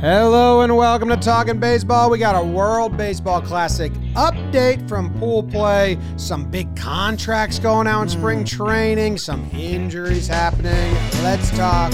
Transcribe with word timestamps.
Hello 0.00 0.62
and 0.62 0.74
welcome 0.78 1.10
to 1.10 1.16
Talking 1.18 1.60
Baseball. 1.60 2.08
We 2.08 2.16
got 2.16 2.34
a 2.34 2.42
World 2.42 2.96
Baseball 2.96 3.42
Classic 3.42 3.92
update 4.14 4.88
from 4.88 5.12
pool 5.18 5.42
play, 5.42 5.98
some 6.16 6.50
big 6.50 6.74
contracts 6.74 7.58
going 7.58 7.86
out 7.86 8.04
in 8.04 8.08
spring 8.08 8.38
hmm. 8.38 8.44
training, 8.44 9.18
some 9.18 9.46
injuries 9.52 10.26
happening. 10.26 10.94
Let's 11.22 11.50
talk 11.50 11.92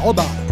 all 0.00 0.10
about 0.10 0.36
it. 0.40 0.46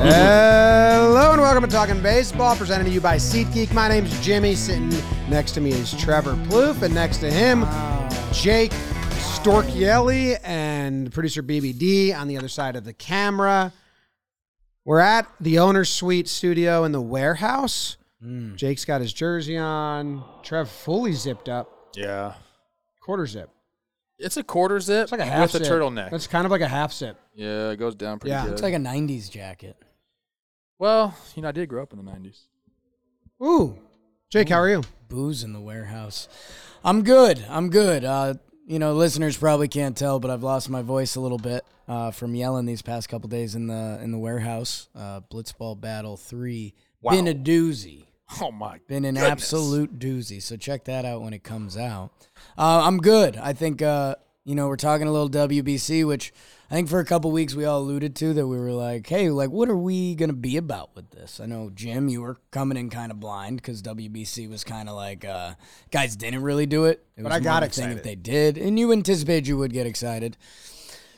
Hello 0.00 0.14
and 0.14 0.16
welcome 0.16 0.47
to 0.47 0.47
Talking 1.70 2.00
Baseball, 2.02 2.56
presented 2.56 2.84
to 2.84 2.90
you 2.90 3.00
by 3.00 3.16
SeatGeek. 3.16 3.72
My 3.74 3.88
name's 3.88 4.18
Jimmy. 4.24 4.54
Sitting 4.54 4.88
next 5.28 5.52
to 5.52 5.60
me 5.60 5.70
is 5.70 5.92
Trevor 5.94 6.32
Plouffe, 6.46 6.80
and 6.82 6.94
next 6.94 7.18
to 7.18 7.30
him, 7.30 7.60
Jake 8.32 8.70
Storiale 9.36 10.38
and 10.44 11.12
producer 11.12 11.42
BBD 11.42 12.18
on 12.18 12.26
the 12.26 12.38
other 12.38 12.48
side 12.48 12.74
of 12.74 12.84
the 12.84 12.94
camera. 12.94 13.72
We're 14.86 15.00
at 15.00 15.28
the 15.40 15.58
owner's 15.58 15.90
suite 15.90 16.26
studio 16.26 16.84
in 16.84 16.92
the 16.92 17.02
warehouse. 17.02 17.98
Mm. 18.24 18.56
Jake's 18.56 18.84
got 18.86 19.00
his 19.02 19.12
jersey 19.12 19.58
on. 19.58 20.24
Trev 20.42 20.70
fully 20.70 21.12
zipped 21.12 21.48
up, 21.50 21.90
Yeah. 21.94 22.34
quarter 23.00 23.26
zip. 23.26 23.50
It's 24.18 24.36
a 24.38 24.42
quarter 24.42 24.80
zip 24.80 25.04
It's 25.04 25.12
like 25.12 25.20
a 25.20 25.24
half 25.26 25.52
with 25.52 25.62
zip. 25.64 25.70
a 25.70 25.74
turtleneck. 25.74 26.12
It's 26.14 26.26
kind 26.26 26.44
of 26.46 26.50
like 26.50 26.62
a 26.62 26.68
half 26.68 26.92
zip. 26.94 27.18
yeah, 27.34 27.70
it 27.70 27.76
goes 27.76 27.94
down 27.94 28.18
pretty 28.18 28.30
Yeah. 28.32 28.42
good. 28.44 28.52
It's 28.52 28.60
It's 28.60 28.62
like 28.62 28.74
a 28.74 28.78
'90s 28.78 29.28
jacket. 29.28 29.76
Well, 30.78 31.16
you 31.34 31.42
know, 31.42 31.48
I 31.48 31.52
did 31.52 31.68
grow 31.68 31.82
up 31.82 31.92
in 31.92 32.04
the 32.04 32.10
90s. 32.10 32.40
Ooh, 33.42 33.78
Jake, 34.30 34.48
how 34.48 34.56
are 34.60 34.68
you? 34.68 34.82
Booze 35.08 35.42
in 35.42 35.52
the 35.52 35.60
warehouse. 35.60 36.28
I'm 36.84 37.02
good. 37.02 37.44
I'm 37.48 37.70
good. 37.70 38.04
Uh, 38.04 38.34
you 38.66 38.78
know, 38.78 38.92
listeners 38.92 39.36
probably 39.36 39.68
can't 39.68 39.96
tell, 39.96 40.20
but 40.20 40.30
I've 40.30 40.42
lost 40.42 40.68
my 40.68 40.82
voice 40.82 41.16
a 41.16 41.20
little 41.20 41.38
bit 41.38 41.64
uh, 41.86 42.10
from 42.10 42.34
yelling 42.34 42.66
these 42.66 42.82
past 42.82 43.08
couple 43.08 43.28
days 43.28 43.54
in 43.54 43.66
the 43.68 43.98
in 44.02 44.10
the 44.12 44.18
warehouse. 44.18 44.88
Uh, 44.94 45.20
Blitzball 45.32 45.80
Battle 45.80 46.16
Three. 46.16 46.74
Wow. 47.00 47.12
Been 47.12 47.28
a 47.28 47.34
doozy. 47.34 48.04
Oh, 48.42 48.52
my. 48.52 48.78
Been 48.86 49.06
an 49.06 49.14
Goodness. 49.14 49.30
absolute 49.32 49.98
doozy. 49.98 50.42
So 50.42 50.58
check 50.58 50.84
that 50.84 51.06
out 51.06 51.22
when 51.22 51.32
it 51.32 51.42
comes 51.42 51.78
out. 51.78 52.10
Uh, 52.58 52.82
I'm 52.84 52.98
good. 52.98 53.38
I 53.38 53.54
think 53.54 53.80
uh, 53.80 54.16
you 54.44 54.54
know 54.54 54.68
we're 54.68 54.76
talking 54.76 55.06
a 55.06 55.10
little 55.10 55.30
WBC, 55.30 56.06
which 56.06 56.34
I 56.70 56.74
think 56.74 56.88
for 56.90 56.98
a 57.00 57.04
couple 57.04 57.30
weeks 57.30 57.54
we 57.54 57.64
all 57.64 57.80
alluded 57.80 58.14
to 58.16 58.34
that 58.34 58.46
we 58.46 58.58
were 58.58 58.72
like, 58.72 59.06
hey, 59.06 59.30
like 59.30 59.48
what 59.50 59.70
are 59.70 59.76
we 59.76 60.14
gonna 60.14 60.34
be 60.34 60.56
about 60.58 60.94
with 60.94 61.10
this? 61.10 61.40
I 61.40 61.46
know 61.46 61.70
Jim, 61.74 62.08
you 62.08 62.20
were 62.20 62.36
coming 62.50 62.76
in 62.76 62.90
kind 62.90 63.10
of 63.10 63.18
blind 63.18 63.56
because 63.56 63.80
WBC 63.82 64.50
was 64.50 64.64
kind 64.64 64.88
of 64.88 64.94
like 64.94 65.24
uh, 65.24 65.54
guys 65.90 66.14
didn't 66.14 66.42
really 66.42 66.66
do 66.66 66.84
it. 66.84 67.04
it 67.16 67.22
But 67.22 67.30
was 67.30 67.36
I 67.36 67.40
got 67.40 67.52
more 67.54 67.56
of 67.58 67.62
excited. 67.68 67.96
if 67.96 68.02
they 68.02 68.14
did, 68.16 68.58
and 68.58 68.78
you 68.78 68.92
anticipated 68.92 69.46
you 69.46 69.56
would 69.56 69.72
get 69.72 69.86
excited. 69.86 70.36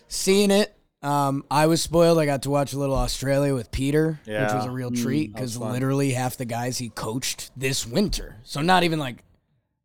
Seeing 0.08 0.50
it. 0.50 0.76
Um, 1.02 1.44
I 1.50 1.66
was 1.66 1.80
spoiled. 1.80 2.18
I 2.18 2.26
got 2.26 2.42
to 2.42 2.50
watch 2.50 2.74
a 2.74 2.78
little 2.78 2.94
Australia 2.94 3.54
with 3.54 3.70
Peter, 3.72 4.20
which 4.26 4.52
was 4.52 4.66
a 4.66 4.70
real 4.70 4.90
treat 4.90 5.32
because 5.32 5.56
fun. 5.56 5.72
literally 5.72 6.10
half 6.12 6.36
the 6.36 6.44
guys 6.44 6.76
he 6.76 6.90
coached 6.90 7.50
this 7.56 7.86
winter. 7.86 8.36
So 8.42 8.60
not 8.60 8.82
even 8.82 8.98
like 8.98 9.24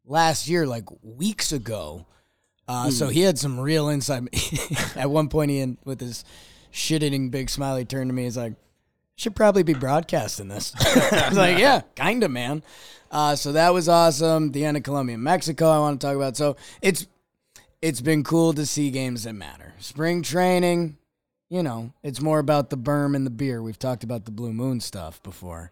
last 0.05 0.49
year, 0.49 0.67
like 0.67 0.83
weeks 1.01 1.51
ago. 1.53 2.05
Uh, 2.67 2.89
So 2.89 3.09
he 3.09 3.21
had 3.21 3.37
some 3.37 3.59
real 3.59 3.87
insight. 3.89 4.23
At 4.95 5.09
one 5.09 5.29
point, 5.29 5.51
he 5.51 5.59
in 5.59 5.77
with 5.85 5.99
his 6.01 6.23
shit-eating 6.71 7.29
big 7.29 7.49
smile, 7.49 7.77
he 7.77 7.85
turned 7.85 8.09
to 8.09 8.13
me. 8.13 8.23
He's 8.23 8.37
like, 8.37 8.53
"Should 9.15 9.35
probably 9.35 9.63
be 9.63 9.73
broadcasting 9.73 10.47
this." 10.47 10.73
I 10.79 11.29
was 11.29 11.37
like, 11.37 11.57
"Yeah, 11.59 11.81
kinda, 11.95 12.27
man." 12.29 12.63
Uh, 13.11 13.35
so 13.35 13.51
that 13.53 13.73
was 13.73 13.87
awesome. 13.87 14.51
The 14.51 14.65
end 14.65 14.77
of 14.77 14.83
Colombia, 14.83 15.17
Mexico. 15.17 15.69
I 15.69 15.79
want 15.79 16.01
to 16.01 16.07
talk 16.07 16.15
about. 16.15 16.35
So 16.35 16.57
it's 16.81 17.05
it's 17.81 18.01
been 18.01 18.23
cool 18.23 18.53
to 18.53 18.65
see 18.65 18.89
games 18.89 19.23
that 19.23 19.33
matter. 19.33 19.73
Spring 19.79 20.23
training, 20.23 20.97
you 21.49 21.61
know, 21.61 21.93
it's 22.03 22.19
more 22.19 22.39
about 22.39 22.71
the 22.71 22.77
berm 22.77 23.15
and 23.15 23.25
the 23.25 23.29
beer. 23.31 23.61
We've 23.61 23.77
talked 23.79 24.03
about 24.03 24.25
the 24.25 24.31
blue 24.31 24.51
moon 24.53 24.79
stuff 24.79 25.21
before. 25.21 25.69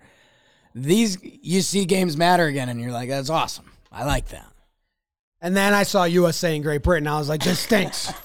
These 0.76 1.18
you 1.22 1.62
see 1.62 1.86
games 1.86 2.16
matter 2.16 2.46
again, 2.46 2.70
and 2.70 2.80
you're 2.80 2.92
like, 2.92 3.10
"That's 3.10 3.30
awesome. 3.32 3.72
I 3.92 4.06
like 4.06 4.30
that." 4.30 4.48
And 5.44 5.56
then 5.56 5.74
I 5.74 5.84
saw 5.84 6.06
USA 6.06 6.56
and 6.56 6.64
Great 6.64 6.82
Britain. 6.84 7.06
I 7.08 7.20
was 7.20 7.30
like, 7.30 7.44
this 7.44 7.60
stinks. 7.60 8.12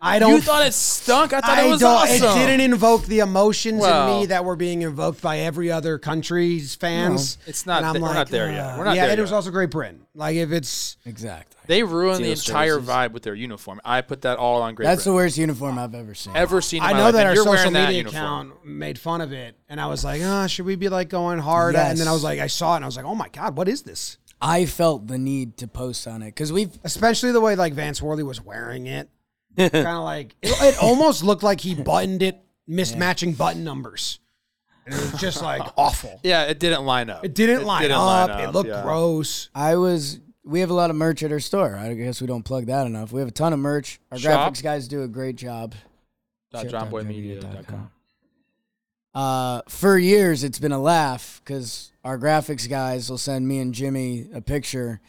I 0.00 0.20
don't. 0.20 0.30
You 0.34 0.40
thought 0.40 0.64
it 0.64 0.74
stunk? 0.74 1.32
I 1.32 1.40
thought 1.40 1.58
I 1.58 1.64
it 1.66 1.70
was 1.70 1.80
don't. 1.80 1.92
awesome. 1.92 2.28
It 2.38 2.46
didn't 2.46 2.60
invoke 2.60 3.04
the 3.06 3.18
emotions 3.18 3.80
Well- 3.80 4.14
in 4.14 4.20
me 4.20 4.26
that 4.26 4.44
were 4.44 4.54
being 4.54 4.82
invoked 4.82 5.20
by 5.20 5.38
every 5.38 5.72
other 5.72 5.98
country's 5.98 6.76
fans. 6.76 7.36
it's 7.46 7.66
not 7.66 7.78
And 7.78 7.86
I'm 7.86 7.94
we're 7.94 8.06
like, 8.06 8.14
not 8.14 8.28
there 8.28 8.52
yet. 8.52 8.60
uh, 8.60 8.78
We're 8.78 8.84
not 8.84 8.94
yeah, 8.94 9.06
there 9.06 9.18
it 9.18 9.20
was 9.20 9.32
also 9.32 9.50
Great 9.50 9.70
Britain. 9.70 10.02
Like 10.14 10.36
if 10.36 10.52
it's 10.52 10.98
Exactly. 11.04 11.56
They 11.66 11.82
ruined 11.82 12.24
the 12.24 12.30
entire 12.30 12.74
services. 12.74 12.88
vibe 12.94 13.10
with 13.12 13.24
their 13.24 13.34
uniform. 13.34 13.80
I 13.84 14.02
put 14.02 14.22
that 14.22 14.38
all 14.38 14.62
on 14.62 14.74
Great 14.76 14.84
Britain. 14.84 14.94
That's 14.96 15.04
the 15.04 15.12
worst 15.14 15.36
uniform 15.36 15.78
I've 15.80 15.94
ever 15.96 16.14
seen. 16.14 16.36
Ever 16.36 16.60
seen 16.60 16.80
in 16.82 16.88
I 16.88 16.92
my 16.92 16.98
know 16.98 17.04
life, 17.06 17.14
that 17.14 17.26
and 17.26 17.38
our 17.38 17.44
social 17.44 17.70
media 17.72 18.06
account 18.06 18.64
made 18.64 18.98
fun 19.00 19.20
of 19.20 19.32
it, 19.32 19.56
and 19.68 19.80
I 19.80 19.86
was 19.88 20.04
like, 20.04 20.22
ah, 20.24 20.46
should 20.46 20.64
we 20.64 20.76
be 20.76 20.88
like 20.88 21.08
going 21.08 21.40
hard? 21.40 21.74
at 21.74 21.88
it? 21.88 21.90
And 21.90 21.98
then 21.98 22.06
I 22.08 22.12
was 22.12 22.22
like, 22.22 22.38
I 22.38 22.46
saw 22.46 22.74
it, 22.74 22.76
and 22.76 22.84
I 22.84 22.86
was 22.88 22.96
like, 22.96 23.04
oh 23.04 23.14
my 23.16 23.28
god, 23.30 23.56
what 23.56 23.68
is 23.68 23.82
this? 23.82 24.16
I 24.40 24.66
felt 24.66 25.06
the 25.06 25.18
need 25.18 25.56
to 25.58 25.68
post 25.68 26.06
on 26.06 26.22
it 26.22 26.26
because 26.26 26.52
we've 26.52 26.78
Especially 26.84 27.32
the 27.32 27.40
way 27.40 27.56
like 27.56 27.72
Vance 27.72 28.00
Worley 28.00 28.22
was 28.22 28.40
wearing 28.40 28.86
it, 28.86 29.08
kind 29.56 29.74
of 29.74 30.04
like 30.04 30.36
it, 30.42 30.56
it 30.62 30.82
almost 30.82 31.24
looked 31.24 31.42
like 31.42 31.60
he 31.60 31.74
buttoned 31.74 32.22
it, 32.22 32.40
mismatching 32.68 33.36
button 33.36 33.64
numbers, 33.64 34.20
and 34.86 34.94
it 34.94 35.00
was 35.00 35.20
just 35.20 35.42
like 35.42 35.62
awful. 35.76 36.20
Yeah, 36.22 36.44
it 36.44 36.60
didn't 36.60 36.84
line 36.84 37.10
up. 37.10 37.24
It 37.24 37.34
didn't 37.34 37.64
line 37.64 37.82
didn't 37.82 37.96
up. 37.96 38.30
line 38.30 38.48
It 38.48 38.52
looked 38.52 38.70
yeah. 38.70 38.82
gross. 38.82 39.50
I 39.54 39.76
was. 39.76 40.20
We 40.44 40.60
have 40.60 40.70
a 40.70 40.74
lot 40.74 40.88
of 40.88 40.96
merch 40.96 41.22
at 41.22 41.30
our 41.30 41.40
store. 41.40 41.76
I 41.76 41.92
guess 41.92 42.22
we 42.22 42.26
don't 42.26 42.44
plug 42.44 42.66
that 42.66 42.86
enough. 42.86 43.12
We 43.12 43.20
have 43.20 43.28
a 43.28 43.32
ton 43.32 43.52
of 43.52 43.58
merch. 43.58 44.00
Our 44.10 44.18
Shop. 44.18 44.54
graphics 44.54 44.62
guys 44.62 44.88
do 44.88 45.02
a 45.02 45.08
great 45.08 45.36
job. 45.36 45.74
Dot 46.50 46.64
jomboymedia.com. 46.66 47.90
Uh, 49.18 49.62
for 49.68 49.98
years, 49.98 50.44
it's 50.44 50.60
been 50.60 50.70
a 50.70 50.78
laugh 50.80 51.40
because 51.44 51.90
our 52.04 52.16
graphics 52.16 52.68
guys 52.68 53.10
will 53.10 53.18
send 53.18 53.48
me 53.48 53.58
and 53.58 53.74
Jimmy 53.74 54.28
a 54.32 54.40
picture, 54.40 55.00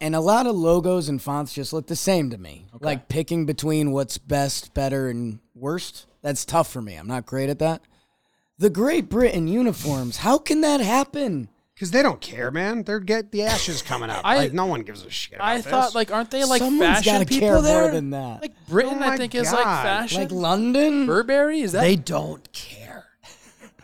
and 0.00 0.14
a 0.16 0.20
lot 0.20 0.46
of 0.46 0.56
logos 0.56 1.10
and 1.10 1.20
fonts 1.20 1.52
just 1.52 1.74
look 1.74 1.86
the 1.86 1.94
same 1.94 2.30
to 2.30 2.38
me. 2.38 2.64
Like 2.80 3.08
picking 3.08 3.44
between 3.44 3.90
what's 3.92 4.16
best, 4.16 4.72
better, 4.72 5.08
and 5.10 5.40
worst. 5.54 6.06
That's 6.22 6.46
tough 6.46 6.72
for 6.72 6.80
me. 6.80 6.94
I'm 6.94 7.06
not 7.06 7.26
great 7.26 7.50
at 7.50 7.58
that. 7.58 7.82
The 8.56 8.70
Great 8.70 9.10
Britain 9.10 9.46
uniforms. 9.46 10.16
How 10.18 10.38
can 10.38 10.62
that 10.62 10.80
happen? 10.80 11.50
Because 11.74 11.90
they 11.90 12.02
don't 12.02 12.20
care, 12.20 12.50
man. 12.50 12.82
They're 12.82 12.98
get 13.00 13.30
the 13.30 13.42
ashes 13.42 13.82
coming 13.82 14.08
up. 14.08 14.22
I- 14.24 14.36
like 14.36 14.52
no 14.54 14.64
one 14.66 14.82
gives 14.82 15.04
a 15.04 15.10
shit. 15.10 15.34
About 15.36 15.48
I 15.48 15.60
thought, 15.60 15.86
this. 15.88 15.94
like, 15.94 16.10
aren't 16.12 16.30
they 16.30 16.44
like 16.44 16.60
Someone's 16.60 16.98
fashion 17.04 17.26
people 17.26 17.48
care 17.48 17.62
there? 17.62 17.82
more 17.82 17.90
than 17.90 18.10
that. 18.10 18.40
Like 18.42 18.52
Britain, 18.68 18.98
Oh 19.00 19.04
I 19.04 19.08
my 19.10 19.16
think 19.18 19.34
is 19.34 19.52
like 19.52 19.64
fashion. 19.64 20.20
like 20.20 20.30
London. 20.30 21.04
Burberry 21.06 21.60
is 21.60 21.72
that? 21.72 21.80
they 21.82 21.96
don't 21.96 22.50
care. 22.52 22.79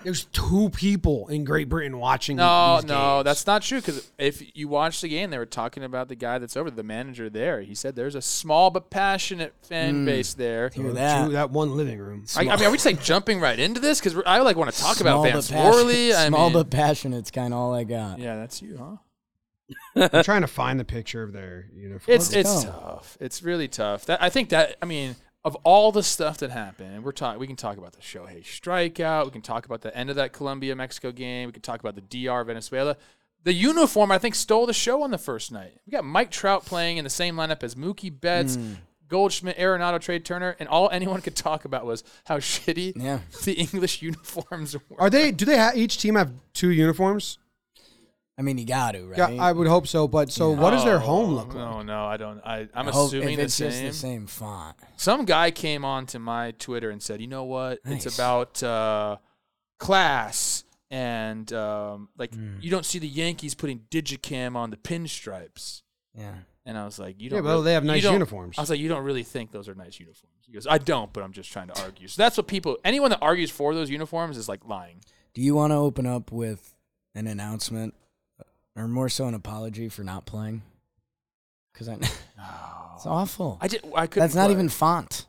There's 0.06 0.27
two 0.27 0.71
people 0.71 1.27
in 1.27 1.43
Great 1.43 1.69
Britain 1.69 1.99
watching. 1.99 2.37
No, 2.37 2.77
these 2.77 2.84
no, 2.84 3.17
games. 3.17 3.25
that's 3.25 3.44
not 3.44 3.62
true. 3.62 3.81
Because 3.81 4.09
if 4.19 4.56
you 4.56 4.69
watch 4.69 5.00
the 5.00 5.09
game, 5.09 5.31
they 5.31 5.39
were 5.39 5.44
talking 5.44 5.83
about 5.83 6.06
the 6.06 6.15
guy 6.15 6.39
that's 6.39 6.56
over, 6.56 6.71
the 6.71 6.84
manager 6.84 7.28
there. 7.28 7.61
He 7.62 7.75
said 7.75 7.97
there's 7.97 8.15
a 8.15 8.22
small 8.22 8.71
but 8.71 8.89
passionate 8.89 9.53
fan 9.62 9.95
hmm. 9.97 10.05
base 10.05 10.33
there. 10.34 10.69
Hear 10.69 10.84
Two- 10.84 10.93
that? 10.93 11.33
that 11.33 11.50
one 11.50 11.77
living 11.77 11.99
room. 11.99 12.25
I, 12.37 12.43
I 12.43 12.45
mean, 12.45 12.66
are 12.66 12.71
we 12.71 12.77
just 12.77 12.87
like 12.87 13.03
jumping 13.03 13.41
right 13.41 13.59
into 13.59 13.81
this? 13.81 13.99
Because 13.99 14.22
I 14.25 14.39
like 14.39 14.56
want 14.56 14.72
to 14.72 14.81
talk 14.81 14.95
Small 14.95 15.25
about 15.25 15.25
but 15.25 15.33
Vance 15.33 15.50
Worley. 15.50 16.12
Small 16.12 16.50
mean, 16.50 16.53
but 16.53 16.71
passionate's 16.71 17.33
kind 17.33 17.53
of 17.53 17.59
all 17.59 17.75
I 17.75 17.83
got. 17.83 18.21
yeah, 18.21 18.37
that's 18.37 18.62
you, 18.62 18.78
huh? 18.78 20.09
I'm 20.12 20.22
trying 20.22 20.43
to 20.43 20.47
find 20.47 20.78
the 20.78 20.84
picture 20.84 21.25
of 21.25 21.33
their 21.33 21.69
uniform. 21.75 22.15
It's 22.15 22.33
it's 22.33 22.65
go. 22.65 22.71
tough. 22.71 23.19
It's 23.19 23.43
really 23.43 23.66
tough. 23.66 24.06
That 24.06 24.22
I 24.22 24.31
think 24.31 24.50
that 24.50 24.77
I 24.81 24.87
mean 24.87 25.16
of 25.47 25.55
all 25.62 25.93
the 25.93 26.03
stuff 26.03 26.39
that 26.39 26.51
happened, 26.51 26.93
and 26.93 27.05
we're 27.05 27.12
talking. 27.12 27.39
We 27.39 27.47
can 27.47 27.55
talk 27.55 27.79
about 27.79 27.93
the 27.93 28.01
Shohei 28.01 28.43
strikeout. 28.43 29.27
We 29.27 29.31
can 29.31 29.43
talk 29.43 29.65
about 29.65 29.81
the 29.81 29.97
end 29.97 30.11
of 30.11 30.17
that 30.17 30.33
Colombia 30.33 30.75
Mexico 30.75 31.12
game. 31.12 31.47
We 31.47 31.53
can 31.53 31.62
talk 31.62 31.79
about 31.79 31.95
the 31.95 32.01
DR 32.27 32.43
Venezuela. 32.45 32.97
The 33.45 33.53
uniform 33.53 34.10
I 34.10 34.19
think 34.19 34.34
stole 34.34 34.66
the 34.66 34.75
show 34.75 35.04
on 35.04 35.13
the 35.13 35.19
first 35.19 35.53
night. 35.53 35.78
We 35.87 35.93
got 35.93 36.04
Mike 36.04 36.33
Trout 36.33 36.66
playing 36.66 36.97
in 36.97 37.04
the 37.04 37.10
same 37.10 37.37
lineup 37.37 37.63
as 37.63 37.77
Mookie 37.77 38.13
Betts. 38.21 38.57
Hmm. 38.57 38.72
Goldschmidt, 39.09 39.57
Arenado, 39.57 40.01
Trea 40.01 40.19
Turner, 40.19 40.57
and 40.59 40.69
all 40.69 40.91
anyone 40.91 41.21
could 41.21 41.37
talk 41.37 41.65
about 41.65 41.87
was 41.87 42.03
how 42.25 42.39
shitty 42.39 42.95
Yeah. 42.97 43.21
the 43.45 43.53
English 43.53 44.03
uniforms 44.03 44.75
were. 44.75 45.01
Are 45.01 45.09
they? 45.09 45.31
Do 45.31 45.45
they 45.45 45.57
have 45.57 45.77
each 45.77 45.99
team 45.99 46.16
have 46.16 46.33
two 46.54 46.71
uniforms? 46.71 47.39
I 48.38 48.42
mean, 48.42 48.59
you 48.59 48.66
got 48.66 48.92
to, 48.92 49.06
right? 49.06 49.16
Yeah, 49.34 49.42
I 49.42 49.50
would 49.53 49.66
hope 49.66 49.86
so. 49.86 50.06
But 50.06 50.30
so, 50.30 50.50
what 50.50 50.71
does 50.72 50.84
their 50.84 50.98
home 50.98 51.34
look 51.34 51.48
like? 51.54 51.56
No, 51.56 51.80
no, 51.83 52.04
I 52.04 52.16
don't. 52.18 52.41
I, 52.44 52.68
I'm 52.74 52.88
I 52.88 52.91
hope 52.92 53.09
assuming 53.09 53.30
if 53.30 53.36
the 53.38 53.42
it's 53.44 53.54
same. 53.54 53.71
just 53.71 53.83
the 53.83 53.92
same 53.94 54.27
font. 54.27 54.77
Some 54.97 55.24
guy 55.24 55.50
came 55.50 55.84
on 55.86 56.04
to 56.09 56.18
my 56.18 56.50
Twitter 56.59 56.91
and 56.91 57.03
said, 57.03 57.21
"You 57.22 57.28
know 57.28 57.44
what? 57.44 57.84
Nice. 57.86 58.04
It's 58.04 58.15
about 58.18 58.62
uh, 58.62 59.16
class 59.78 60.65
and 60.91 61.50
um, 61.53 62.09
like 62.18 62.34
Hmm. 62.34 62.59
you 62.60 62.71
don't 62.71 62.84
see 62.86 62.98
the 62.98 63.09
Yankees 63.09 63.54
putting 63.54 63.80
Digicam 63.91 64.56
on 64.56 64.71
the 64.71 64.77
pinstripes." 64.77 65.82
Yeah. 66.15 66.34
And 66.65 66.77
I 66.77 66.84
was 66.84 66.98
like, 66.98 67.21
"You 67.21 67.24
Yeah, 67.30 67.36
don't." 67.36 67.44
well, 67.44 67.54
really- 67.54 67.65
they 67.66 67.72
have 67.74 67.84
you 67.84 67.91
nice 67.91 68.03
don't- 68.03 68.12
uniforms. 68.15 68.59
I 68.59 68.62
was 68.62 68.71
like, 68.71 68.80
"You 68.80 68.89
don't 68.89 69.04
really 69.04 69.22
think 69.22 69.53
those 69.53 69.68
are 69.68 69.74
nice 69.74 69.98
uniforms?" 70.00 70.34
He 70.47 70.53
goes, 70.53 70.66
"I 70.66 70.78
don't, 70.78 71.12
but 71.12 71.22
I'm 71.22 71.32
just 71.32 71.50
trying 71.50 71.68
to 71.68 71.82
argue." 71.82 72.09
So 72.09 72.21
that's 72.22 72.36
what 72.36 72.47
people. 72.48 72.77
Anyone 72.84 73.10
that 73.10 73.21
argues 73.22 73.50
for 73.50 73.74
those 73.74 73.89
uniforms 73.91 74.36
is 74.36 74.48
like 74.48 74.65
lying. 74.66 75.00
Do 75.34 75.42
you 75.42 75.54
want 75.54 75.71
to 75.72 75.77
open 75.77 76.06
up 76.06 76.32
with 76.32 76.74
an 77.15 77.27
announcement 77.27 77.94
or 78.77 78.87
more 78.89 79.09
so 79.09 79.27
an 79.27 79.34
apology 79.34 79.89
for 79.89 80.03
not 80.05 80.27
playing? 80.27 80.63
Because 81.73 81.89
I, 81.89 81.95
it's 82.95 83.07
awful. 83.07 83.59
I 83.61 83.69
did. 83.69 83.83
I 83.95 84.07
couldn't. 84.07 84.23
That's 84.25 84.34
not 84.34 84.45
play. 84.47 84.53
even 84.53 84.69
font. 84.69 85.27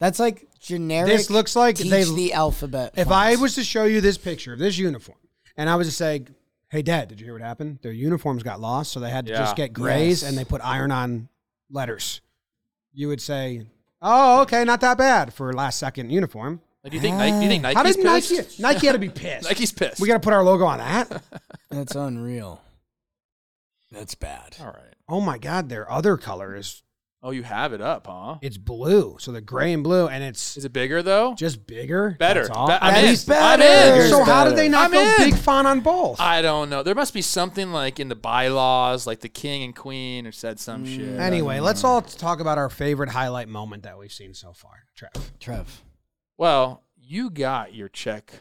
That's 0.00 0.18
like 0.18 0.46
generic. 0.60 1.10
This 1.10 1.30
looks 1.30 1.56
like 1.56 1.76
teach 1.76 1.90
they- 1.90 2.04
the 2.04 2.32
alphabet. 2.32 2.94
If 2.96 3.10
I 3.10 3.36
was 3.36 3.54
to 3.56 3.64
show 3.64 3.84
you 3.84 4.00
this 4.00 4.18
picture 4.18 4.52
of 4.52 4.58
this 4.58 4.78
uniform, 4.78 5.18
and 5.56 5.68
I 5.68 5.74
was 5.76 5.88
to 5.88 5.92
say, 5.94 6.24
"Hey, 6.70 6.82
Dad, 6.82 7.08
did 7.08 7.20
you 7.20 7.26
hear 7.26 7.34
what 7.34 7.42
happened? 7.42 7.80
Their 7.82 7.92
uniforms 7.92 8.42
got 8.42 8.60
lost, 8.60 8.92
so 8.92 9.00
they 9.00 9.10
had 9.10 9.26
to 9.26 9.32
Yeah. 9.32 9.38
just 9.38 9.56
get 9.56 9.72
grays, 9.72 10.22
Yes. 10.22 10.28
and 10.30 10.38
they 10.38 10.44
put 10.44 10.60
iron-on 10.64 11.28
letters." 11.70 12.20
You 12.92 13.08
would 13.08 13.20
say, 13.20 13.66
"Oh, 14.00 14.42
okay, 14.42 14.64
not 14.64 14.80
that 14.82 14.98
bad 14.98 15.34
for 15.34 15.52
last 15.52 15.78
second 15.78 16.10
uniform." 16.10 16.60
Like, 16.84 16.92
do 16.92 16.96
you 16.96 17.00
think? 17.02 17.16
Nike, 17.16 17.36
do 17.38 17.42
you 17.42 17.48
think 17.48 17.64
How 17.64 17.72
Nike's 17.82 17.96
did 17.96 18.04
pissed? 18.04 18.60
Nike? 18.60 18.74
Nike 18.74 18.86
had 18.86 18.92
to 18.92 18.98
be 19.00 19.08
pissed. 19.22 19.48
Nike's 19.48 19.72
pissed. 19.72 20.00
We 20.00 20.06
got 20.06 20.14
to 20.14 20.20
put 20.20 20.32
our 20.32 20.44
logo 20.44 20.64
on 20.64 20.78
that. 20.78 21.22
that's 21.70 21.94
unreal. 21.94 22.62
That's 23.90 24.14
bad. 24.14 24.56
All 24.60 24.66
right. 24.66 24.94
Oh 25.08 25.20
my 25.20 25.38
God, 25.38 25.68
their 25.68 25.90
other 25.90 26.16
color 26.16 26.54
is 26.54 26.82
Oh, 27.20 27.32
you 27.32 27.42
have 27.42 27.72
it 27.72 27.80
up, 27.80 28.06
huh? 28.06 28.36
it's 28.42 28.58
blue, 28.58 29.16
so 29.18 29.32
the 29.32 29.40
gray 29.40 29.72
and 29.72 29.82
blue, 29.82 30.06
and 30.06 30.22
it's 30.22 30.56
Is 30.56 30.64
it 30.64 30.72
bigger 30.72 31.02
though? 31.02 31.34
just 31.34 31.66
bigger. 31.66 32.14
Better. 32.16 32.42
That's 32.44 32.56
all. 32.56 32.68
Be- 32.68 32.74
I'm 32.74 32.94
At 32.94 33.02
in. 33.02 33.10
least 33.10 33.28
I'm 33.28 33.58
better. 33.58 34.02
in. 34.04 34.08
So 34.10 34.22
how 34.22 34.44
better. 34.44 34.50
did 34.50 34.58
they 34.60 34.68
not 34.68 34.84
I'm 34.84 34.90
go 34.92 35.02
in. 35.24 35.30
big 35.30 35.34
font 35.40 35.66
on 35.66 35.80
both? 35.80 36.20
I 36.20 36.42
don't 36.42 36.70
know. 36.70 36.84
There 36.84 36.94
must 36.94 37.12
be 37.12 37.22
something 37.22 37.72
like 37.72 37.98
in 37.98 38.08
the 38.08 38.14
bylaws, 38.14 39.04
like 39.04 39.18
the 39.18 39.28
king 39.28 39.64
and 39.64 39.74
queen, 39.74 40.28
or 40.28 40.32
said 40.32 40.60
some 40.60 40.86
shit. 40.86 41.16
Mm. 41.16 41.18
Anyway, 41.18 41.58
mm. 41.58 41.62
let's 41.62 41.82
all 41.82 42.02
talk 42.02 42.38
about 42.38 42.56
our 42.56 42.70
favorite 42.70 43.08
highlight 43.10 43.48
moment 43.48 43.82
that 43.82 43.98
we've 43.98 44.12
seen 44.12 44.32
so 44.32 44.52
far. 44.52 44.84
Trev. 44.94 45.10
Trev. 45.40 45.82
Well, 46.36 46.84
you 46.96 47.30
got 47.30 47.74
your 47.74 47.88
Czech. 47.88 48.32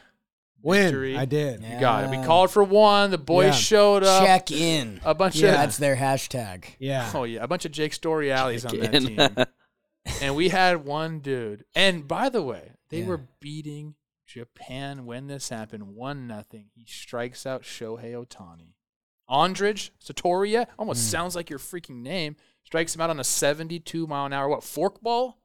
Win. 0.68 0.84
Victory. 0.86 1.18
I 1.18 1.26
did. 1.26 1.64
You 1.64 1.80
got 1.80 2.04
it. 2.04 2.10
We 2.10 2.24
called 2.26 2.52
for 2.52 2.64
one. 2.64 3.12
The 3.12 3.18
boys 3.18 3.46
Yeah. 3.48 3.52
showed 3.52 4.04
up. 4.04 4.24
Check 4.26 4.52
in. 4.52 5.00
A 5.06 5.14
bunch 5.16 5.36
Yeah. 5.38 5.50
of 5.50 5.54
That's 5.56 5.78
their 5.78 5.96
hashtag. 5.96 6.66
Yeah. 6.80 7.10
oh 7.14 7.24
yeah, 7.24 7.44
a 7.44 7.48
bunch 7.48 7.66
of 7.66 7.72
Jake 7.72 7.94
Storiales 7.94 8.70
on 8.70 8.80
that 8.80 8.94
in. 8.94 9.06
team. 9.08 9.46
and 10.22 10.36
we 10.36 10.50
had 10.50 10.86
one 10.86 11.20
dude. 11.20 11.64
And 11.76 12.08
by 12.08 12.30
the 12.30 12.42
way, 12.42 12.72
they 12.90 13.00
Yeah. 13.00 13.08
were 13.08 13.22
beating 13.40 13.96
Japan 14.26 15.06
when 15.06 15.28
this 15.28 15.50
happened, 15.50 15.96
one 15.96 16.28
nothing. 16.28 16.66
He 16.76 16.86
strikes 16.86 17.46
out 17.46 17.64
Shohei 17.64 18.14
Otani. 18.14 18.74
Andrej 19.30 19.90
Satoria 20.04 20.68
almost 20.78 21.02
Hmm. 21.06 21.12
sounds 21.12 21.36
like 21.36 21.50
your 21.50 21.60
freaking 21.60 22.02
name. 22.02 22.36
Strikes 22.64 22.94
him 22.96 23.02
out 23.02 23.10
on 23.10 23.20
a 23.20 23.24
72 23.24 24.06
mile 24.08 24.26
an 24.26 24.34
hour 24.34 24.50
what 24.50 24.62
forkball? 24.62 25.36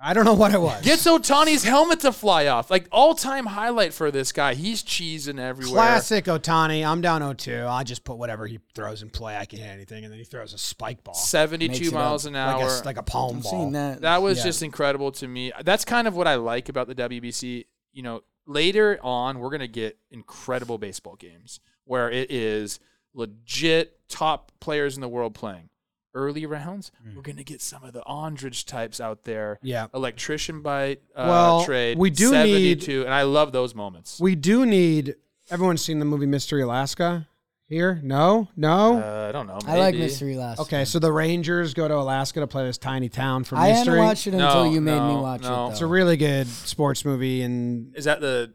I 0.00 0.12
don't 0.12 0.24
know 0.24 0.34
what 0.34 0.52
it 0.52 0.60
was. 0.60 0.82
Gets 0.84 1.06
Otani's 1.06 1.64
helmet 1.64 2.00
to 2.00 2.12
fly 2.12 2.46
off. 2.48 2.70
Like 2.70 2.86
all 2.92 3.14
time 3.14 3.46
highlight 3.46 3.94
for 3.94 4.10
this 4.10 4.32
guy. 4.32 4.54
He's 4.54 4.82
cheesing 4.82 5.38
everywhere. 5.38 5.74
Classic 5.74 6.24
Otani. 6.26 6.86
I'm 6.86 7.00
down 7.00 7.22
0-2. 7.22 7.66
I 7.66 7.84
just 7.84 8.04
put 8.04 8.18
whatever 8.18 8.46
he 8.46 8.58
throws 8.74 9.02
in 9.02 9.08
play. 9.10 9.36
I 9.36 9.44
can 9.46 9.60
hit 9.60 9.68
anything, 9.68 10.04
and 10.04 10.12
then 10.12 10.18
he 10.18 10.24
throws 10.24 10.52
a 10.52 10.58
spike 10.58 11.02
ball, 11.04 11.14
72 11.14 11.90
miles 11.90 12.26
up. 12.26 12.30
an 12.30 12.34
like 12.34 12.56
hour. 12.62 12.80
a 12.82 12.84
like 12.84 12.96
a 12.98 13.02
palm 13.02 13.36
I've 13.38 13.42
ball. 13.44 13.52
seen 13.52 13.72
that. 13.72 14.02
That 14.02 14.20
was 14.20 14.38
Yeah. 14.38 14.44
just 14.44 14.62
incredible 14.62 15.12
to 15.12 15.28
me. 15.28 15.52
That's 15.64 15.84
kind 15.84 16.06
of 16.06 16.14
what 16.16 16.26
I 16.28 16.34
like 16.34 16.68
about 16.68 16.86
the 16.88 16.94
WBC. 16.94 17.64
You 17.92 18.02
know, 18.02 18.22
later 18.46 18.98
on, 19.02 19.38
we're 19.38 19.50
going 19.50 19.60
to 19.60 19.68
get 19.68 19.96
incredible 20.10 20.76
baseball 20.76 21.16
games 21.16 21.60
where 21.84 22.10
it 22.10 22.30
is 22.30 22.78
legit 23.14 23.98
top 24.08 24.52
players 24.60 24.96
in 24.96 25.00
the 25.00 25.08
world 25.08 25.34
playing. 25.34 25.70
Early 26.14 26.46
rounds, 26.46 26.92
we're 27.14 27.22
going 27.22 27.36
to 27.38 27.44
get 27.44 27.60
some 27.60 27.82
of 27.82 27.92
the 27.92 28.00
Andridge 28.02 28.64
types 28.66 29.00
out 29.00 29.24
there. 29.24 29.58
Yeah. 29.62 29.88
Electrician 29.92 30.62
by 30.62 30.92
uh, 31.16 31.26
Well, 31.28 31.64
trade. 31.64 31.98
we 31.98 32.10
do 32.10 32.30
72, 32.30 33.02
and 33.04 33.12
I 33.12 33.22
love 33.22 33.50
those 33.52 33.74
moments. 33.74 34.20
We 34.20 34.36
do 34.36 34.64
need. 34.64 35.16
Everyone's 35.50 35.82
seen 35.84 35.98
the 35.98 36.04
movie 36.04 36.26
Mystery 36.26 36.62
Alaska. 36.62 37.26
Here, 37.66 37.98
no, 38.02 38.48
no. 38.56 38.98
Uh, 39.00 39.26
I 39.28 39.32
don't 39.32 39.46
know. 39.46 39.58
I 39.66 39.78
like. 39.78 39.94
Mystery 39.96 40.34
Alaska. 40.34 40.62
okay, 40.62 40.84
so 40.84 40.98
the 40.98 41.10
Rangers 41.10 41.74
go 41.74 41.88
to 41.88 41.96
Alaska 41.96 42.40
to 42.40 42.46
play 42.46 42.64
this 42.64 42.78
tiny 42.78 43.08
town 43.08 43.42
for 43.42 43.56
I 43.56 43.70
mystery. 43.72 43.94
hadn't 43.94 44.06
watched 44.06 44.26
it 44.28 44.34
until 44.34 44.64
No, 44.66 44.70
you 44.70 44.80
made 44.82 44.92
me 45.00 45.14
no, 45.14 45.20
watch 45.22 45.42
no. 45.42 45.66
it. 45.68 45.70
It's 45.72 45.80
a 45.80 45.86
really 45.86 46.16
good 46.18 46.46
sports 46.46 47.04
movie 47.04 47.42
and 47.42 47.96
Is 47.96 48.04
that 48.04 48.20
the 48.20 48.52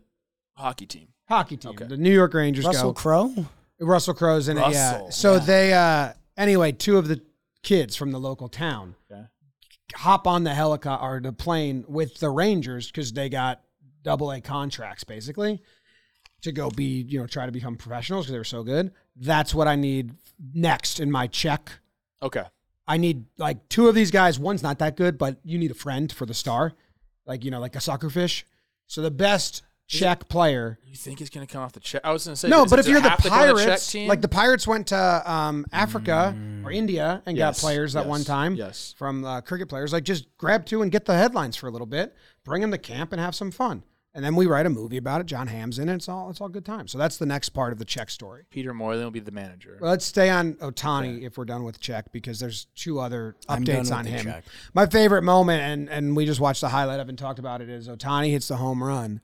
hockey 0.56 0.86
team? 0.86 1.08
hockey 1.28 1.58
team. 1.58 1.72
Okay. 1.72 1.86
The 1.86 1.98
New 1.98 2.14
York 2.14 2.34
Rangers 2.36 2.66
Russell 2.66 2.94
go. 2.94 3.02
Crowe. 3.02 3.46
Russell 3.80 4.14
Crowe's 4.14 4.48
in 4.48 4.58
it. 4.60 4.70
Yeah. 4.72 5.10
So 5.10 5.34
yeah. 5.34 5.40
they 5.40 5.74
uh 5.74 6.14
anyway, 6.38 6.72
two 6.72 6.98
of 6.98 7.08
the 7.08 7.20
kids 7.64 7.96
from 7.96 8.12
the 8.12 8.20
local 8.20 8.48
town 8.50 8.96
Okay. 9.12 9.24
hop 9.96 10.28
on 10.28 10.44
the 10.44 10.54
helicopter 10.54 11.06
or 11.06 11.20
the 11.20 11.34
plane 11.34 11.84
with 11.88 12.20
the 12.20 12.30
Rangers 12.30 12.88
because 12.88 13.12
they 13.14 13.30
got 13.30 13.62
double 14.04 14.32
A 14.32 14.40
contracts 14.42 15.04
basically 15.04 15.62
to 16.42 16.52
go 16.54 16.70
be 16.70 17.02
you 17.08 17.20
know 17.20 17.28
try 17.28 17.46
to 17.46 17.52
become 17.52 17.76
professionals 17.76 18.26
because 18.26 18.32
they 18.32 18.38
were 18.38 18.44
so 18.46 18.64
good. 18.64 18.92
That's 19.16 19.54
what 19.54 19.68
I 19.68 19.76
need 19.76 20.14
next 20.54 21.00
in 21.00 21.12
my 21.12 21.28
Czech. 21.28 21.70
Okay. 22.22 22.44
I 22.88 22.98
need 22.98 23.26
like 23.38 23.68
two 23.70 23.88
of 23.90 23.96
these 23.96 24.10
guys. 24.10 24.40
One's 24.40 24.64
not 24.64 24.80
that 24.80 24.96
good, 24.96 25.18
but 25.18 25.38
you 25.44 25.58
need 25.58 25.70
a 25.72 25.76
friend 25.76 26.12
for 26.12 26.26
the 26.26 26.34
star, 26.34 26.74
like 27.26 27.44
you 27.44 27.52
know, 27.52 27.60
like 27.60 27.76
a 27.76 27.82
soccer 27.82 28.10
fish. 28.10 28.46
So 28.88 29.02
the 29.02 29.12
best 29.12 29.64
Czech 29.90 30.30
player. 30.30 30.78
You 30.86 30.96
think 30.96 31.20
he's 31.20 31.30
going 31.30 31.46
to 31.46 31.52
come 31.52 31.62
off 31.64 31.74
the 31.74 31.80
Czech? 31.80 32.02
I 32.04 32.12
was 32.12 32.26
going 32.26 32.34
to 32.34 32.40
say 32.40 32.48
No, 32.48 32.66
but 32.66 32.80
if 32.80 32.88
you're 32.88 33.02
the 33.02 33.10
have 33.10 33.22
to 33.24 33.30
go 33.30 33.36
on 33.36 33.56
Czech 33.58 33.66
Pirates, 33.66 33.92
team? 33.92 34.08
like 34.08 34.22
the 34.22 34.28
Pirates 34.28 34.68
went 34.68 34.88
to 34.88 35.32
um, 35.32 35.66
Africa 35.74 36.36
or 36.64 36.72
India 36.72 37.22
and 37.26 37.36
Yes, 37.36 37.60
got 37.60 37.66
players 37.66 37.96
at 37.96 38.02
yes, 38.02 38.10
one 38.10 38.24
time 38.24 38.56
yes. 38.56 38.94
from 38.98 39.26
uh, 39.26 39.42
cricket 39.42 39.68
players, 39.68 39.92
like 39.92 40.04
just 40.04 40.26
grab 40.38 40.66
two 40.66 40.82
and 40.84 40.92
get 40.92 41.06
the 41.06 41.16
headlines 41.16 41.56
for 41.56 41.68
a 41.68 41.72
little 41.72 41.88
bit, 41.88 42.16
bring 42.44 42.62
them 42.62 42.72
to 42.72 42.78
camp 42.78 43.12
and 43.12 43.20
have 43.20 43.34
some 43.36 43.52
fun. 43.52 43.84
And 44.14 44.26
then 44.26 44.36
we 44.36 44.48
write 44.48 44.66
a 44.66 44.70
movie 44.72 44.98
about 44.98 45.22
it. 45.22 45.28
Jon 45.28 45.46
Hamm's 45.48 45.78
in 45.78 45.88
it. 45.88 45.94
It's 45.94 46.10
all 46.10 46.30
it's 46.32 46.42
all 46.42 46.50
good 46.50 46.66
time. 46.66 46.88
So 46.88 46.98
that's 46.98 47.18
the 47.18 47.28
next 47.28 47.50
part 47.50 47.72
of 47.72 47.78
the 47.80 47.86
Czech 47.86 48.10
story. 48.10 48.44
Peter 48.50 48.74
Moylan 48.74 49.04
will 49.04 49.12
be 49.12 49.20
the 49.20 49.32
manager. 49.32 49.78
Well, 49.80 49.92
let's 49.92 50.04
stay 50.06 50.30
on 50.32 50.56
Otani 50.56 51.22
if 51.24 51.38
we're 51.38 51.46
done 51.46 51.64
with 51.64 51.80
Czech 51.80 52.12
because 52.12 52.40
there's 52.40 52.66
two 52.76 53.00
other 53.00 53.36
updates 53.48 53.96
on 53.96 54.06
him. 54.06 54.26
Czech. 54.26 54.46
My 54.74 54.88
favorite 54.88 55.22
moment, 55.22 55.62
and 55.62 55.90
and 55.90 56.16
we 56.16 56.26
just 56.26 56.40
watched 56.40 56.62
the 56.62 56.70
highlight 56.70 57.00
of 57.00 57.08
it 57.08 57.12
and 57.12 57.20
talked 57.20 57.38
about 57.40 57.62
it, 57.62 57.70
is 57.70 57.88
Otani 57.88 58.32
hits 58.32 58.48
the 58.48 58.58
home 58.58 58.84
run. 58.84 59.22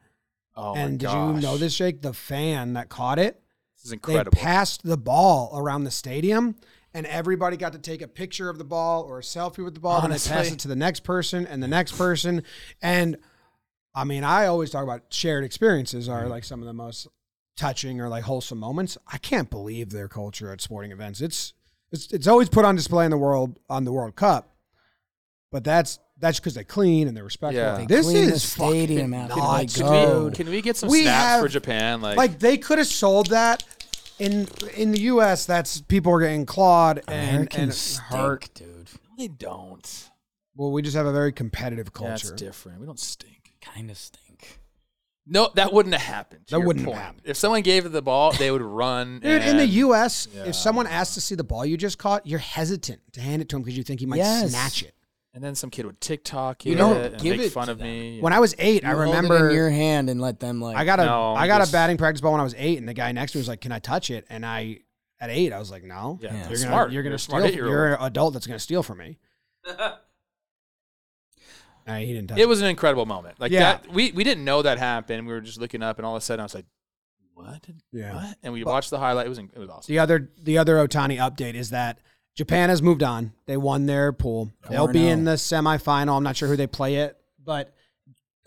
Oh 0.56 0.74
and 0.76 1.00
did 1.00 1.10
you 1.12 1.34
know 1.42 1.58
this, 1.58 1.76
Jake? 1.78 2.02
The 2.02 2.14
fan 2.14 2.74
that 2.74 2.90
caught 2.90 3.20
it, 3.20 3.42
This 3.84 3.92
is 3.92 3.98
they 4.06 4.24
passed 4.26 4.84
the 4.84 4.98
ball 4.98 5.52
around 5.58 5.84
the 5.84 5.92
stadium. 5.92 6.56
And 6.94 7.06
everybody 7.08 7.58
got 7.58 7.74
to 7.74 7.80
take 7.80 8.02
a 8.02 8.08
picture 8.08 8.48
of 8.50 8.58
the 8.58 8.64
ball 8.64 9.04
or 9.04 9.20
a 9.20 9.22
selfie 9.22 9.62
with 9.66 9.74
the 9.74 9.82
ball, 9.82 10.02
and 10.02 10.14
they 10.14 10.16
pass 10.16 10.32
Honestly. 10.32 10.54
it 10.54 10.60
to 10.60 10.68
the 10.70 10.78
next 10.78 11.02
person 11.04 11.46
and 11.46 11.62
the 11.62 11.68
next 11.68 11.98
person. 11.98 12.42
And 12.82 13.18
I 13.94 14.06
mean, 14.06 14.24
I 14.24 14.46
always 14.46 14.70
talk 14.70 14.84
about 14.84 15.02
shared 15.10 15.44
experiences 15.44 16.08
Mm-hmm. 16.08 16.18
are 16.26 16.28
like 16.30 16.46
some 16.46 16.62
of 16.62 16.68
the 16.68 16.74
most 16.74 17.08
touching 17.58 18.00
or 18.00 18.08
like 18.08 18.24
wholesome 18.24 18.60
moments. 18.60 18.98
I 19.12 19.18
can't 19.18 19.50
believe 19.50 19.90
their 19.90 20.08
culture 20.08 20.54
at 20.54 20.62
sporting 20.62 20.94
events. 20.94 21.20
It's 21.20 21.54
it's 21.92 22.14
it's 22.14 22.28
always 22.28 22.48
put 22.48 22.64
on 22.64 22.78
display 22.78 23.04
in 23.04 23.12
the 23.12 23.18
world 23.18 23.60
on 23.70 23.84
the 23.84 23.92
World 23.92 24.16
Cup, 24.16 24.56
but 25.52 25.66
that's 25.66 26.00
that's 26.20 26.40
because 26.40 26.54
they 26.54 26.64
clean 26.64 27.08
and 27.08 27.16
they're 27.16 27.24
respectful. 27.24 27.62
Yeah. 27.62 27.78
They 27.78 27.86
this 27.86 28.06
clean 28.06 28.28
the 28.28 28.34
is 28.34 28.44
stadium 28.44 29.12
fucking 29.12 29.32
after 29.32 29.36
nuts, 29.40 29.78
can, 29.78 30.26
we, 30.26 30.32
can 30.32 30.50
we 30.50 30.62
get 30.62 30.78
some 30.78 30.90
We 30.90 31.04
snaps 31.04 31.18
have- 31.18 31.42
for 31.42 31.48
Japan? 31.50 32.02
Like, 32.02 32.18
Like 32.18 32.40
they 32.40 32.58
could 32.58 32.78
have 32.78 32.88
sold 32.88 33.28
that 33.32 33.64
in 34.20 34.48
in 34.78 34.92
the 34.92 35.00
U.S. 35.02 35.46
That's 35.46 35.82
people 35.82 36.14
are 36.14 36.22
getting 36.22 36.46
clawed 36.46 37.02
and 37.08 37.30
Americans 37.48 38.00
and 38.10 38.20
hurt. 38.20 38.46
stink, 38.46 38.70
dude. 38.76 38.90
they 39.18 39.28
don't. 39.28 40.10
Well, 40.56 40.72
we 40.72 40.82
just 40.82 40.96
have 40.96 41.06
a 41.06 41.12
very 41.12 41.34
competitive 41.34 41.92
culture. 41.92 42.12
That's 42.30 42.32
different. 42.32 42.80
We 42.80 42.86
don't 42.86 43.00
stink. 43.00 43.52
Kind 43.62 43.92
of 43.92 43.98
stink. 43.98 44.60
No, 45.28 45.50
that 45.56 45.74
wouldn't 45.74 45.94
have 45.96 46.04
happened. 46.04 46.42
That 46.50 46.62
wouldn't 46.62 46.86
have 46.88 46.96
happened. 46.96 47.24
If 47.26 47.36
someone 47.36 47.62
gave 47.64 47.86
it 47.86 47.90
the 47.90 48.02
ball, 48.02 48.32
they 48.32 48.52
would 48.52 48.62
run. 48.62 49.20
Dude, 49.20 49.42
in 49.42 49.58
the 49.58 49.66
U.S., 49.68 50.28
Yeah. 50.34 50.44
if 50.46 50.56
someone 50.56 50.88
asks 50.88 51.16
to 51.16 51.22
see 51.22 51.36
the 51.36 51.44
ball 51.44 51.66
you 51.66 51.76
just 51.76 51.98
caught, 51.98 52.26
you're 52.26 52.40
hesitant 52.40 53.02
to 53.14 53.20
hand 53.22 53.42
it 53.42 53.50
to 53.50 53.58
him 53.58 53.64
because 53.64 53.76
you 53.76 53.84
think 53.84 54.00
he 54.00 54.06
might 54.06 54.18
Yes. 54.18 54.52
snatch 54.52 54.84
it. 54.84 54.94
And 55.36 55.44
then 55.44 55.54
some 55.54 55.70
kid 55.70 55.86
would 55.86 56.02
TikTok 56.02 56.66
You 56.66 56.74
it 56.74 56.76
don't 56.78 56.98
and 56.98 57.22
give 57.22 57.38
make 57.38 57.48
it 57.48 57.50
fun 57.52 57.68
to 57.68 57.74
of 57.74 57.78
them. 57.78 57.88
me. 57.88 58.20
When 58.22 58.34
I 58.34 58.40
was 58.40 58.56
eight, 58.58 58.82
You 58.84 58.90
I 58.90 58.94
hold 58.94 59.04
it 59.04 59.08
remember 59.10 59.50
in 59.50 59.56
your 59.56 59.70
hand 59.70 60.10
and 60.10 60.20
let 60.20 60.40
them 60.40 60.60
like. 60.62 60.76
I 60.78 60.86
got 60.86 61.00
a 61.00 61.06
No, 61.06 61.36
I 61.36 61.46
got 61.46 61.60
just- 61.60 61.72
a 61.72 61.74
batting 61.74 61.98
practice 61.98 62.22
ball 62.22 62.32
when 62.32 62.42
I 62.42 62.44
was 62.46 62.56
eight, 62.58 62.80
and 62.80 62.88
the 62.90 62.94
guy 62.96 63.12
next 63.12 63.34
to 63.34 63.38
me 63.38 63.42
was 63.42 63.48
like, 63.50 63.62
"Can 63.62 63.72
I 63.72 63.80
touch 63.80 64.10
it?" 64.10 64.26
And 64.30 64.44
I, 64.46 64.80
at 65.20 65.30
eight, 65.30 65.54
I 65.54 65.60
was 65.60 65.70
like, 65.70 65.84
"No, 65.84 66.18
Yeah, 66.22 66.30
Yeah. 66.34 66.38
you're 66.40 66.44
gonna, 66.48 66.58
smart. 66.58 66.92
You're 66.92 67.04
gonna 67.04 67.12
You're 67.14 67.18
steal. 67.20 67.32
smart 67.38 67.44
eight-year-old. 67.50 67.72
You're 67.72 67.94
an 67.96 68.02
adult 68.02 68.34
that's 68.34 68.48
gonna 68.48 68.60
steal 68.60 68.82
from 68.82 68.98
me." 68.98 69.20
Nah, 71.88 71.98
he 71.98 72.08
didn't 72.14 72.30
touch 72.30 72.40
it 72.40 72.48
was 72.48 72.62
an 72.62 72.68
incredible 72.68 73.06
moment. 73.06 73.40
Like 73.40 73.52
Yeah. 73.52 73.60
that, 73.78 73.92
we 73.92 74.12
we 74.12 74.24
didn't 74.24 74.44
know 74.44 74.62
that 74.64 74.80
happened. 74.80 75.28
We 75.28 75.34
were 75.34 75.42
just 75.42 75.60
looking 75.60 75.84
up, 75.84 75.98
and 76.00 76.06
all 76.06 76.16
of 76.16 76.22
a 76.22 76.26
sudden, 76.26 76.40
I 76.40 76.44
was 76.44 76.56
like, 76.56 76.66
"What? 77.36 77.64
Yeah. 77.92 78.16
What?" 78.16 78.38
And 78.42 78.54
we 78.54 78.64
watched 78.64 78.90
the 78.90 78.98
highlight. 78.98 79.28
It 79.28 79.30
was 79.30 79.38
it 79.38 79.58
was 79.58 79.70
awesome. 79.70 79.92
The 79.94 80.00
other 80.00 80.32
the 80.42 80.58
other 80.58 80.78
Otani 80.78 81.18
update 81.18 81.54
is 81.54 81.70
that 81.70 82.00
Japan 82.36 82.70
has 82.70 82.82
moved 82.82 83.02
on. 83.02 83.32
They 83.46 83.58
won 83.58 83.86
their 83.86 84.12
pool. 84.12 84.52
They'll 84.70 84.88
be 84.88 85.08
in 85.08 85.24
the 85.24 85.34
semifinal. 85.36 86.18
I'm 86.18 86.24
not 86.24 86.36
sure 86.36 86.50
who 86.50 86.58
they 86.58 86.68
play 86.68 86.96
it, 86.98 87.18
but 87.44 87.74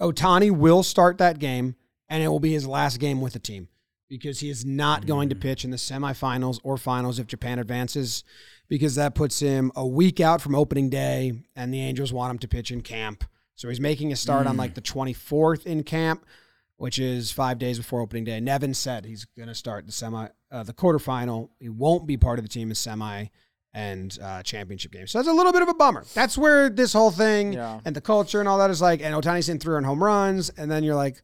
Otani 0.01 0.51
will 0.51 0.83
start 0.83 1.19
that 1.19 1.39
game, 1.39 1.75
and 2.09 2.23
it 2.23 2.29
will 2.29 2.41
be 2.41 2.53
his 2.53 2.67
last 2.67 3.01
game 3.01 3.21
with 3.21 3.33
the 3.33 3.39
team 3.39 3.69
because 4.09 4.41
he 4.41 4.49
is 4.49 4.65
not 4.65 5.07
going 5.07 5.29
to 5.29 5.35
pitch 5.35 5.65
in 5.65 5.71
the 5.71 5.77
semifinals 5.77 6.61
or 6.63 6.77
finals 6.77 7.19
if 7.19 7.27
Japan 7.27 7.59
advances, 7.59 8.25
because 8.69 8.95
that 8.95 9.15
puts 9.15 9.41
him 9.41 9.71
a 9.77 9.87
week 9.87 10.21
out 10.21 10.41
from 10.41 10.55
opening 10.55 10.89
day, 10.89 11.33
and 11.57 11.73
the 11.73 11.81
Angels 11.81 12.13
want 12.13 12.31
him 12.31 12.39
to 12.39 12.49
pitch 12.49 12.71
in 12.71 12.81
camp. 12.83 13.25
So 13.55 13.69
he's 13.69 13.81
making 13.81 14.13
a 14.13 14.17
start 14.17 14.47
on 14.47 14.57
like 14.57 14.75
the 14.75 14.81
24th 14.81 15.67
in 15.67 15.83
camp, 15.83 16.25
which 16.77 16.99
is 16.99 17.33
five 17.33 17.59
days 17.59 17.77
before 17.79 18.01
opening 18.01 18.25
day. 18.25 18.39
Nevin 18.39 18.73
said 18.73 19.05
he's 19.05 19.25
going 19.25 19.49
to 19.49 19.55
start 19.55 19.85
the 19.87 19.93
semi 19.93 20.29
uh, 20.53 20.63
the 20.63 20.73
quarterfinal. 20.73 21.49
He 21.59 21.69
won't 21.69 22.07
be 22.07 22.17
part 22.17 22.39
of 22.39 22.45
the 22.45 22.49
team 22.49 22.69
in 22.69 22.77
semi 22.77 23.27
and 23.75 24.19
uh, 24.23 24.43
championship 24.43 24.93
game. 24.93 25.07
So 25.07 25.19
that's 25.19 25.29
a 25.29 25.33
little 25.33 25.53
bit 25.53 25.63
of 25.63 25.69
a 25.69 25.75
bummer. 25.75 26.05
That's 26.15 26.37
where 26.39 26.69
this 26.71 26.93
whole 26.93 27.11
thing 27.11 27.53
Yeah. 27.53 27.81
and 27.85 27.95
the 27.95 28.01
culture 28.01 28.41
and 28.41 28.49
all 28.49 28.59
that 28.59 28.71
is 28.71 28.81
like. 28.81 29.01
And 29.03 29.15
Otani's 29.15 29.47
hitting 29.47 29.61
three 29.61 29.77
on 29.77 29.85
home 29.85 30.03
runs, 30.03 30.51
and 30.51 30.71
then 30.71 30.83
you're 30.85 30.95
like, 30.97 31.23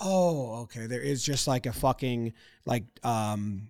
oh, 0.00 0.62
okay, 0.62 0.86
there 0.86 1.00
is 1.00 1.22
just 1.24 1.46
like 1.48 1.66
a 1.66 1.72
fucking 1.72 2.32
like 2.64 2.84
um. 3.02 3.68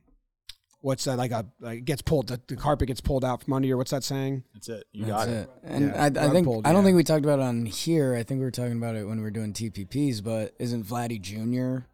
What's 0.82 1.02
that 1.04 1.16
like 1.16 1.32
a 1.32 1.44
like 1.58 1.84
gets 1.84 2.00
pulled 2.02 2.28
the, 2.28 2.40
the 2.46 2.54
carpet 2.54 2.86
gets 2.86 3.00
pulled 3.00 3.24
out 3.24 3.42
from 3.42 3.54
under 3.54 3.66
you? 3.66 3.76
What's 3.76 3.90
that 3.90 4.04
saying? 4.04 4.44
That's 4.54 4.68
it. 4.68 4.84
You 4.92 5.06
That's 5.06 5.24
got 5.24 5.28
it. 5.28 5.32
it. 5.32 5.50
And 5.64 5.86
Yeah, 5.88 6.02
I, 6.22 6.26
I 6.26 6.30
think 6.30 6.46
pulled, 6.46 6.64
I 6.64 6.70
don't 6.72 6.82
yeah. 6.82 6.88
think 6.88 6.96
we 6.96 7.02
talked 7.02 7.24
about 7.24 7.40
it 7.40 7.42
on 7.42 7.66
here. 7.66 8.14
I 8.14 8.22
think 8.22 8.38
we 8.38 8.44
were 8.44 8.52
talking 8.52 8.76
about 8.76 8.94
it 8.94 9.04
when 9.04 9.16
we 9.16 9.24
were 9.24 9.32
doing 9.32 9.52
TPPs. 9.52 10.22
But 10.22 10.54
isn't 10.60 10.84
Vladdy 10.86 11.20
Jr. 11.20 11.86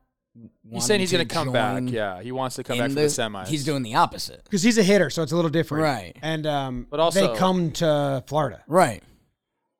He's 0.70 0.84
saying 0.86 1.00
he's 1.00 1.12
going 1.12 1.18
wanting 1.20 1.28
to 1.28 1.34
come 1.34 1.52
back. 1.52 1.92
Yeah, 1.92 2.22
he 2.22 2.32
wants 2.32 2.56
to 2.56 2.64
come 2.64 2.78
back 2.78 2.88
in 2.90 2.94
for 2.94 3.00
the 3.02 3.06
semis. 3.06 3.48
He's 3.48 3.64
doing 3.64 3.82
the 3.82 3.96
opposite. 3.96 4.42
Because 4.44 4.62
he's 4.62 4.78
a 4.78 4.82
hitter, 4.82 5.10
so 5.10 5.22
it's 5.22 5.32
a 5.32 5.36
little 5.36 5.50
different, 5.50 5.84
Right. 5.84 6.16
And 6.22 6.46
um, 6.46 6.86
But 6.90 7.00
also- 7.00 7.32
they 7.32 7.38
come 7.38 7.70
to 7.72 8.24
Florida. 8.26 8.62
Right. 8.66 9.02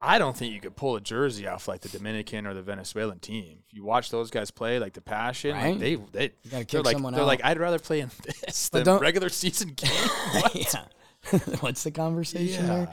I 0.04 0.18
don't 0.18 0.37
think 0.37 0.52
you 0.52 0.61
could 0.61 0.75
pull 0.75 0.97
a 0.97 1.00
jersey 1.00 1.47
off 1.47 1.68
like 1.68 1.80
the 1.82 1.88
Dominican 1.88 2.44
or 2.44 2.54
the 2.54 2.62
Venezuelan 2.62 3.21
team. 3.21 3.59
If 3.68 3.73
you 3.73 3.85
watch 3.85 4.11
those 4.11 4.32
guys 4.32 4.50
play, 4.50 4.80
like 4.80 4.94
the 4.94 5.00
passion, 5.00 5.52
like 5.56 5.78
they 5.78 5.94
they 5.94 6.28
gotta 6.28 6.32
they're 6.50 6.64
kick 6.64 6.85
like 6.85 6.92
someone 6.94 7.12
they're 7.14 7.23
out. 7.23 7.28
like 7.28 7.44
I'd 7.44 7.61
rather 7.61 7.78
play 7.78 8.00
in 8.00 8.11
this 8.44 8.68
But 8.68 8.85
than 8.85 8.99
regular 8.99 9.28
season 9.28 9.68
game. 9.76 9.90
What? 10.35 10.54
yeah. 10.56 11.38
What's 11.61 11.85
the 11.85 11.92
conversation 11.92 12.66
Yeah. 12.66 12.75
there? 12.76 12.90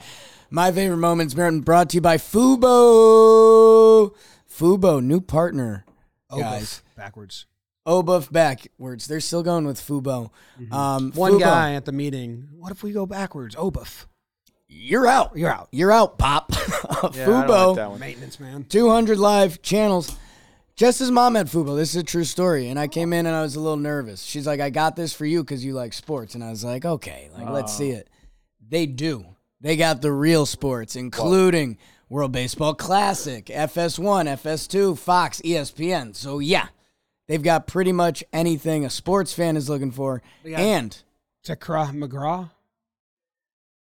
My 0.50 0.70
favorite 0.70 0.98
moments 0.98 1.34
been 1.34 1.62
brought 1.62 1.90
to 1.90 1.96
you 1.96 2.00
by 2.00 2.16
Fubo. 2.16 4.14
Fubo, 4.48 5.02
new 5.02 5.20
partner, 5.20 5.84
guys. 6.30 6.82
Backwards. 7.00 7.46
Obuff 7.86 8.30
backwards. 8.30 9.06
They're 9.06 9.20
still 9.20 9.42
going 9.42 9.66
with 9.66 9.80
Fubo. 9.80 10.30
Um, 10.70 11.12
One 11.12 11.32
Fubo, 11.32 11.40
guy 11.40 11.72
at 11.72 11.86
the 11.86 11.92
meeting. 11.92 12.48
What 12.52 12.72
if 12.72 12.82
we 12.82 12.92
go 12.92 13.06
backwards? 13.06 13.56
Obuff. 13.56 14.06
You're 14.68 15.06
out. 15.06 15.34
You're 15.34 15.50
out. 15.50 15.68
You're 15.72 15.92
out, 15.92 16.18
Pop. 16.18 16.52
Yeah, 17.14 17.24
Fubo. 17.24 17.76
like. 17.76 17.98
Maintenance 18.00 18.38
man. 18.38 18.64
200 18.64 19.18
live 19.18 19.62
channels. 19.62 20.08
Just 20.08 20.18
Jess's 20.98 21.10
mom 21.10 21.34
had 21.34 21.46
Fubo. 21.46 21.74
This 21.74 21.90
is 21.90 21.96
a 21.96 22.04
true 22.04 22.24
story. 22.24 22.68
And 22.68 22.78
I 22.78 22.88
came 22.88 23.14
in 23.14 23.24
and 23.24 23.34
I 23.34 23.40
was 23.40 23.56
a 23.56 23.60
little 23.60 23.78
nervous. 23.78 24.22
She's 24.22 24.46
like, 24.46 24.60
I 24.60 24.68
got 24.68 24.96
this 24.96 25.14
for 25.14 25.24
you 25.24 25.42
because 25.42 25.64
you 25.64 25.72
like 25.72 25.94
sports. 25.94 26.34
And 26.34 26.44
I 26.44 26.50
was 26.50 26.62
like, 26.62 26.84
okay, 26.84 27.30
like 27.34 27.48
let's 27.48 27.74
see 27.74 27.90
it. 27.90 28.10
They 28.68 28.84
do. 28.84 29.24
They 29.62 29.76
got 29.76 30.02
the 30.02 30.12
real 30.12 30.44
sports, 30.44 30.96
including 30.96 31.78
World 32.10 32.32
Baseball 32.32 32.74
Classic, 32.74 33.46
FS1, 33.46 34.26
FS2, 34.42 34.98
Fox, 34.98 35.40
ESPN. 35.42 36.14
So 36.14 36.38
yeah, 36.38 36.68
they've 37.30 37.42
got 37.42 37.66
pretty 37.66 37.92
much 37.92 38.22
anything 38.32 38.84
a 38.84 38.90
sports 38.90 39.32
fan 39.32 39.56
is 39.56 39.68
looking 39.70 39.90
for. 39.92 40.20
got- 40.44 40.60
And 40.60 41.02
Takra 41.46 41.90
McGraw. 41.94 42.50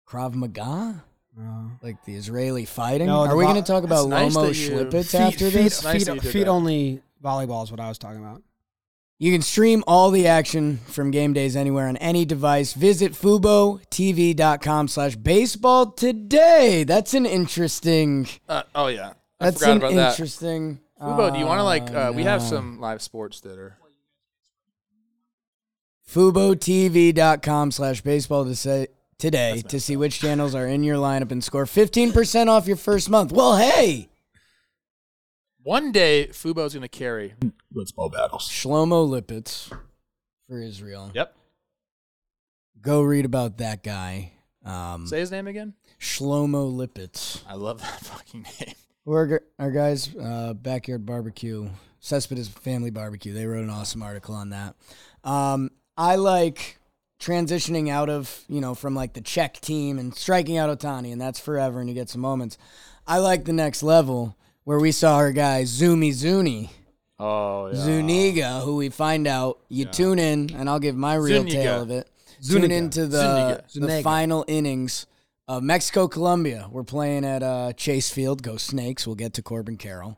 Krav 0.07 0.33
Maga, 0.35 1.03
Uh, 1.39 1.63
like 1.83 2.03
the 2.05 2.15
Israeli 2.15 2.65
fighting. 2.65 3.07
No, 3.07 3.19
Are 3.19 3.27
the 3.29 3.35
we 3.35 3.43
vo- 3.45 3.51
going 3.51 3.63
to 3.63 3.67
talk 3.71 3.83
about 3.83 4.07
nice 4.09 4.35
Lomo 4.35 4.47
that 4.47 4.55
you- 4.57 4.71
Schlipitz 4.71 5.11
feet, 5.11 5.19
after 5.21 5.45
feet, 5.51 5.53
this? 5.53 5.83
Nice 5.83 6.05
feet, 6.07 6.21
that 6.21 6.29
feet 6.31 6.47
only 6.47 7.01
volleyball 7.23 7.63
is 7.63 7.71
what 7.71 7.79
I 7.79 7.89
was 7.89 7.97
talking 7.97 8.19
about. 8.23 8.41
You 9.19 9.31
can 9.31 9.41
stream 9.41 9.83
all 9.87 10.11
the 10.11 10.27
action 10.27 10.77
from 10.87 11.09
game 11.11 11.33
days 11.33 11.55
anywhere 11.55 11.87
on 11.87 11.97
any 11.97 12.23
device. 12.25 12.73
Visit 12.73 13.13
FuboTV.com 13.13 14.87
slash 14.87 15.15
baseball 15.15 15.87
today. 15.91 16.83
That's 16.83 17.13
an 17.13 17.25
interesting. 17.25 18.27
Uh, 18.47 18.63
oh 18.75 18.87
yeah, 18.87 19.13
I 19.39 19.45
That's 19.45 19.59
forgot 19.59 19.71
an 19.71 19.77
about 19.77 19.93
that. 19.95 20.15
Interesting. 20.99 21.17
Fubo, 21.17 21.33
do 21.33 21.39
you 21.39 21.45
want 21.45 21.59
to 21.59 21.63
like? 21.63 21.91
Uh, 21.91 22.11
we 22.15 22.23
have 22.23 22.41
some 22.41 22.79
live 22.79 23.01
sports 23.01 23.39
that 23.41 23.57
are. 23.57 23.77
FuboTV.com 26.09 27.71
slash 27.71 28.01
baseball 28.01 28.45
to 28.45 28.55
say 28.55 28.87
today 29.17 29.61
to 29.67 29.79
see 29.79 29.97
which 29.97 30.19
channels 30.19 30.55
are 30.55 30.65
in 30.65 30.83
your 30.83 30.95
lineup 30.95 31.31
and 31.31 31.43
score 31.43 31.65
15% 31.65 32.47
off 32.47 32.65
your 32.67 32.77
first 32.77 33.09
month. 33.09 33.31
Well, 33.31 33.57
hey, 33.57 34.09
One 35.63 35.91
day, 35.91 36.27
Fubo's 36.31 36.73
going 36.73 36.81
to 36.83 36.87
carry 36.87 37.33
Blitzball 37.75 38.11
battles. 38.13 38.47
Shlomo 38.49 39.05
Lipetz 39.09 39.67
for 40.47 40.61
Israel. 40.61 41.11
Yep. 41.13 41.35
Go 42.79 43.01
read 43.01 43.25
about 43.25 43.57
that 43.57 43.83
guy. 43.83 44.31
Um, 44.63 45.07
Say 45.07 45.19
his 45.19 45.29
name 45.31 45.47
again. 45.47 45.73
Shlomo 45.99 46.73
Lipetz. 46.73 47.41
I 47.47 47.55
love 47.55 47.81
that 47.81 47.99
fucking 48.05 48.45
name. 48.61 48.75
We're 49.07 49.39
our 49.57 49.71
guys' 49.71 50.13
uh, 50.17 50.53
backyard 50.53 51.05
barbecue, 51.05 51.69
Cespedes 52.01 52.49
Family 52.49 52.89
Barbecue. 52.89 53.33
They 53.33 53.45
wrote 53.45 53.63
an 53.63 53.69
awesome 53.69 54.03
article 54.03 54.35
on 54.35 54.49
that. 54.49 54.75
Um, 55.23 55.71
I 55.97 56.17
like 56.17 56.77
transitioning 57.17 57.89
out 57.89 58.09
of 58.09 58.43
you 58.49 58.59
know 58.59 58.75
from 58.75 58.95
like 58.95 59.13
the 59.13 59.21
Czech 59.21 59.61
team 59.61 59.97
and 59.97 60.13
striking 60.13 60.57
out 60.57 60.77
Otani, 60.77 61.13
and 61.13 61.21
that's 61.21 61.39
forever, 61.39 61.79
and 61.79 61.87
you 61.87 61.95
get 61.95 62.09
some 62.09 62.19
moments. 62.19 62.57
I 63.07 63.19
like 63.19 63.45
the 63.45 63.53
next 63.53 63.81
level 63.81 64.35
where 64.65 64.77
we 64.77 64.91
saw 64.91 65.15
our 65.15 65.31
guy 65.31 65.63
Zumi 65.63 66.11
Zuni 66.11 66.69
Oh 67.17 67.67
yeah. 67.67 67.75
Zuniga, 67.75 68.59
who 68.59 68.75
we 68.75 68.89
find 68.89 69.25
out 69.25 69.59
you 69.69 69.85
tune 69.85 70.19
in, 70.19 70.53
and 70.53 70.69
I'll 70.69 70.79
give 70.79 70.97
my 70.97 71.15
real 71.15 71.43
Zuniga. 71.43 71.55
tale 71.63 71.81
of 71.81 71.91
it. 71.91 72.09
Tune 72.45 72.69
into 72.71 73.07
the 73.07 73.63
Zuniga. 73.69 73.95
the 73.95 74.03
final 74.03 74.43
innings 74.49 75.05
of 75.47 75.63
Mexico 75.63 76.07
Colombia. 76.07 76.67
We're 76.71 76.83
playing 76.83 77.25
at 77.25 77.41
uh, 77.41 77.73
Chase 77.73 78.09
Field. 78.09 78.43
Go 78.43 78.57
Snakes! 78.57 79.07
We'll 79.07 79.15
get 79.15 79.33
to 79.33 79.41
Corbin 79.41 79.77
Carroll. 79.77 80.17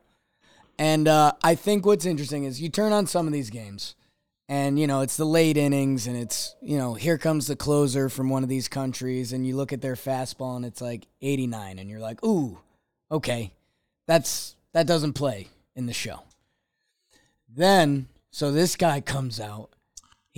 And 0.77 1.07
uh, 1.07 1.33
I 1.43 1.55
think 1.55 1.85
what's 1.85 2.05
interesting 2.05 2.45
is 2.45 2.61
you 2.61 2.69
turn 2.69 2.93
on 2.93 3.05
some 3.05 3.27
of 3.27 3.33
these 3.33 3.49
games, 3.49 3.95
and 4.47 4.79
you 4.79 4.87
know 4.87 5.01
it's 5.01 5.17
the 5.17 5.25
late 5.25 5.57
innings, 5.57 6.07
and 6.07 6.17
it's 6.17 6.55
you 6.61 6.77
know 6.77 6.93
here 6.93 7.17
comes 7.17 7.47
the 7.47 7.55
closer 7.55 8.09
from 8.09 8.29
one 8.29 8.43
of 8.43 8.49
these 8.49 8.67
countries, 8.67 9.33
and 9.33 9.45
you 9.45 9.55
look 9.55 9.73
at 9.73 9.81
their 9.81 9.95
fastball, 9.95 10.55
and 10.55 10.65
it's 10.65 10.81
like 10.81 11.05
89, 11.21 11.79
and 11.79 11.89
you're 11.89 11.99
like, 11.99 12.23
ooh, 12.23 12.59
okay, 13.11 13.51
that's 14.07 14.55
that 14.73 14.87
doesn't 14.87 15.13
play 15.13 15.49
in 15.75 15.85
the 15.85 15.93
show. 15.93 16.23
Then, 17.47 18.07
so 18.31 18.51
this 18.51 18.75
guy 18.75 19.01
comes 19.01 19.39
out. 19.39 19.71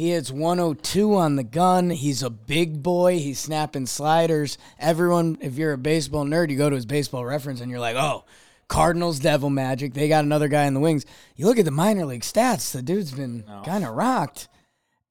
He 0.01 0.09
hits 0.09 0.31
102 0.31 1.15
on 1.15 1.35
the 1.35 1.43
gun. 1.43 1.91
He's 1.91 2.23
a 2.23 2.31
big 2.31 2.81
boy. 2.81 3.19
He's 3.19 3.37
snapping 3.37 3.85
sliders. 3.85 4.57
Everyone, 4.79 5.37
if 5.41 5.59
you're 5.59 5.73
a 5.73 5.77
baseball 5.77 6.25
nerd, 6.25 6.49
you 6.49 6.57
go 6.57 6.71
to 6.71 6.75
his 6.75 6.87
baseball 6.87 7.23
reference 7.23 7.61
and 7.61 7.69
you're 7.69 7.79
like, 7.79 7.95
oh, 7.95 8.25
Cardinals, 8.67 9.19
Devil 9.19 9.51
Magic. 9.51 9.93
They 9.93 10.07
got 10.07 10.23
another 10.23 10.47
guy 10.47 10.65
in 10.65 10.73
the 10.73 10.79
wings. 10.79 11.05
You 11.35 11.45
look 11.45 11.59
at 11.59 11.65
the 11.65 11.69
minor 11.69 12.05
league 12.05 12.23
stats, 12.23 12.71
the 12.71 12.81
dude's 12.81 13.11
been 13.11 13.43
kind 13.63 13.85
of 13.85 13.93
rocked. 13.93 14.47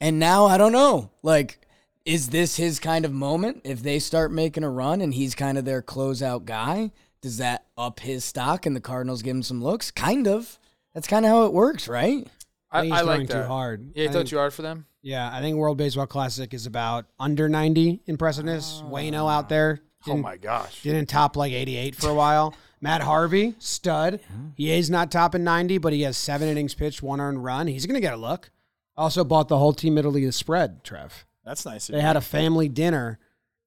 And 0.00 0.18
now, 0.18 0.47
I 0.47 0.59
don't 0.59 0.73
know. 0.73 1.12
Like, 1.23 1.64
is 2.04 2.30
this 2.30 2.56
his 2.56 2.80
kind 2.80 3.04
of 3.04 3.12
moment? 3.12 3.61
If 3.62 3.85
they 3.85 4.00
start 4.00 4.32
making 4.32 4.64
a 4.64 4.70
run 4.70 5.00
and 5.00 5.14
he's 5.14 5.37
kind 5.37 5.56
of 5.56 5.64
their 5.64 5.82
closeout 5.82 6.47
guy, 6.47 6.90
does 7.23 7.37
that 7.37 7.64
up 7.78 8.00
his 8.00 8.25
stock 8.25 8.66
and 8.66 8.75
the 8.75 8.80
Cardinals 8.80 9.23
give 9.23 9.37
him 9.37 9.44
some 9.44 9.62
looks? 9.62 9.92
Kind 9.92 10.26
of. 10.26 10.59
That's 10.94 11.06
kind 11.06 11.25
of 11.25 11.30
how 11.30 11.44
it 11.44 11.52
works, 11.52 11.87
right? 11.87 12.26
I, 12.73 12.81
think 12.83 12.93
I 12.93 12.97
he's 12.99 13.07
like 13.07 13.17
going 13.19 13.27
that. 13.29 13.43
too 13.43 13.49
hard. 13.49 13.91
Yeah, 13.95 14.03
you 14.03 14.09
I 14.09 14.12
thought 14.12 14.19
think- 14.21 14.29
too 14.31 14.37
hard 14.39 14.53
for 14.55 14.62
them. 14.62 14.87
Yeah, 15.03 15.31
I 15.33 15.41
think 15.41 15.57
World 15.57 15.79
Baseball 15.79 16.07
Classic 16.07 16.53
is 16.53 16.67
about 16.67 17.07
under 17.19 17.49
90 17.49 18.03
impressiveness. 18.07 18.83
Ah. 18.85 18.89
Waino 18.91 19.33
out 19.33 19.49
there. 19.49 19.81
Oh 20.03 20.07
didn't- 20.12 20.21
my 20.23 20.37
gosh. 20.37 20.83
Didn't 20.83 21.07
top 21.09 21.37
like 21.37 21.53
88 21.53 21.95
for 21.97 22.09
a 22.11 22.15
while. 22.15 22.55
Matt 22.83 23.03
Harvey, 23.03 23.55
stud. 23.59 24.21
He 24.57 24.71
is 24.73 24.89
not 24.89 25.11
topping 25.11 25.45
90, 25.45 25.79
but 25.79 25.93
he 25.93 26.03
has 26.03 26.17
seven 26.17 26.49
innings 26.49 26.75
pitched, 26.75 27.03
one 27.03 27.21
earned 27.21 27.45
run. 27.45 27.67
He's 27.67 27.85
going 27.85 27.95
to 27.95 28.00
get 28.00 28.15
a 28.15 28.17
look. 28.17 28.50
Also 28.97 29.23
bought 29.25 29.49
the 29.49 29.59
whole 29.59 29.73
team 29.75 29.99
Italy 29.99 30.25
the 30.25 30.33
spread, 30.33 30.83
Trev. 30.85 31.27
That's 31.45 31.65
nice. 31.67 31.89
of 31.89 31.93
They 31.95 31.99
you. 32.00 32.07
had 32.07 32.17
a 32.17 32.21
family 32.23 32.69
dinner 32.71 33.19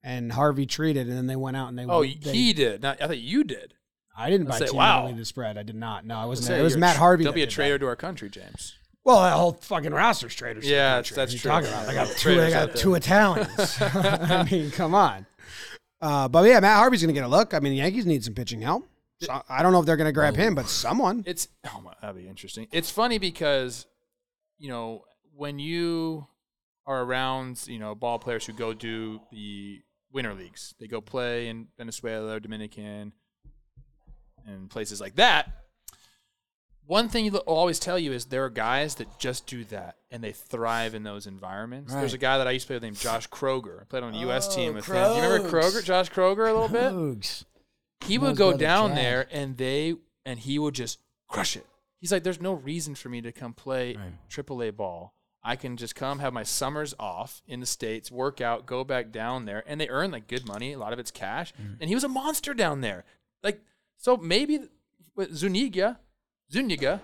and 0.04 0.32
Harvey 0.32 0.66
treated, 0.66 1.08
and 1.08 1.16
then 1.18 1.28
they 1.28 1.36
went 1.36 1.58
out 1.58 1.70
and 1.70 1.78
they. 1.78 1.86
Oh, 1.86 2.02
they- 2.04 2.32
he 2.32 2.54
did. 2.54 2.82
Not, 2.82 3.02
I 3.02 3.08
thought 3.08 3.20
you 3.20 3.44
did. 3.44 3.74
I 4.18 4.30
didn't 4.32 4.48
buy 4.48 4.60
say, 4.60 4.66
team 4.68 4.76
wow. 4.78 5.06
Italy 5.06 5.20
the 5.20 5.26
spread. 5.26 5.58
I 5.58 5.64
did 5.64 5.76
not. 5.76 6.06
No, 6.06 6.16
I 6.18 6.26
wasn't. 6.26 6.48
Say 6.48 6.54
there. 6.54 6.62
It 6.62 6.64
was 6.64 6.74
you're 6.74 6.80
Matt 6.80 6.96
tr- 6.96 7.00
Harvey. 7.00 7.24
Don't 7.24 7.32
that 7.32 7.36
be 7.36 7.42
a 7.42 7.46
did 7.46 7.52
that. 7.52 7.56
traitor 7.56 7.80
to 7.80 7.88
our 7.88 7.96
country, 7.96 8.30
James. 8.30 8.76
Well, 9.06 9.22
that 9.22 9.34
whole 9.34 9.54
fucking 9.54 9.92
roster's 9.92 10.36
the 10.36 10.62
Yeah, 10.64 11.02
that's 11.02 11.12
What 11.12 11.30
are 11.30 11.32
you 11.32 11.40
true. 11.40 11.52
talking 11.52 11.70
about? 11.70 11.90
I 11.90 11.94
got 11.94 12.08
two. 12.18 12.42
I 12.42 12.50
got 12.50 12.76
two 12.76 12.96
Italians. 12.96 13.78
I 13.82 14.48
mean, 14.50 14.72
come 14.72 14.96
on. 14.96 15.26
Uh, 16.02 16.28
but 16.28 16.46
yeah, 16.46 16.60
Matt 16.60 16.78
Harvey's 16.78 17.02
going 17.02 17.14
to 17.14 17.20
get 17.20 17.26
a 17.26 17.30
look. 17.30 17.54
I 17.54 17.60
mean, 17.60 17.72
the 17.74 17.80
Yankees 17.80 18.06
need 18.06 18.24
some 18.24 18.34
pitching 18.34 18.62
help. 18.62 18.88
So, 19.22 19.42
I 19.48 19.64
don't 19.64 19.72
know 19.72 19.80
if 19.80 19.86
they're 19.86 19.98
going 19.98 20.08
to 20.08 20.14
grab 20.14 20.36
him, 20.36 20.56
but 20.56 20.68
someone. 20.68 21.24
It's 21.26 21.48
oh 21.74 21.82
my, 21.82 21.94
that'd 22.02 22.16
be 22.16 22.28
interesting. 22.28 22.68
It's 22.72 22.90
funny 22.90 23.20
because, 23.20 23.86
you 24.58 24.70
know, 24.70 25.06
when 25.36 25.60
you 25.60 26.28
are 26.86 27.04
around, 27.04 27.64
you 27.68 27.80
know, 27.80 27.96
ball 27.96 28.20
players 28.20 28.46
who 28.46 28.54
go 28.54 28.74
do 28.74 29.22
the 29.32 29.82
winter 30.12 30.34
leagues, 30.34 30.76
they 30.80 30.88
go 30.88 31.00
play 31.00 31.48
in 31.48 31.68
Venezuela, 31.78 32.40
Dominican, 32.40 33.14
and 34.46 34.70
places 34.70 35.00
like 35.00 35.16
that. 35.16 35.63
One 36.86 37.08
thing 37.08 37.26
you'll 37.26 37.38
always 37.38 37.80
tell 37.80 37.98
you 37.98 38.12
is 38.12 38.26
there 38.26 38.44
are 38.46 38.50
guys 38.50 38.96
that 38.96 39.18
just 39.18 39.48
do 39.48 39.64
that 39.66 39.96
and 40.12 40.24
they 40.24 40.34
thrive 40.34 40.94
in 40.96 41.04
those 41.04 41.28
environments. 41.28 41.94
There's 41.94 42.14
a 42.14 42.18
guy 42.18 42.38
that 42.38 42.48
I 42.48 42.52
used 42.52 42.64
to 42.66 42.68
play 42.68 42.76
with 42.76 42.84
named 42.84 43.00
Josh 43.00 43.28
Kroeger. 43.30 43.82
I 43.82 43.86
played 43.86 44.04
on 44.04 44.14
a 44.14 44.20
U.S. 44.20 44.50
Oh, 44.52 44.56
team 44.56 44.74
with 44.76 44.86
him. 44.86 44.96
Do 44.96 45.16
you 45.16 45.22
remember 45.24 45.50
Kroeger, 45.50 45.84
Josh 45.84 46.12
Kroeger, 46.12 46.50
a 46.50 46.54
little 46.54 46.68
bit? 46.68 46.92
Cougs. 46.94 47.46
he 48.06 48.18
would 48.18 48.36
go 48.36 48.56
down 48.58 48.96
there 48.96 49.28
and 49.32 49.56
they 49.58 49.96
and 50.26 50.40
he 50.40 50.60
would 50.60 50.74
just 50.76 51.00
crush 51.30 51.56
it. 51.56 51.66
He's 52.00 52.12
like, 52.12 52.24
there's 52.24 52.42
no 52.42 52.54
reason 52.54 52.96
for 52.96 53.08
me 53.10 53.22
to 53.22 53.32
come 53.32 53.54
play 53.54 53.96
Right. 53.96 54.12
AAA 54.30 54.76
ball. 54.76 55.14
I 55.42 55.56
can 55.58 55.76
just 55.78 55.96
come 55.96 56.20
have 56.20 56.32
my 56.34 56.44
summers 56.44 56.94
off 57.00 57.42
in 57.48 57.60
the 57.60 57.66
states, 57.66 58.10
work 58.12 58.40
out, 58.40 58.66
go 58.66 58.84
back 58.86 59.12
down 59.12 59.46
there, 59.46 59.64
and 59.68 59.80
they 59.80 59.90
earn 59.90 60.12
like 60.12 60.28
good 60.28 60.46
money. 60.48 60.74
A 60.74 60.80
lot 60.80 60.94
of 60.94 61.00
it's 61.00 61.12
cash, 61.12 61.54
and 61.80 61.90
he 61.90 61.96
was 61.96 62.04
a 62.06 62.10
monster 62.10 62.54
down 62.54 62.80
there. 62.82 63.04
Like 63.42 63.62
so, 63.98 64.16
maybe 64.18 64.60
with 65.16 65.34
Zuniga, 65.36 66.00
Zuniga 66.52 67.02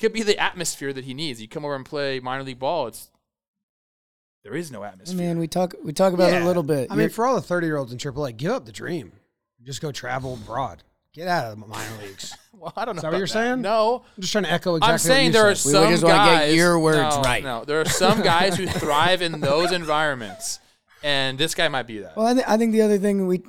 could 0.00 0.12
be 0.12 0.22
the 0.22 0.38
atmosphere 0.38 0.92
that 0.92 1.04
he 1.04 1.14
needs. 1.14 1.40
You 1.40 1.48
come 1.48 1.64
over 1.64 1.74
and 1.74 1.84
play 1.84 2.20
minor 2.20 2.42
league 2.42 2.58
ball. 2.58 2.88
It's 2.88 3.08
there 4.44 4.54
is 4.54 4.72
no 4.72 4.82
atmosphere. 4.82 5.18
mean, 5.28 5.38
we 5.38 5.46
talk 5.46 5.74
we 5.84 5.92
talk 5.92 6.12
about 6.12 6.32
it 6.32 6.42
a 6.42 6.44
little 6.44 6.64
bit. 6.64 6.90
I 6.90 6.94
mean, 6.94 7.02
You're- 7.02 7.12
for 7.12 7.26
all 7.26 7.34
the 7.36 7.42
30 7.42 7.66
year 7.66 7.76
olds 7.76 7.92
in 7.92 7.98
AAA, 7.98 8.36
give 8.36 8.50
up 8.52 8.66
the 8.66 8.72
dream. 8.72 9.12
Just 9.62 9.80
go 9.80 9.92
travel 9.92 10.34
abroad. 10.34 10.82
Get 11.14 11.28
out 11.28 11.52
of 11.52 11.60
the 11.60 11.66
minor 11.66 11.96
leagues. 12.02 12.34
well, 12.52 12.72
I 12.74 12.84
don't 12.84 12.96
know. 12.96 13.00
Is 13.00 13.02
that 13.02 13.12
what 13.12 13.18
you're 13.18 13.26
saying? 13.26 13.60
No, 13.60 14.02
I'm 14.16 14.20
just 14.20 14.32
trying 14.32 14.44
to 14.44 14.50
echo 14.50 14.74
exactly 14.76 14.92
I'm 14.92 14.98
saying 14.98 15.26
what 15.28 15.32
there 15.34 15.42
you 15.44 15.52
are 15.52 15.54
said. 15.54 15.68
We 15.68 15.72
some 15.74 15.90
just 15.90 16.02
wanna 16.04 16.14
get 16.30 16.38
guys. 16.38 16.54
your 16.56 16.78
words 16.80 17.16
no, 17.16 17.22
right. 17.22 17.44
No, 17.44 17.64
there 17.64 17.80
are 17.80 17.84
some 17.84 18.22
guys 18.24 18.56
who 18.56 18.66
thrive 18.66 19.20
in 19.22 19.40
those 19.40 19.70
environments, 19.72 20.58
and 21.04 21.38
this 21.38 21.54
guy 21.54 21.68
might 21.68 21.86
be 21.86 21.98
that. 21.98 22.16
Well, 22.16 22.26
I, 22.26 22.32
th- 22.34 22.46
I 22.48 22.56
think 22.56 22.72
the 22.72 22.80
other 22.82 22.98
thing 22.98 23.26
we 23.26 23.42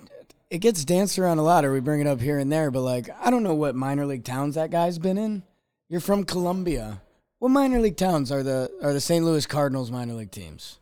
it 0.50 0.60
gets 0.60 0.86
danced 0.86 1.18
around 1.20 1.40
a 1.40 1.44
lot, 1.44 1.66
or 1.66 1.72
we 1.74 1.80
bring 1.80 2.02
it 2.02 2.08
up 2.08 2.22
here 2.22 2.38
and 2.38 2.52
there, 2.52 2.72
but 2.72 2.82
like 2.82 3.10
I 3.20 3.30
don't 3.30 3.44
know 3.44 3.54
what 3.56 3.76
minor 3.76 4.06
league 4.06 4.24
towns 4.24 4.56
that 4.56 4.72
guy's 4.72 5.00
been 5.00 5.18
in. 5.18 5.44
You're 5.90 6.02
from 6.02 6.24
Colombia. 6.24 7.02
What 7.40 7.50
minor 7.50 7.80
league 7.80 7.98
towns 7.98 8.32
are 8.32 8.44
the 8.44 8.72
are 8.82 8.94
the 8.94 9.02
St. 9.02 9.24
Louis 9.26 9.46
Cardinals 9.46 9.92
minor 9.92 10.14
league 10.14 10.32
teams? 10.32 10.80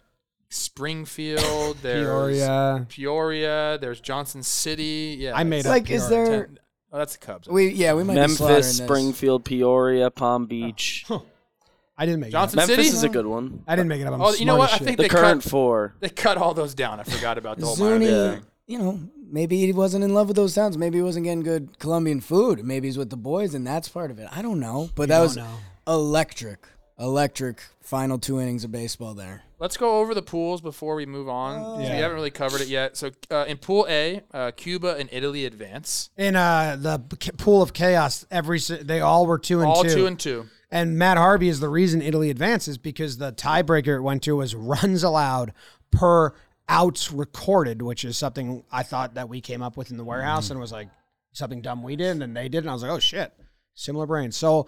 Springfield, 0.49 1.77
there's 1.81 2.05
Peoria. 2.05 2.85
Peoria, 2.89 3.77
there's 3.79 3.99
Johnson 4.01 4.43
City. 4.43 5.15
Yeah, 5.19 5.33
I 5.35 5.43
made 5.43 5.59
it's 5.59 5.67
up 5.67 5.71
Like, 5.71 5.89
is 5.89 6.07
there? 6.09 6.49
Oh, 6.93 6.97
that's 6.97 7.13
the 7.17 7.25
Cubs. 7.25 7.47
We 7.47 7.69
yeah, 7.69 7.93
we 7.93 8.03
might 8.03 8.15
be 8.15 8.27
slaughtering 8.27 8.55
Memphis, 8.57 8.77
this. 8.77 8.85
Springfield, 8.85 9.45
Peoria, 9.45 10.11
Palm 10.11 10.43
oh. 10.43 10.45
Beach. 10.45 11.05
I 11.97 12.05
didn't 12.05 12.19
make 12.21 12.31
Johnson 12.31 12.59
it 12.59 12.63
up. 12.63 12.67
Memphis 12.69 12.85
City? 12.87 12.97
is 12.97 13.03
a 13.03 13.09
good 13.09 13.25
one. 13.27 13.63
I 13.67 13.75
didn't 13.75 13.87
make 13.89 14.01
it 14.01 14.07
up. 14.07 14.13
I'm 14.13 14.21
Oh, 14.21 14.33
you 14.33 14.45
know 14.45 14.55
what? 14.57 14.73
I 14.73 14.77
think 14.79 14.97
The 14.97 15.03
they 15.03 15.09
current 15.09 15.43
cut, 15.43 15.49
four. 15.51 15.95
they 15.99 16.09
cut 16.09 16.37
all 16.37 16.53
those 16.53 16.73
down. 16.73 16.99
I 16.99 17.03
forgot 17.03 17.37
about 17.37 17.59
the 17.59 17.65
whole 17.67 17.77
minor 17.77 17.99
league 17.99 18.09
Yeah. 18.09 18.39
you 18.65 18.79
know, 18.79 18.99
maybe 19.31 19.57
he 19.57 19.71
wasn't 19.73 20.03
in 20.03 20.13
love 20.13 20.27
with 20.27 20.35
those 20.35 20.53
towns. 20.53 20.77
Maybe 20.77 20.97
he 20.97 21.03
wasn't 21.03 21.25
getting 21.25 21.43
good 21.43 21.79
Colombian 21.79 22.21
food. 22.21 22.63
Maybe 22.63 22.87
he's 22.87 22.97
with 22.97 23.09
the 23.09 23.17
boys, 23.17 23.53
and 23.53 23.65
that's 23.65 23.89
part 23.89 24.11
of 24.11 24.19
it. 24.19 24.27
I 24.31 24.41
don't 24.41 24.59
know, 24.59 24.89
but 24.95 25.09
that 25.09 25.19
was 25.21 25.37
know. 25.37 25.47
electric, 25.87 26.59
electric. 26.99 27.61
Final 27.81 28.19
two 28.19 28.39
innings 28.39 28.63
of 28.63 28.71
baseball 28.71 29.13
there. 29.15 29.41
Let's 29.59 29.75
go 29.75 29.99
over 29.99 30.13
the 30.13 30.21
pools 30.21 30.61
before 30.61 30.95
we 30.95 31.05
move 31.05 31.27
on. 31.27 31.59
'cause 31.61 31.81
Yeah. 31.83 31.95
We 31.95 32.01
haven't 32.01 32.15
really 32.15 32.31
covered 32.31 32.61
it 32.61 32.67
yet. 32.69 32.95
So 32.95 33.09
uh, 33.29 33.45
in 33.47 33.57
Pool 33.57 33.85
A, 33.89 34.21
uh, 34.33 34.51
Cuba 34.51 34.95
and 34.97 35.09
Italy 35.11 35.43
advance. 35.45 36.09
In 36.15 36.35
uh, 36.37 36.77
the 36.79 36.99
pool 37.37 37.61
of 37.61 37.73
chaos, 37.73 38.25
every 38.31 38.59
they 38.59 39.01
all 39.01 39.25
were 39.25 39.39
two 39.39 39.59
and 39.59 39.67
All 39.67 39.83
two. 39.83 39.89
two 39.93 40.05
and 40.05 40.17
two. 40.17 40.45
And 40.71 40.97
Matt 40.97 41.17
Harvey 41.17 41.49
is 41.49 41.59
the 41.59 41.67
reason 41.67 42.01
Italy 42.01 42.29
advances 42.29 42.77
because 42.77 43.17
the 43.17 43.33
tiebreaker 43.33 43.95
it 43.97 44.01
went 44.01 44.23
to 44.23 44.37
was 44.37 44.55
runs 44.55 45.03
allowed 45.03 45.53
per 45.91 46.33
outs 46.69 47.11
recorded, 47.11 47.81
which 47.81 48.05
is 48.05 48.17
something 48.17 48.63
I 48.71 48.83
thought 48.83 49.15
that 49.15 49.27
we 49.29 49.41
came 49.41 49.61
up 49.61 49.77
with 49.77 49.91
in 49.91 49.97
the 49.97 50.03
warehouse 50.05 50.49
and 50.49 50.59
was 50.59 50.71
like 50.71 50.89
something 51.33 51.61
dumb 51.61 51.83
we 51.83 51.95
did 51.95 52.21
and 52.21 52.35
they 52.35 52.49
did. 52.49 52.59
And 52.59 52.69
I 52.69 52.73
was 52.73 52.81
like, 52.83 52.91
oh 52.91 52.99
shit, 52.99 53.33
similar 53.75 54.05
brain. 54.05 54.31
So 54.31 54.67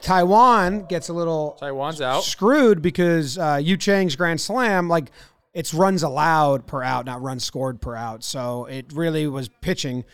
Taiwan 0.00 0.86
gets 0.86 1.08
a 1.08 1.12
little 1.12 1.56
Taiwan's 1.60 2.00
out. 2.00 2.24
screwed 2.24 2.82
because 2.82 3.36
uh, 3.38 3.60
Yu 3.62 3.76
Chang's 3.76 4.16
grand 4.16 4.40
slam, 4.40 4.88
like 4.88 5.10
it's 5.52 5.72
runs 5.72 6.02
allowed 6.02 6.66
per 6.66 6.82
out, 6.82 7.06
not 7.06 7.22
runs 7.22 7.44
scored 7.44 7.80
per 7.80 7.94
out. 7.94 8.24
So 8.24 8.64
it 8.66 8.92
really 8.92 9.26
was 9.28 9.48
pitching. 9.60 10.04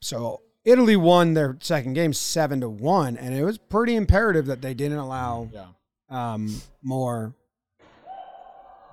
So 0.00 0.42
Italy 0.64 0.96
won 0.96 1.34
their 1.34 1.56
second 1.60 1.94
game 1.94 2.12
seven 2.12 2.60
to 2.60 2.68
one, 2.68 3.16
and 3.16 3.34
it 3.34 3.42
was 3.44 3.56
pretty 3.58 3.96
imperative 3.96 4.46
that 4.46 4.60
they 4.60 4.74
didn't 4.74 4.98
allow 4.98 5.48
Yeah. 5.52 5.66
um, 6.10 6.60
more. 6.82 7.34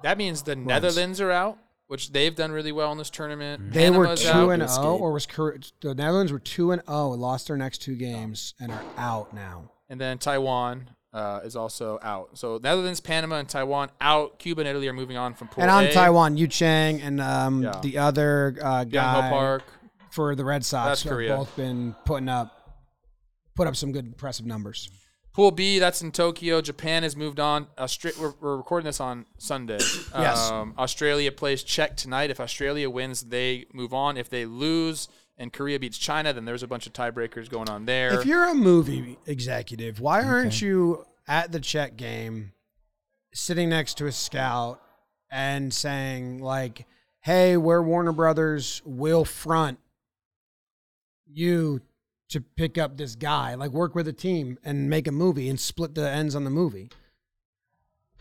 That 0.03 0.17
means 0.17 0.43
the 0.43 0.55
Netherlands 0.55 1.19
are 1.19 1.31
out, 1.31 1.57
which 1.87 2.11
they've 2.11 2.35
done 2.35 2.51
really 2.51 2.71
well 2.71 2.91
in 2.91 2.97
this 2.97 3.09
tournament. 3.09 3.71
They 3.73 3.89
were 3.89 4.03
Panama's 4.05 4.21
two 4.23 4.29
out. 4.29 4.49
and 4.49 4.69
zero, 4.69 4.95
or 4.97 5.11
was 5.13 5.25
Cor- 5.25 5.57
the 5.81 5.95
Netherlands 5.95 6.31
were 6.31 6.39
two 6.39 6.71
and 6.71 6.81
zero, 6.85 7.09
lost 7.09 7.47
their 7.47 7.57
next 7.57 7.79
two 7.81 7.95
games, 7.95 8.53
and 8.59 8.71
are 8.71 8.83
out 8.97 9.33
now. 9.33 9.71
and 9.89 9.99
then 9.99 10.17
Taiwan 10.17 10.89
uh, 11.13 11.39
is 11.43 11.55
also 11.55 11.97
out. 12.03 12.37
So 12.37 12.59
Netherlands, 12.61 12.99
Panama, 12.99 13.37
and 13.37 13.49
Taiwan 13.49 13.89
out. 14.01 14.37
Cuba 14.39 14.61
and 14.61 14.67
Italy 14.67 14.87
are 14.87 14.93
moving 14.93 15.17
on 15.17 15.33
from 15.33 15.47
Pool 15.47 15.61
And 15.63 15.71
on 15.71 15.85
A. 15.85 15.91
Taiwan, 15.93 16.37
Yu 16.37 16.47
Chang 16.47 17.01
and 17.01 17.19
um, 17.21 17.63
Yeah. 17.63 17.79
the 17.81 17.97
other 17.97 18.57
uh, 18.61 18.83
guy 18.83 19.21
Ho 19.23 19.29
Park. 19.29 19.63
for 20.11 20.35
the 20.35 20.43
Red 20.45 20.63
Sox 20.65 20.89
That's 20.89 21.03
have 21.03 21.11
Korea. 21.13 21.35
both 21.37 21.55
been 21.55 21.95
putting 22.05 22.29
up 22.29 22.53
put 23.55 23.65
up 23.67 23.75
some 23.75 23.91
good 23.91 24.05
impressive 24.05 24.45
numbers. 24.45 24.89
Pool 25.37 25.51
B, 25.51 25.77
that's 25.77 26.01
in 26.01 26.11
Tokyo. 26.11 26.61
Japan 26.61 27.03
has 27.03 27.15
moved 27.15 27.39
on. 27.39 27.67
Austra- 27.77 28.17
we're, 28.17 28.33
we're 28.41 28.57
recording 28.57 28.87
this 28.87 28.99
on 28.99 29.27
Sunday. 29.37 29.77
Yes. 30.17 30.49
Um, 30.49 30.73
Australia 30.79 31.31
plays 31.31 31.61
Czech 31.61 31.95
tonight. 31.95 32.31
If 32.31 32.39
Australia 32.39 32.89
wins, 32.89 33.21
they 33.21 33.67
move 33.71 33.93
on. 33.93 34.17
If 34.17 34.31
they 34.31 34.47
lose 34.47 35.07
and 35.37 35.53
Korea 35.53 35.79
beats 35.79 35.99
China, 35.99 36.33
then 36.33 36.45
there's 36.45 36.63
a 36.63 36.67
bunch 36.67 36.87
of 36.87 36.93
tiebreakers 36.93 37.51
going 37.51 37.69
on 37.69 37.85
there. 37.85 38.19
If 38.19 38.25
you're 38.25 38.49
a 38.49 38.55
movie 38.55 39.19
executive, 39.27 39.99
why 39.99 40.23
aren't 40.23 40.59
you 40.59 41.05
at 41.27 41.51
the 41.51 41.59
Czech 41.59 41.97
game 41.97 42.53
sitting 43.31 43.69
next 43.69 43.99
to 43.99 44.07
a 44.07 44.11
scout 44.11 44.81
and 45.29 45.71
saying 45.71 46.39
like, 46.39 46.87
"Hey, 47.19 47.57
we're 47.57 47.83
Warner 47.83 48.11
Brothers. 48.11 48.81
We'll 48.85 49.25
front 49.25 49.77
you 51.27 51.81
to 52.29 52.41
pick 52.41 52.77
up 52.77 52.97
this 52.97 53.15
guy. 53.15 53.55
Like, 53.55 53.71
work 53.71 53.95
with 53.95 54.07
a 54.07 54.13
team 54.13 54.57
and 54.63 54.89
make 54.89 55.07
a 55.07 55.11
movie 55.11 55.49
and 55.49 55.59
split 55.59 55.95
the 55.95 56.09
ends 56.09 56.35
on 56.35 56.43
the 56.43 56.49
movie." 56.49 56.89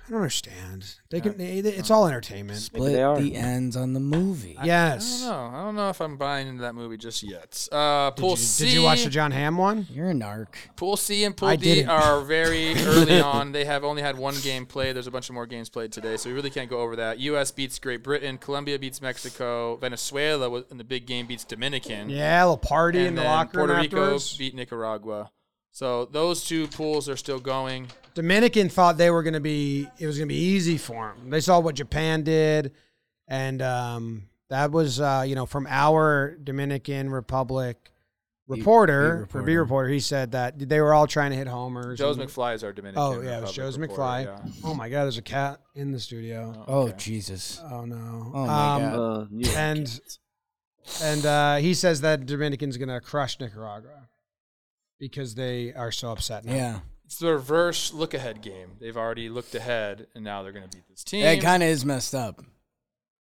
I 0.07 0.11
don't 0.11 0.19
understand. 0.21 0.95
They 1.11 1.21
can. 1.21 1.37
They, 1.37 1.59
it's 1.59 1.91
all 1.91 2.07
entertainment. 2.07 2.61
Split 2.61 2.93
they 2.93 3.03
are. 3.03 3.19
the 3.21 3.35
ends 3.35 3.77
on 3.77 3.93
the 3.93 3.99
movie. 4.01 4.57
Yes. 4.63 5.25
I 5.25 5.29
don't 5.31 5.53
know. 5.53 5.59
I 5.59 5.63
don't 5.65 5.75
know 5.75 5.89
if 5.89 6.01
I'm 6.01 6.17
buying 6.17 6.47
into 6.47 6.63
that 6.63 6.77
movie 6.77 6.97
just 6.97 7.25
yet. 7.25 7.67
Uh, 7.73 8.11
Did 8.11 8.21
pool 8.21 8.31
you, 8.31 8.37
C. 8.37 8.65
did 8.67 8.75
you 8.75 8.83
watch 8.83 9.03
the 9.03 9.11
Jon 9.11 9.33
Hamm 9.33 9.57
one? 9.59 9.87
You're 9.91 10.11
a 10.11 10.15
narc. 10.15 10.47
Pool 10.77 10.97
C 10.97 11.25
and 11.25 11.37
Pool 11.37 11.49
I 11.49 11.57
D 11.57 11.75
didn't. 11.77 11.91
are 11.91 12.21
very 12.23 12.75
early 12.85 13.21
on. 13.21 13.51
They 13.51 13.65
have 13.65 13.83
only 13.83 14.01
had 14.03 14.17
one 14.17 14.37
game 14.43 14.65
played. 14.65 14.95
There's 14.95 15.09
a 15.09 15.11
bunch 15.11 15.29
of 15.29 15.35
more 15.35 15.47
games 15.47 15.69
played 15.71 15.91
today, 15.91 16.17
so 16.17 16.29
we 16.31 16.35
really 16.37 16.51
can't 16.51 16.71
go 16.71 16.79
over 16.81 16.95
that. 16.97 17.19
U.S. 17.19 17.51
beats 17.51 17.79
Great 17.81 18.05
Britain. 18.05 18.39
Colombia 18.39 18.79
beats 18.79 19.03
Mexico. 19.03 19.77
Venezuela 19.77 20.49
was, 20.49 20.65
in 20.71 20.79
the 20.79 20.85
big 20.85 21.07
game 21.07 21.27
beats 21.27 21.45
Dominican. 21.45 22.11
Yeah, 22.11 22.43
a 22.43 22.47
little 22.47 22.57
party 22.59 23.01
in 23.01 23.07
and 23.07 23.19
the 23.19 23.23
then 23.23 23.31
locker 23.31 23.59
Puerto 23.59 23.73
room 23.73 23.83
Rico 23.83 24.03
afterwards. 24.03 24.37
beat 24.37 24.55
Nicaragua. 24.55 25.31
So 25.77 26.07
those 26.07 26.43
two 26.43 26.69
pools 26.69 27.07
are 27.07 27.19
still 27.19 27.39
going. 27.39 27.89
Dominican 28.15 28.71
thought 28.71 28.97
they 28.97 29.11
were 29.11 29.23
going 29.23 29.35
to 29.35 29.41
be 29.41 29.87
it 29.99 30.07
was 30.07 30.17
going 30.17 30.27
to 30.27 30.35
be 30.35 30.41
easy 30.41 30.79
for 30.79 31.15
them. 31.15 31.29
They 31.29 31.43
saw 31.43 31.61
what 31.61 31.75
Japan 31.75 32.23
did, 32.23 32.73
and 33.29 33.61
um, 33.61 34.23
that 34.49 34.71
was 34.71 35.03
uh, 35.03 35.25
you 35.27 35.35
know 35.35 35.45
from 35.45 35.67
our 35.69 36.35
Dominican 36.43 37.11
Republic 37.11 37.91
reporter, 38.49 39.27
B 39.27 39.33
for 39.33 39.43
B 39.43 39.55
reporter, 39.57 39.91
he 39.91 40.01
said 40.01 40.33
that 40.33 40.59
they 40.59 40.81
were 40.81 40.95
all 40.95 41.07
trying 41.07 41.33
to 41.33 41.37
hit 41.37 41.47
homers. 41.47 41.99
Joe's 41.99 42.17
McFly 42.17 42.55
is 42.55 42.65
our 42.65 42.73
Dominican. 42.73 43.03
Oh 43.03 43.21
yeah, 43.21 43.37
it 43.37 43.41
was 43.43 43.51
Republic 43.51 43.55
Joe's 43.55 43.79
reporter, 43.79 44.03
McFly. 44.03 44.25
yeah. 44.25 44.53
Oh 44.65 44.73
my 44.73 44.89
God, 44.89 45.03
there's 45.03 45.19
a 45.19 45.23
cat 45.23 45.61
in 45.75 45.93
the 45.93 46.01
studio. 46.01 46.65
Oh 46.67 46.85
okay. 46.85 46.95
Jesus. 46.97 47.61
Oh 47.71 47.85
no. 47.85 48.33
Oh, 48.35 48.47
my 48.47 48.75
um, 48.77 48.81
God. 48.81 48.99
Uh, 48.99 49.59
And 49.59 50.01
and 51.03 51.27
uh, 51.27 51.57
he 51.57 51.75
says 51.75 52.01
that 52.01 52.25
Dominican's 52.25 52.79
going 52.79 52.89
to 52.89 53.03
crush 53.03 53.39
Nicaragua 53.39 54.09
because 54.99 55.35
they 55.35 55.73
are 55.75 55.93
so 55.93 56.11
upset 56.13 56.45
now. 56.45 56.55
Yeah. 56.55 56.79
It's 57.05 57.19
the 57.19 57.33
reverse 57.33 57.93
look 57.93 58.15
ahead 58.15 58.43
game. 58.43 58.73
They've 58.81 58.97
already 58.97 59.29
looked 59.29 59.55
ahead, 59.55 60.09
and 60.15 60.25
now 60.25 60.43
they're 60.43 60.53
going 60.53 60.69
to 60.69 60.77
beat 60.77 60.89
this 60.89 61.05
team. 61.05 61.25
It 61.25 61.41
kind 61.41 61.63
of 61.63 61.69
is 61.69 61.85
messed 61.85 62.15
up. 62.15 62.43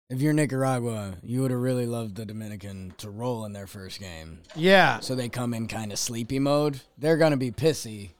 If 0.08 0.22
you're 0.22 0.32
Nicaragua, 0.32 1.16
you 1.22 1.42
would 1.42 1.50
have 1.50 1.60
really 1.60 1.84
loved 1.84 2.16
the 2.16 2.24
Dominican 2.24 2.94
to 2.96 3.10
roll 3.10 3.44
in 3.44 3.52
their 3.52 3.66
first 3.66 4.00
game. 4.00 4.38
Yeah. 4.56 5.00
So 5.00 5.14
they 5.14 5.28
come 5.28 5.52
in 5.52 5.68
kind 5.68 5.92
of 5.92 5.98
sleepy 5.98 6.38
mode. 6.38 6.80
They're 6.96 7.18
going 7.18 7.32
to 7.32 7.36
be 7.36 7.50
pissy. 7.50 8.12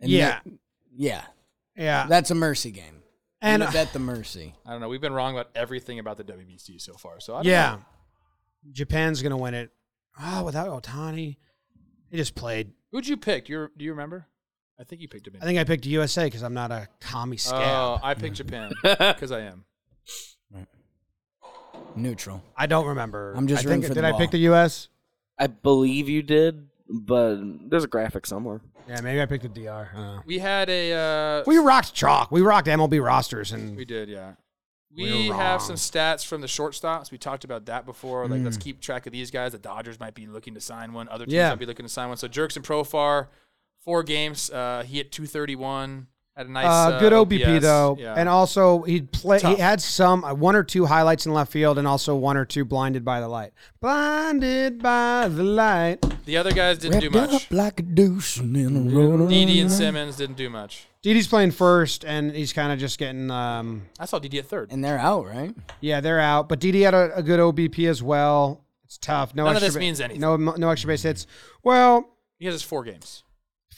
And 0.00 0.10
Yeah. 0.10 0.40
they- 0.46 0.52
yeah. 0.96 1.24
Yeah. 1.76 2.06
That's 2.08 2.30
a 2.30 2.34
mercy 2.34 2.70
game. 2.70 3.02
And- 3.42 3.62
And 3.62 3.70
bet 3.74 3.92
the 3.92 3.98
mercy. 3.98 4.54
I 4.64 4.70
don't 4.72 4.80
know. 4.80 4.88
We've 4.88 5.02
been 5.02 5.12
wrong 5.12 5.34
about 5.34 5.50
everything 5.54 5.98
about 5.98 6.16
the 6.16 6.24
WBC 6.24 6.78
so 6.80 6.94
far. 6.94 7.20
So 7.20 7.34
I 7.34 7.42
don't 7.42 7.52
Yeah. 7.52 7.72
know. 7.76 8.72
Japan's 8.72 9.20
going 9.20 9.30
to 9.30 9.36
win 9.36 9.52
it. 9.52 9.70
Oh, 10.18 10.44
without 10.44 10.68
Otani. 10.82 11.36
He 12.10 12.16
just 12.16 12.34
played. 12.34 12.72
Who'd 12.92 13.06
you 13.06 13.16
pick? 13.16 13.46
Do 13.46 13.52
you, 13.52 13.70
do 13.76 13.84
you 13.84 13.90
remember? 13.92 14.26
I 14.80 14.84
think 14.84 15.02
you 15.02 15.08
picked 15.08 15.24
Japan. 15.24 15.40
I 15.42 15.44
think 15.44 15.58
I 15.58 15.64
picked 15.64 15.84
USA 15.86 16.24
because 16.24 16.42
I'm 16.42 16.54
not 16.54 16.70
a 16.70 16.88
commie 17.00 17.36
scab. 17.36 17.60
Oh, 17.62 17.98
I 18.02 18.14
picked 18.14 18.36
Japan 18.36 18.72
because 18.82 19.32
I 19.32 19.40
am. 19.40 19.64
Neutral. 21.96 22.42
I 22.56 22.66
don't 22.66 22.86
remember. 22.86 23.34
I'm 23.36 23.46
just 23.48 23.64
I 23.64 23.68
rooting 23.68 23.82
think, 23.82 23.90
for 23.90 23.94
Did 23.94 24.04
the 24.04 24.08
I 24.08 24.10
ball. 24.12 24.20
pick 24.20 24.30
the 24.30 24.38
US? 24.52 24.88
I 25.38 25.48
believe 25.48 26.08
you 26.08 26.22
did, 26.22 26.68
but 26.88 27.38
there's 27.68 27.84
a 27.84 27.88
graphic 27.88 28.26
somewhere. 28.26 28.60
Yeah, 28.88 29.00
maybe 29.02 29.20
I 29.20 29.26
picked 29.26 29.42
the 29.42 29.48
DR. 29.48 29.90
I 29.92 29.96
don't 29.96 30.02
know. 30.16 30.22
We 30.26 30.38
had 30.38 30.70
a. 30.70 30.92
Uh, 30.92 31.42
We 31.46 31.58
rocked 31.58 31.92
chalk. 31.94 32.30
We 32.30 32.40
rocked 32.40 32.68
MLB 32.68 33.02
rosters, 33.04 33.52
and 33.52 33.76
We 33.76 33.84
did, 33.84 34.08
yeah. 34.08 34.32
We 34.96 35.28
have 35.28 35.60
some 35.62 35.76
stats 35.76 36.24
from 36.26 36.40
the 36.40 36.46
shortstops. 36.46 37.10
We 37.10 37.18
talked 37.18 37.44
about 37.44 37.66
that 37.66 37.84
before. 37.84 38.26
Like, 38.26 38.40
Mm. 38.40 38.44
let's 38.44 38.56
keep 38.56 38.80
track 38.80 39.06
of 39.06 39.12
these 39.12 39.30
guys. 39.30 39.52
The 39.52 39.58
Dodgers 39.58 40.00
might 40.00 40.14
be 40.14 40.26
looking 40.26 40.54
to 40.54 40.60
sign 40.60 40.92
one. 40.92 41.08
Other 41.08 41.24
teams 41.26 41.34
Yeah. 41.34 41.50
might 41.50 41.58
be 41.58 41.66
looking 41.66 41.84
to 41.84 41.92
sign 41.92 42.08
one. 42.08 42.16
So 42.16 42.26
Jurickson 42.28 42.62
Profar, 42.62 43.28
four 43.84 44.02
games. 44.02 44.50
Uh, 44.50 44.82
he 44.86 44.96
hit 44.96 45.12
231 45.12 46.06
Had 46.38 46.46
a 46.46 46.52
nice 46.52 46.66
Uh, 46.66 47.00
good 47.00 47.12
OBP 47.12 47.56
OPS. 47.56 47.62
though, 47.62 47.96
Yeah. 47.98 48.14
and 48.16 48.28
also 48.28 48.82
he 48.82 49.00
play. 49.00 49.40
He 49.40 49.56
had 49.56 49.80
some 49.82 50.22
uh, 50.24 50.32
one 50.34 50.54
or 50.54 50.62
two 50.62 50.86
highlights 50.86 51.26
in 51.26 51.34
left 51.34 51.50
field, 51.50 51.78
and 51.78 51.88
also 51.88 52.14
one 52.14 52.36
or 52.36 52.44
two 52.44 52.64
blinded 52.64 53.04
by 53.04 53.20
the 53.20 53.26
light. 53.26 53.52
Blinded 53.80 54.80
by 54.80 55.26
the 55.26 55.42
light. 55.42 55.98
the 56.26 56.36
other 56.36 56.52
guys 56.52 56.78
didn't 56.78 57.00
do 57.00 57.10
much. 57.10 57.32
up 57.32 57.42
like 57.50 57.80
a 57.80 57.82
douche 57.82 58.38
and 58.38 58.56
in 58.56 58.76
a 58.92 58.94
road 58.96 59.28
Didi 59.30 59.58
and 59.60 59.68
around. 59.68 59.76
Simmons 59.76 60.16
didn't 60.16 60.36
do 60.36 60.48
much. 60.48 60.86
Didi's 61.02 61.26
playing 61.26 61.50
first, 61.50 62.04
and 62.04 62.30
he's 62.32 62.52
kind 62.52 62.72
of 62.72 62.78
just 62.78 62.98
getting. 63.00 63.32
Um, 63.32 63.86
I 63.98 64.04
saw 64.06 64.20
Didi 64.20 64.38
at 64.38 64.46
third. 64.46 64.70
And 64.70 64.84
they're 64.84 64.98
out, 64.98 65.26
right? 65.26 65.52
yeah, 65.80 66.00
they're 66.00 66.20
out, 66.20 66.48
but 66.48 66.60
Didi 66.60 66.82
had 66.82 66.94
a, 66.94 67.16
a 67.16 67.22
good 67.24 67.40
OBP 67.40 67.88
as 67.88 68.00
well. 68.00 68.62
It's 68.84 68.96
tough. 68.96 69.34
No 69.34 69.44
None 69.46 69.56
of 69.56 69.62
this 69.62 69.74
ba- 69.74 69.80
means 69.80 70.00
anything. 70.00 70.20
No, 70.20 70.36
no 70.36 70.70
extra 70.70 70.86
base 70.86 71.02
hits. 71.02 71.26
Well, 71.64 72.08
He 72.38 72.46
has 72.46 72.54
his 72.54 72.62
four 72.62 72.84
games. 72.84 73.24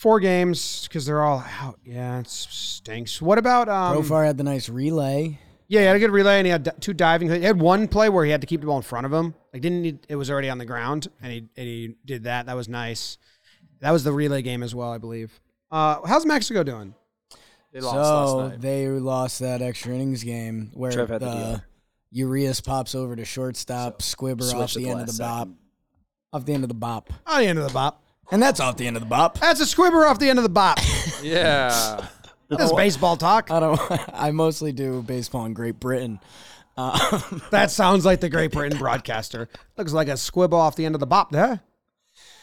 Four 0.00 0.18
games 0.18 0.88
because 0.88 1.04
they're 1.04 1.22
all 1.22 1.44
out. 1.60 1.78
Yeah, 1.84 2.20
it 2.20 2.26
stinks. 2.26 3.20
What 3.20 3.38
about 3.38 3.68
um? 3.68 3.96
Profar 3.96 4.24
had 4.24 4.38
the 4.38 4.44
nice 4.44 4.68
relay. 4.68 5.38
Yeah, 5.68 5.80
he 5.80 5.86
had 5.86 5.96
a 5.96 6.00
good 6.00 6.10
relay, 6.10 6.38
and 6.38 6.46
he 6.46 6.50
had 6.50 6.72
two 6.80 6.94
diving. 6.94 7.30
He 7.30 7.42
had 7.42 7.60
one 7.60 7.86
play 7.86 8.08
where 8.08 8.24
he 8.24 8.30
had 8.30 8.40
to 8.40 8.46
keep 8.46 8.60
the 8.60 8.66
ball 8.66 8.78
in 8.78 8.82
front 8.82 9.06
of 9.06 9.12
him. 9.12 9.34
Like 9.52 9.62
didn't 9.62 9.82
need, 9.82 10.06
it 10.08 10.16
was 10.16 10.30
already 10.30 10.48
on 10.48 10.58
the 10.58 10.64
ground, 10.64 11.08
and 11.22 11.30
he 11.32 11.38
and 11.56 11.66
he 11.66 11.94
did 12.04 12.24
that. 12.24 12.46
That 12.46 12.56
was 12.56 12.68
nice. 12.68 13.18
That 13.80 13.92
was 13.92 14.02
the 14.02 14.12
relay 14.12 14.42
game 14.42 14.62
as 14.62 14.74
well, 14.74 14.90
I 14.90 14.98
believe. 14.98 15.38
Uh, 15.70 16.04
how's 16.06 16.26
Mexico 16.26 16.62
doing? 16.62 16.94
They 17.72 17.80
lost 17.80 17.94
so 17.94 18.36
last 18.36 18.50
night. 18.50 18.60
they 18.60 18.88
lost 18.88 19.38
that 19.40 19.62
extra 19.62 19.94
innings 19.94 20.24
game 20.24 20.70
where 20.74 20.90
Trev 20.90 21.08
had 21.08 21.20
the 21.20 21.26
the. 21.26 21.62
Urias 22.10 22.60
pops 22.60 22.96
over 22.96 23.14
to 23.14 23.24
shortstop, 23.24 24.02
Squibber 24.02 24.44
off 24.56 24.74
the 24.74 24.80
the 24.80 24.90
end 24.90 25.00
of 25.02 25.06
last 25.06 25.18
the 25.18 25.22
bop, 25.22 25.48
off 26.32 26.44
the 26.44 26.52
end 26.52 26.64
of 26.64 26.68
the 26.68 26.74
bop, 26.74 27.12
Oh, 27.28 27.38
the 27.38 27.46
end 27.46 27.60
of 27.60 27.64
the 27.68 27.72
bop. 27.72 28.02
And 28.30 28.42
that's 28.42 28.60
off 28.60 28.76
the 28.76 28.86
end 28.86 28.96
of 28.96 29.02
the 29.02 29.08
bop. 29.08 29.38
That's 29.38 29.60
a 29.60 29.66
squibber 29.66 30.06
off 30.06 30.18
the 30.18 30.28
end 30.30 30.38
of 30.38 30.42
the 30.42 30.48
bop. 30.48 30.78
yeah. 31.22 32.06
That's 32.48 32.72
baseball 32.72 33.16
talk. 33.16 33.50
I 33.50 33.60
don't. 33.60 33.80
I 34.12 34.30
mostly 34.32 34.72
do 34.72 35.02
baseball 35.02 35.44
in 35.46 35.54
Great 35.54 35.78
Britain. 35.80 36.20
Uh, 36.76 37.20
That 37.50 37.70
sounds 37.70 38.04
like 38.04 38.20
the 38.20 38.28
Great 38.28 38.52
Britain 38.52 38.78
broadcaster. 38.78 39.48
Looks 39.76 39.92
like 39.92 40.08
a 40.08 40.16
squib 40.16 40.52
off 40.54 40.76
the 40.76 40.84
end 40.86 40.94
of 40.96 41.00
the 41.00 41.06
bop 41.06 41.30
there. 41.30 41.60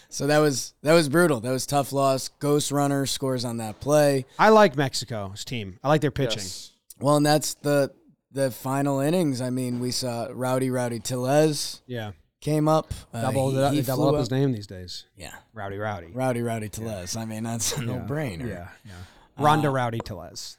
so 0.10 0.28
that 0.28 0.38
was 0.40 0.74
that 0.84 0.94
was 0.94 1.10
brutal. 1.10 1.40
That 1.42 1.52
was 1.52 1.66
tough 1.66 1.92
loss. 1.92 2.30
Ghost 2.40 2.72
Runner 2.72 3.06
scores 3.06 3.44
on 3.44 3.58
that 3.58 3.80
play. 3.82 4.26
I 4.40 4.50
like 4.50 4.76
Mexico's 4.78 5.44
team. 5.44 5.80
I 5.84 5.90
like 5.90 6.02
their 6.02 6.12
pitching. 6.12 6.40
Yes. 6.44 6.72
Well, 7.00 7.18
and 7.18 7.26
that's 7.26 7.56
the 7.56 7.92
the 8.32 8.52
final 8.52 9.00
innings. 9.00 9.42
I 9.42 9.50
mean, 9.50 9.80
we 9.80 9.92
saw 9.92 10.28
Rowdy 10.32 10.70
Rowdy 10.70 11.00
Tellez 11.00 11.82
Yeah. 11.88 12.12
Came 12.40 12.68
up. 12.68 12.94
Uh, 13.14 13.22
Double, 13.22 13.50
he- 13.52 13.58
they 13.58 13.70
he 13.78 13.82
double 13.82 14.04
flew 14.10 14.16
up 14.16 14.20
his 14.20 14.30
name 14.32 14.52
these 14.52 14.68
days. 14.68 15.06
Yeah, 15.16 15.34
Rowdy 15.54 15.78
Rowdy. 15.78 16.08
Rowdy 16.14 16.42
Rowdy 16.42 16.70
Tellez. 16.70 17.16
I 17.16 17.26
mean, 17.26 17.44
that's 17.44 17.76
a 17.76 17.82
no 17.82 17.96
brainer. 18.08 18.48
Yeah, 18.48 18.68
yeah. 18.86 18.92
Ronda 19.40 19.70
Rowdy 19.72 20.00
Tellez. 20.00 20.58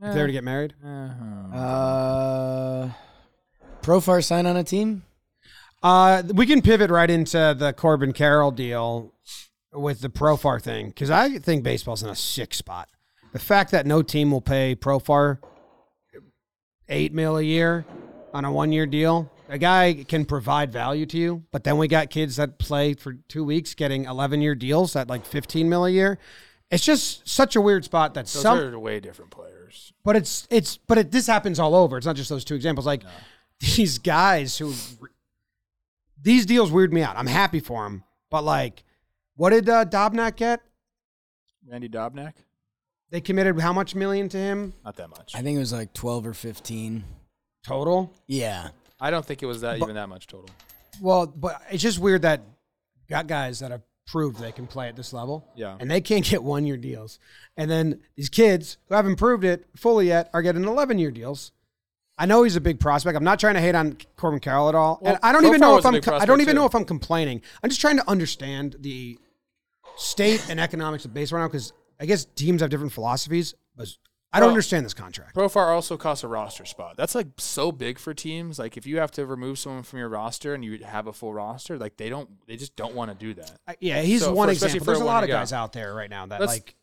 If 0.00 0.14
they 0.14 0.20
were 0.20 0.28
to 0.28 0.32
get 0.32 0.44
married? 0.44 0.74
Uh, 1.52 2.88
Profar 3.82 4.24
sign 4.24 4.46
on 4.46 4.56
a 4.56 4.64
team. 4.64 5.02
Uh, 5.82 6.22
we 6.34 6.46
can 6.46 6.62
pivot 6.62 6.90
right 6.90 7.10
into 7.10 7.54
the 7.58 7.72
Corbin 7.72 8.12
Carroll 8.12 8.50
deal 8.50 9.12
with 9.72 10.00
the 10.00 10.08
Profar 10.08 10.60
thing 10.60 10.88
because 10.88 11.10
I 11.10 11.38
think 11.38 11.62
baseball's 11.64 12.02
in 12.02 12.08
a 12.08 12.16
sick 12.16 12.54
spot. 12.54 12.88
The 13.32 13.38
fact 13.38 13.70
that 13.72 13.86
no 13.86 14.02
team 14.02 14.30
will 14.30 14.40
pay 14.40 14.74
Profar 14.74 15.38
eight 16.88 17.12
mil 17.12 17.36
a 17.36 17.42
year 17.42 17.84
on 18.32 18.44
a 18.44 18.52
one 18.52 18.72
year 18.72 18.86
deal, 18.86 19.30
a 19.48 19.58
guy 19.58 20.04
can 20.06 20.24
provide 20.24 20.72
value 20.72 21.06
to 21.06 21.16
you, 21.18 21.44
but 21.50 21.64
then 21.64 21.78
we 21.78 21.88
got 21.88 22.10
kids 22.10 22.36
that 22.36 22.58
play 22.58 22.94
for 22.94 23.14
two 23.28 23.44
weeks 23.44 23.74
getting 23.74 24.04
11 24.04 24.40
year 24.42 24.54
deals 24.54 24.94
at 24.94 25.08
like 25.08 25.24
15 25.24 25.68
mil 25.68 25.86
a 25.86 25.90
year. 25.90 26.18
It's 26.70 26.84
just 26.84 27.26
such 27.26 27.56
a 27.56 27.60
weird 27.60 27.84
spot 27.84 28.14
that 28.14 28.26
Those 28.26 28.42
some, 28.42 28.58
are 28.58 28.78
way 28.78 29.00
different 29.00 29.30
players. 29.30 29.92
but 30.04 30.16
it's 30.16 30.46
it's 30.50 30.76
but 30.76 30.98
it 30.98 31.10
this 31.10 31.26
happens 31.26 31.58
all 31.58 31.74
over. 31.74 31.96
It's 31.96 32.06
not 32.06 32.16
just 32.16 32.28
those 32.28 32.44
two 32.44 32.54
examples. 32.54 32.84
Like 32.86 33.02
these 33.60 33.98
guys 33.98 34.58
who 34.58 34.74
these 36.20 36.44
deals 36.44 36.70
weird 36.70 36.92
me 36.92 37.02
out. 37.02 37.16
I'm 37.16 37.26
happy 37.26 37.60
for 37.60 37.84
them, 37.84 38.04
but 38.30 38.44
like, 38.44 38.84
what 39.36 39.50
did 39.50 39.68
uh, 39.68 39.84
Dobnak 39.86 40.36
get? 40.36 40.60
Randy 41.66 41.88
Dobnak? 41.88 42.34
They 43.10 43.20
committed 43.22 43.58
how 43.58 43.72
much 43.72 43.94
million 43.94 44.28
to 44.28 44.36
him 44.36 44.74
Not 44.84 44.96
that 44.96 45.08
much. 45.08 45.34
I 45.34 45.40
think 45.40 45.56
it 45.56 45.60
was 45.60 45.72
like 45.72 45.94
twelve 45.94 46.26
or 46.26 46.34
fifteen. 46.34 47.04
total? 47.62 48.12
Yeah, 48.26 48.68
I 49.00 49.10
don't 49.10 49.24
think 49.24 49.42
it 49.42 49.46
was 49.46 49.60
that 49.60 49.76
even 49.76 49.94
that 49.94 50.08
much 50.08 50.26
total. 50.26 50.50
Well, 51.00 51.26
but 51.26 51.62
it's 51.70 51.82
just 51.82 51.98
weird 51.98 52.22
that 52.22 52.42
got 53.08 53.26
guys 53.26 53.60
that 53.60 53.70
have 53.70 53.82
proved 54.06 54.40
they 54.40 54.52
can 54.52 54.66
play 54.66 54.88
at 54.88 54.96
this 54.96 55.12
level. 55.12 55.46
Yeah. 55.54 55.76
And 55.78 55.90
they 55.90 56.00
can't 56.00 56.24
get 56.24 56.42
one 56.42 56.66
year 56.66 56.76
deals. 56.76 57.18
And 57.56 57.70
then 57.70 58.00
these 58.16 58.28
kids 58.28 58.78
who 58.88 58.94
haven't 58.94 59.16
proved 59.16 59.44
it 59.44 59.66
fully 59.76 60.08
yet 60.08 60.30
are 60.32 60.42
getting 60.42 60.64
11 60.64 60.98
year 60.98 61.10
deals. 61.10 61.52
I 62.20 62.26
know 62.26 62.42
he's 62.42 62.56
a 62.56 62.60
big 62.60 62.80
prospect. 62.80 63.16
I'm 63.16 63.22
not 63.22 63.38
trying 63.38 63.54
to 63.54 63.60
hate 63.60 63.76
on 63.76 63.96
Corbin 64.16 64.40
Carroll 64.40 64.68
at 64.68 64.74
all. 64.74 64.98
Well, 65.00 65.14
and 65.14 65.20
I 65.22 65.30
don't 65.32 65.42
Profar 65.42 65.48
even 65.48 65.60
know 65.60 65.78
if 65.78 65.86
I'm 65.86 65.94
I 66.20 66.24
don't 66.24 66.40
even 66.40 66.54
too. 66.54 66.60
know 66.60 66.66
if 66.66 66.74
I'm 66.74 66.84
complaining. 66.84 67.42
I'm 67.62 67.70
just 67.70 67.80
trying 67.80 67.96
to 67.98 68.10
understand 68.10 68.76
the 68.80 69.18
state 69.96 70.44
and 70.50 70.58
economics 70.58 71.04
of 71.04 71.14
baseball 71.14 71.38
now 71.38 71.46
because 71.46 71.72
I 72.00 72.06
guess 72.06 72.24
teams 72.24 72.60
have 72.60 72.70
different 72.70 72.92
philosophies, 72.92 73.54
but 73.76 73.88
I 74.32 74.40
don't 74.40 74.48
Well, 74.48 74.54
understand 74.54 74.84
this 74.84 74.92
contract. 74.94 75.34
Profar 75.34 75.68
also 75.74 75.96
costs 75.96 76.22
a 76.22 76.28
roster 76.28 76.66
spot. 76.66 76.96
That's 76.98 77.14
like 77.14 77.28
so 77.38 77.72
big 77.72 77.98
for 77.98 78.12
teams. 78.12 78.58
Like 78.58 78.76
if 78.76 78.86
you 78.86 78.98
have 78.98 79.10
to 79.12 79.24
remove 79.24 79.58
someone 79.58 79.82
from 79.82 79.98
your 80.00 80.10
roster 80.10 80.52
and 80.54 80.62
you 80.62 80.78
have 80.84 81.06
a 81.06 81.12
full 81.14 81.32
roster, 81.32 81.78
like 81.78 81.96
they 81.96 82.10
don't, 82.10 82.28
they 82.46 82.56
just 82.56 82.76
don't 82.76 82.94
want 82.94 83.10
to 83.10 83.16
do 83.16 83.32
that. 83.34 83.52
I- 83.66 83.76
yeah, 83.80 84.02
he's 84.02 84.20
So, 84.22 84.34
one 84.34 84.48
for- 84.48 84.52
example. 84.52 84.84
There's 84.84 85.00
a 85.00 85.04
lot 85.04 85.24
of 85.24 85.30
guys 85.30 85.52
out 85.52 85.72
there 85.72 85.94
right 85.94 86.10
now 86.10 86.26
that 86.26 86.40
Let's- 86.40 86.52
like 86.52 86.74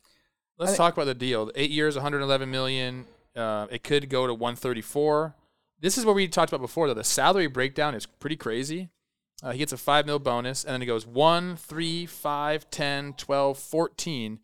Let's 0.58 0.78
talk 0.78 0.94
about 0.94 1.04
the 1.06 1.14
deal. 1.14 1.52
Eight 1.54 1.70
years, 1.70 1.96
111 1.96 2.50
million. 2.50 3.06
Uh, 3.36 3.68
it 3.70 3.84
could 3.84 4.10
go 4.10 4.26
to 4.26 4.34
134. 4.34 5.36
This 5.82 5.98
is 5.98 6.06
what 6.06 6.16
we 6.16 6.30
talked 6.30 6.50
about 6.54 6.62
before, 6.62 6.88
though. 6.88 6.94
The 6.94 7.04
salary 7.04 7.48
breakdown 7.48 7.94
is 7.94 8.06
pretty 8.06 8.38
crazy. 8.38 8.88
Uh, 9.44 9.52
he 9.52 9.58
gets 9.58 9.74
a 9.74 9.78
5 9.78 10.06
mil 10.06 10.18
bonus, 10.18 10.64
and 10.64 10.74
then 10.74 10.82
it 10.82 10.86
goes 10.86 11.06
1, 11.06 11.58
3, 11.58 12.06
5, 12.06 12.70
10, 12.72 13.14
12, 13.16 13.60
14. 13.60 14.40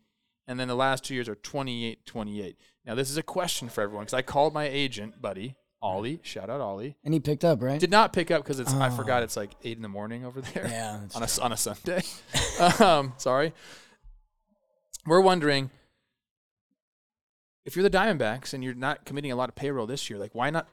And 0.46 0.60
then 0.60 0.68
the 0.68 0.74
last 0.74 1.02
two 1.04 1.14
years 1.14 1.30
are 1.30 1.34
28, 1.34 2.04
28. 2.04 2.58
Now, 2.84 2.94
this 2.94 3.10
is 3.10 3.16
a 3.16 3.22
question 3.22 3.68
for 3.68 3.80
everyone 3.80 4.04
because 4.04 4.14
I 4.14 4.22
called 4.22 4.52
my 4.52 4.64
agent, 4.64 5.22
buddy, 5.22 5.56
Ollie. 5.80 6.20
Shout 6.22 6.50
out, 6.50 6.60
Ollie. 6.60 6.96
and 7.04 7.14
he 7.14 7.20
picked 7.20 7.44
up 7.44 7.62
right. 7.62 7.78
Did 7.78 7.90
not 7.90 8.12
pick 8.12 8.30
up 8.30 8.42
because 8.42 8.60
it's 8.60 8.72
I 8.72 8.90
forgot 8.90 9.22
it's 9.22 9.36
like 9.36 9.50
8 9.62 9.76
in 9.76 9.82
the 9.82 9.88
morning 9.88 10.24
over 10.24 10.40
there 10.40 10.66
yeah, 10.66 11.00
that's 11.16 11.38
on 11.38 11.44
a, 11.44 11.46
on 11.46 11.52
a 11.52 11.56
Sunday. 11.56 12.02
um, 12.80 13.12
sorry. 13.18 13.52
We're 15.06 15.20
wondering 15.20 15.70
if 17.64 17.76
you're 17.76 17.88
the 17.88 17.90
Diamondbacks 17.90 18.54
and 18.54 18.62
you're 18.62 18.74
not 18.74 19.04
committing 19.04 19.32
a 19.32 19.36
lot 19.36 19.48
of 19.48 19.54
payroll 19.54 19.86
this 19.86 20.10
year, 20.10 20.18
like 20.18 20.34
why 20.34 20.50
not 20.50 20.68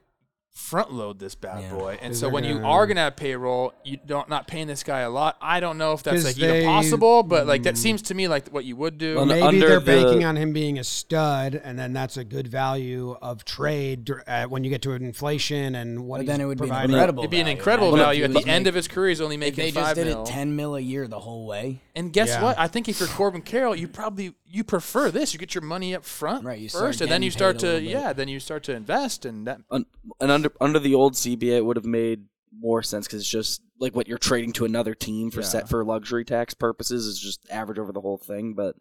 front 0.59 0.91
load 0.93 1.19
this 1.19 1.35
bad 1.35 1.63
Yeah. 1.63 1.73
boy? 1.73 1.97
And 2.01 2.15
so 2.15 2.29
when 2.29 2.43
you 2.43 2.55
gonna- 2.55 2.67
are 2.67 2.85
gonna 2.87 2.99
have 3.01 3.15
payroll, 3.15 3.73
you 3.83 3.97
don't 4.05 4.29
not 4.29 4.47
paying 4.47 4.67
this 4.67 4.83
guy 4.83 4.99
a 4.99 5.09
lot. 5.09 5.37
I 5.41 5.59
don't 5.59 5.77
know 5.77 5.93
if 5.93 6.03
that's 6.03 6.23
like 6.23 6.35
they- 6.35 6.57
even 6.59 6.69
possible, 6.69 7.23
but 7.23 7.47
like 7.47 7.63
that 7.63 7.77
seems 7.77 8.01
to 8.03 8.13
me 8.13 8.27
like 8.27 8.49
what 8.49 8.65
you 8.65 8.75
would 8.75 8.97
do. 8.97 9.15
Well, 9.15 9.25
Maybe 9.25 9.41
under 9.41 9.67
they're 9.67 9.79
the- 9.79 9.85
banking 10.03 10.23
on 10.25 10.35
him 10.35 10.53
being 10.53 10.77
a 10.77 10.83
stud, 10.83 11.59
and 11.63 11.79
then 11.79 11.93
that's 11.93 12.17
a 12.17 12.23
good 12.23 12.47
value 12.47 13.15
of 13.21 13.45
trade 13.45 14.09
uh, 14.27 14.45
when 14.45 14.63
you 14.63 14.69
get 14.69 14.81
to 14.83 14.91
an 14.91 15.03
inflation 15.03 15.75
and 15.75 16.05
what 16.05 16.19
But 16.19 16.25
then 16.27 16.41
it 16.41 16.45
would 16.45 16.59
be 16.61 16.69
an 16.69 16.83
incredible. 16.89 17.23
It'd 17.23 17.31
be 17.31 17.37
an 17.39 17.45
value, 17.45 17.57
incredible 17.57 17.91
right? 17.93 17.97
value 17.99 18.23
at 18.25 18.33
the 18.33 18.39
If 18.39 18.47
end 18.47 18.67
of 18.67 18.75
his 18.75 18.87
career. 18.87 19.09
He's 19.09 19.21
only 19.21 19.35
If 19.35 19.39
making 19.39 19.63
they 19.65 19.71
just 19.71 19.95
did 19.95 20.07
mil. 20.07 20.23
it 20.23 20.27
ten 20.27 20.55
mil 20.55 20.75
a 20.75 20.79
year 20.81 21.07
the 21.07 21.19
whole 21.19 21.45
way, 21.47 21.79
And 21.95 22.13
guess 22.13 22.29
Yeah. 22.29 22.43
what? 22.43 22.57
I 22.57 22.67
think 22.69 22.87
if 22.87 22.99
you're 23.01 23.09
Corbin 23.09 23.41
Carroll, 23.41 23.75
you 23.75 23.87
probably 23.87 24.33
you 24.51 24.63
prefer 24.63 25.11
this. 25.11 25.31
You 25.33 25.39
get 25.39 25.53
your 25.53 25.61
money 25.63 25.93
up 25.93 26.03
front 26.05 26.43
Right, 26.43 26.59
you 26.59 26.69
first, 26.69 27.01
and 27.01 27.11
then 27.11 27.21
you 27.21 27.29
start 27.29 27.59
to 27.59 27.65
bit. 27.73 27.83
yeah, 27.83 28.13
then 28.13 28.27
you 28.29 28.39
start 28.39 28.63
to 28.63 28.73
invest, 28.73 29.25
and 29.25 29.45
that 29.45 29.59
Un- 29.69 29.85
and 30.21 30.31
under 30.61 30.77
under 30.77 30.79
the 30.79 30.95
old 30.95 31.13
CBA, 31.13 31.57
it 31.57 31.65
would 31.65 31.77
have 31.77 31.85
made 31.85 32.25
more 32.57 32.81
sense 32.83 33.05
because 33.07 33.21
it's 33.21 33.29
just 33.29 33.61
like 33.79 33.95
what 33.95 34.07
you're 34.07 34.17
trading 34.17 34.51
to 34.53 34.65
another 34.65 34.93
team 34.95 35.31
for 35.31 35.41
Yeah. 35.41 35.45
set 35.47 35.69
for 35.69 35.83
luxury 35.85 36.25
tax 36.25 36.53
purposes 36.53 37.05
is 37.05 37.19
just 37.19 37.45
average 37.49 37.79
over 37.79 37.91
the 37.91 38.01
whole 38.01 38.17
thing. 38.17 38.53
But 38.53 38.75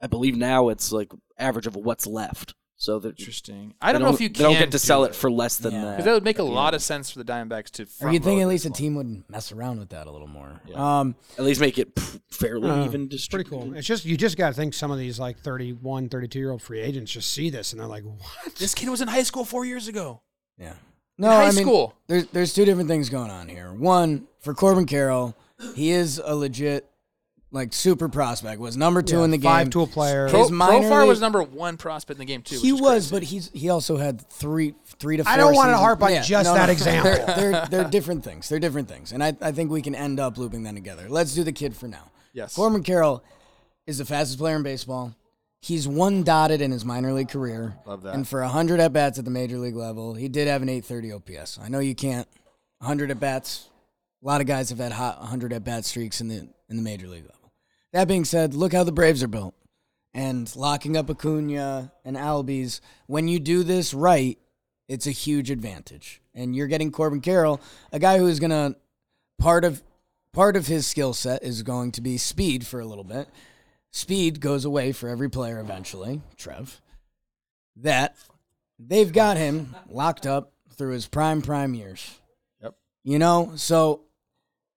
I 0.00 0.06
believe 0.06 0.36
now 0.36 0.68
it's 0.70 0.90
like 0.92 1.12
average 1.38 1.66
of 1.66 1.76
what's 1.76 2.06
left. 2.06 2.54
So 2.76 2.98
that 3.00 3.18
interesting. 3.18 3.74
I 3.82 3.92
don't 3.92 4.00
know 4.00 4.08
if 4.08 4.22
you 4.22 4.30
they 4.30 4.36
can 4.36 4.42
don't 4.44 4.52
get 4.54 4.64
do 4.64 4.70
to 4.70 4.78
sell 4.78 5.04
it 5.04 5.08
that. 5.08 5.14
for 5.14 5.30
less 5.30 5.58
than 5.58 5.74
Yeah. 5.74 5.84
that. 5.84 5.90
Because 5.90 6.04
that 6.06 6.14
would 6.14 6.24
make 6.24 6.38
a 6.38 6.42
at 6.42 6.46
the 6.46 6.50
lot 6.50 6.72
of 6.72 6.82
sense 6.82 7.10
for 7.10 7.18
the 7.22 7.26
Diamondbacks 7.30 7.68
to. 7.72 7.82
or 7.82 7.86
front 7.86 8.14
you'd 8.14 8.24
think 8.24 8.40
at 8.40 8.48
least 8.48 8.64
a 8.64 8.70
team 8.70 8.94
would 8.94 9.22
mess 9.28 9.52
around 9.52 9.80
with 9.80 9.90
that 9.90 10.06
a 10.06 10.10
little 10.10 10.26
more. 10.26 10.62
Yeah. 10.66 11.00
Um, 11.00 11.14
At 11.38 11.44
least 11.44 11.60
make 11.60 11.76
it 11.78 11.90
fairly 12.30 12.70
Uh, 12.70 12.86
even 12.86 13.10
It's 13.12 13.28
pretty 13.28 13.50
cool. 13.50 13.74
It's 13.76 13.86
just 13.86 14.06
you 14.06 14.16
just 14.16 14.38
got 14.38 14.48
to 14.48 14.54
think 14.54 14.72
some 14.72 14.90
of 14.90 14.96
these 14.98 15.18
like 15.20 15.38
31, 15.40 16.08
32 16.08 16.38
year 16.38 16.52
old 16.52 16.62
free 16.62 16.80
agents 16.80 17.12
just 17.12 17.30
see 17.30 17.50
this 17.50 17.72
and 17.72 17.80
they're 17.82 17.86
like, 17.86 18.04
"What?" 18.04 18.54
This 18.54 18.74
kid 18.74 18.88
was 18.88 19.02
in 19.02 19.08
high 19.08 19.24
school 19.24 19.44
four 19.44 19.66
years 19.66 19.86
ago. 19.86 20.22
yeah. 20.58 20.72
In 21.20 21.26
No, 21.26 21.32
high 21.36 21.48
I 21.48 21.52
mean, 21.52 21.64
school. 21.64 21.94
there's 22.06 22.26
there's 22.28 22.54
two 22.54 22.64
different 22.64 22.88
things 22.88 23.10
going 23.10 23.30
on 23.30 23.46
here. 23.48 23.72
One 23.74 24.26
for 24.40 24.54
Corbin 24.54 24.86
Carroll, 24.86 25.36
he 25.74 25.90
is 25.90 26.18
a 26.24 26.34
legit 26.34 26.86
like 27.52 27.74
super 27.74 28.08
prospect. 28.08 28.58
Was 28.58 28.74
number 28.78 29.02
two 29.02 29.18
Yeah, 29.18 29.24
in 29.24 29.30
the 29.30 29.36
game. 29.36 29.50
five 29.50 29.68
tool 29.70 29.86
player. 29.86 30.30
Pro, 30.30 30.40
His 30.42 30.50
minor 30.50 30.86
Profar 30.88 31.00
league- 31.00 31.08
was 31.08 31.20
number 31.20 31.42
one 31.42 31.76
prospect 31.76 32.16
in 32.18 32.26
the 32.26 32.32
game 32.32 32.40
too. 32.40 32.58
He 32.58 32.72
was, 32.72 33.10
crazy. 33.10 33.10
but 33.10 33.22
he's 33.24 33.50
he 33.52 33.68
also 33.68 33.98
had 33.98 34.26
three 34.30 34.74
three 34.98 35.18
to 35.18 35.24
four. 35.24 35.32
I 35.32 35.36
don't 35.36 35.54
wanna 35.54 35.76
harp 35.76 36.02
on 36.02 36.22
just 36.22 36.54
that 36.54 36.70
example. 36.76 37.12
They're, 37.12 37.50
they're 37.50 37.66
they're 37.70 37.90
different 37.90 38.24
things. 38.24 38.48
They're 38.48 38.58
different 38.58 38.88
things, 38.88 39.12
and 39.12 39.22
I 39.22 39.36
I 39.42 39.52
think 39.52 39.70
we 39.70 39.82
can 39.82 39.94
end 39.94 40.18
up 40.20 40.38
looping 40.38 40.62
them 40.62 40.74
together. 40.74 41.06
Let's 41.10 41.34
do 41.34 41.44
the 41.44 41.52
kid 41.52 41.76
for 41.76 41.86
now. 41.86 42.10
yes. 42.32 42.54
Corbin 42.54 42.82
Carroll 42.82 43.22
is 43.86 43.98
the 43.98 44.06
fastest 44.06 44.38
player 44.38 44.56
in 44.56 44.62
baseball. 44.62 45.14
He's 45.60 45.86
one 45.86 46.22
dotted 46.22 46.60
in 46.60 46.70
his 46.70 46.84
minor 46.84 47.12
league 47.12 47.28
career. 47.28 47.76
Love 47.86 48.02
that. 48.02 48.14
And 48.14 48.26
for 48.26 48.40
100 48.40 48.80
at 48.80 48.92
bats 48.92 49.18
at 49.18 49.24
the 49.24 49.30
major 49.30 49.58
league 49.58 49.76
level, 49.76 50.14
he 50.14 50.28
did 50.28 50.48
have 50.48 50.62
an 50.62 50.68
830 50.68 51.12
OPS. 51.12 51.58
I 51.58 51.68
know 51.68 51.78
you 51.78 51.94
can't 51.94 52.28
100 52.78 53.10
at 53.10 53.20
bats. 53.20 53.68
A 54.22 54.26
lot 54.26 54.40
of 54.40 54.46
guys 54.46 54.70
have 54.70 54.78
had 54.78 54.92
hot 54.92 55.20
100 55.20 55.52
at 55.52 55.64
bat 55.64 55.84
streaks 55.84 56.20
in 56.20 56.28
the 56.28 56.48
in 56.68 56.76
the 56.76 56.82
major 56.82 57.08
league 57.08 57.24
level. 57.24 57.52
That 57.92 58.06
being 58.06 58.24
said, 58.24 58.54
look 58.54 58.72
how 58.72 58.84
the 58.84 58.92
Braves 58.92 59.22
are 59.22 59.28
built. 59.28 59.54
And 60.12 60.54
locking 60.56 60.96
up 60.96 61.08
Acuna 61.08 61.92
and 62.04 62.16
Albies, 62.16 62.80
when 63.06 63.28
you 63.28 63.38
do 63.38 63.62
this 63.62 63.94
right, 63.94 64.38
it's 64.88 65.06
a 65.06 65.12
huge 65.12 65.50
advantage. 65.50 66.20
And 66.34 66.54
you're 66.54 66.66
getting 66.66 66.90
Corbin 66.90 67.20
Carroll, 67.20 67.60
a 67.92 67.98
guy 67.98 68.18
who 68.18 68.26
is 68.26 68.40
going 68.40 68.50
to 68.50 68.76
part 69.38 69.64
of 69.64 69.82
part 70.32 70.56
of 70.56 70.66
his 70.66 70.86
skill 70.86 71.12
set 71.12 71.42
is 71.42 71.62
going 71.62 71.92
to 71.92 72.00
be 72.00 72.16
speed 72.18 72.66
for 72.66 72.80
a 72.80 72.86
little 72.86 73.04
bit. 73.04 73.28
Speed 73.90 74.40
goes 74.40 74.64
away 74.64 74.92
for 74.92 75.08
every 75.08 75.28
player 75.28 75.58
eventually, 75.58 76.20
Trev. 76.36 76.80
That 77.76 78.16
they've 78.78 79.12
got 79.12 79.36
him 79.36 79.74
locked 79.88 80.26
up 80.26 80.52
through 80.74 80.92
his 80.92 81.06
prime 81.06 81.42
prime 81.42 81.74
years. 81.74 82.18
Yep. 82.62 82.74
You 83.04 83.18
know, 83.18 83.52
so 83.56 84.02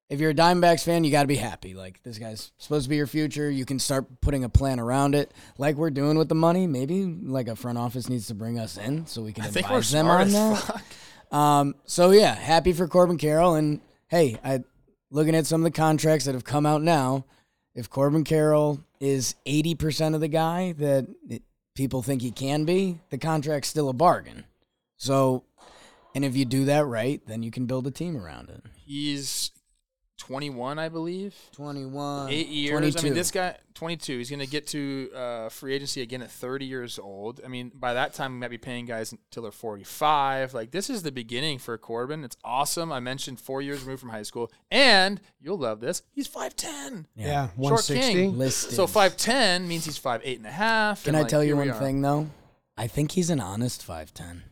if 0.09 0.19
you're 0.19 0.31
a 0.31 0.35
Diamondbacks 0.35 0.83
fan, 0.83 1.03
you 1.03 1.11
got 1.11 1.23
to 1.23 1.27
be 1.27 1.35
happy. 1.35 1.73
Like 1.73 2.01
this 2.03 2.17
guy's 2.17 2.51
supposed 2.57 2.85
to 2.85 2.89
be 2.89 2.95
your 2.95 3.07
future. 3.07 3.49
You 3.49 3.65
can 3.65 3.79
start 3.79 4.21
putting 4.21 4.43
a 4.43 4.49
plan 4.49 4.79
around 4.79 5.15
it, 5.15 5.31
like 5.57 5.75
we're 5.75 5.89
doing 5.89 6.17
with 6.17 6.29
the 6.29 6.35
money. 6.35 6.67
Maybe 6.67 7.03
like 7.05 7.47
a 7.47 7.55
front 7.55 7.77
office 7.77 8.09
needs 8.09 8.27
to 8.27 8.35
bring 8.35 8.59
us 8.59 8.77
in 8.77 9.05
so 9.05 9.21
we 9.21 9.33
can 9.33 9.45
I 9.45 9.47
advise 9.47 9.91
them 9.91 10.07
on 10.07 10.31
that. 10.31 10.81
Um, 11.31 11.73
so 11.85 12.11
yeah, 12.11 12.35
happy 12.35 12.73
for 12.73 12.87
Corbin 12.87 13.17
Carroll. 13.17 13.55
And 13.55 13.81
hey, 14.07 14.37
I 14.43 14.63
looking 15.09 15.35
at 15.35 15.47
some 15.47 15.61
of 15.61 15.65
the 15.65 15.75
contracts 15.75 16.25
that 16.25 16.35
have 16.35 16.43
come 16.43 16.67
out 16.67 16.83
now. 16.83 17.25
If 17.75 17.89
Corbin 17.89 18.23
Carroll 18.23 18.81
is 18.99 19.35
eighty 19.45 19.73
percent 19.75 20.15
of 20.15 20.21
the 20.21 20.27
guy 20.27 20.73
that 20.73 21.07
it, 21.27 21.41
people 21.75 22.03
think 22.03 22.21
he 22.21 22.31
can 22.31 22.65
be, 22.65 22.99
the 23.09 23.17
contract's 23.17 23.69
still 23.69 23.89
a 23.89 23.93
bargain. 23.93 24.45
So, 24.97 25.43
and 26.13 26.23
if 26.23 26.35
you 26.35 26.45
do 26.45 26.65
that 26.65 26.85
right, 26.85 27.19
then 27.25 27.41
you 27.41 27.49
can 27.49 27.65
build 27.65 27.87
a 27.87 27.91
team 27.91 28.15
around 28.15 28.49
it. 28.49 28.63
He's 28.85 29.49
21, 30.27 30.79
I 30.79 30.87
believe. 30.87 31.35
Twenty-one, 31.51 32.29
Eight 32.29 32.47
years. 32.47 32.71
22. 32.71 32.99
I 32.99 33.03
mean, 33.03 33.13
this 33.13 33.29
guy, 33.29 33.57
22. 33.73 34.17
He's 34.19 34.29
going 34.29 34.39
to 34.39 34.47
get 34.47 34.67
to 34.67 35.11
uh, 35.13 35.49
free 35.49 35.73
agency 35.73 36.01
again 36.01 36.21
at 36.21 36.31
30 36.31 36.65
years 36.65 36.97
old. 36.97 37.41
I 37.43 37.49
mean, 37.49 37.73
by 37.75 37.93
that 37.93 38.13
time, 38.13 38.33
we 38.33 38.39
might 38.39 38.49
be 38.49 38.57
paying 38.57 38.85
guys 38.85 39.11
until 39.11 39.43
they're 39.43 39.51
45. 39.51 40.53
Like, 40.53 40.71
this 40.71 40.89
is 40.89 41.03
the 41.03 41.11
beginning 41.11 41.59
for 41.59 41.77
Corbin. 41.77 42.23
It's 42.23 42.37
awesome. 42.41 42.89
I 42.91 43.01
mentioned 43.01 43.41
four 43.41 43.61
years 43.61 43.83
removed 43.83 43.99
from 43.99 44.11
high 44.11 44.23
school. 44.23 44.49
And 44.71 45.19
you'll 45.41 45.57
love 45.57 45.81
this. 45.81 46.03
He's 46.13 46.29
5'10. 46.29 47.05
Yeah, 47.15 47.47
Short 47.47 47.57
160. 47.57 48.13
king. 48.13 48.37
listed. 48.37 48.75
So 48.75 48.87
5'10 48.87 49.67
means 49.67 49.83
he's 49.83 49.99
5'8 49.99 50.37
and 50.37 50.45
a 50.45 50.51
half. 50.51 51.03
Can 51.03 51.09
and, 51.09 51.17
I 51.17 51.21
like, 51.21 51.29
tell 51.29 51.43
you 51.43 51.57
one 51.57 51.73
thing 51.73 52.01
though? 52.01 52.27
I 52.77 52.87
think 52.87 53.11
he's 53.11 53.29
an 53.29 53.39
honest 53.39 53.83
five 53.83 54.13
ten. 54.13 54.43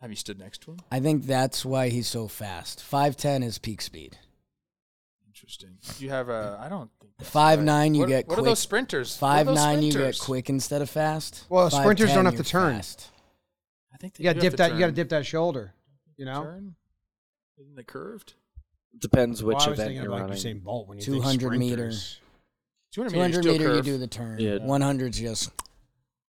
Have 0.00 0.10
you 0.10 0.16
stood 0.16 0.38
next 0.38 0.62
to 0.62 0.72
him? 0.72 0.78
I 0.92 1.00
think 1.00 1.24
that's 1.26 1.64
why 1.64 1.88
he's 1.88 2.06
so 2.06 2.28
fast. 2.28 2.82
Five 2.82 3.16
ten 3.16 3.42
is 3.42 3.58
peak 3.58 3.80
speed. 3.82 4.16
Interesting. 5.26 5.78
You 5.98 6.10
have 6.10 6.28
a, 6.28 6.58
I 6.60 6.68
don't 6.68 6.90
think. 7.00 7.12
that's 7.18 7.30
Five 7.30 7.58
right. 7.60 7.64
nine, 7.64 7.94
you 7.94 8.00
what, 8.02 8.08
get 8.08 8.26
What 8.28 8.34
quick. 8.36 8.38
are 8.46 8.50
those 8.50 8.58
sprinters? 8.58 9.16
Five 9.16 9.46
those 9.46 9.56
nine, 9.56 9.82
you 9.82 9.92
get 9.92 10.18
quick 10.18 10.48
instead 10.48 10.82
of 10.82 10.90
fast. 10.90 11.44
Well, 11.48 11.70
sprinters 11.70 12.10
5'10", 12.10 12.14
don't 12.14 12.24
have 12.26 12.36
to 12.36 12.44
turn. 12.44 12.74
fast. 12.76 13.08
I 13.92 13.96
think 13.96 14.14
they 14.14 14.24
You 14.24 14.30
got 14.30 14.34
to 14.34 14.40
dip 14.40 14.56
that. 14.56 14.72
You 14.72 14.78
got 14.78 14.86
to 14.86 14.92
dip 14.92 15.08
that 15.10 15.26
shoulder. 15.26 15.74
You 16.16 16.24
know. 16.24 16.42
Turn? 16.44 16.74
Isn't 17.60 17.78
it 17.78 17.86
curved? 17.86 18.34
Depends 19.00 19.42
which 19.42 19.56
Well, 19.58 19.66
I 19.66 19.70
was 19.70 19.78
event 19.80 19.94
you're 19.94 20.04
of 20.04 20.10
like 20.10 20.20
running. 20.22 20.36
Usain 20.36 20.62
Bolt 20.62 20.88
when 20.88 20.98
you 20.98 21.04
200 21.04 21.58
meters. 21.58 22.18
200, 22.92 23.12
200 23.14 23.44
meter, 23.44 23.74
you 23.76 23.82
do 23.82 23.98
the 23.98 24.06
turn. 24.06 24.38
Yeah. 24.40 24.58
100 24.58 25.14
is 25.14 25.20
just 25.20 25.50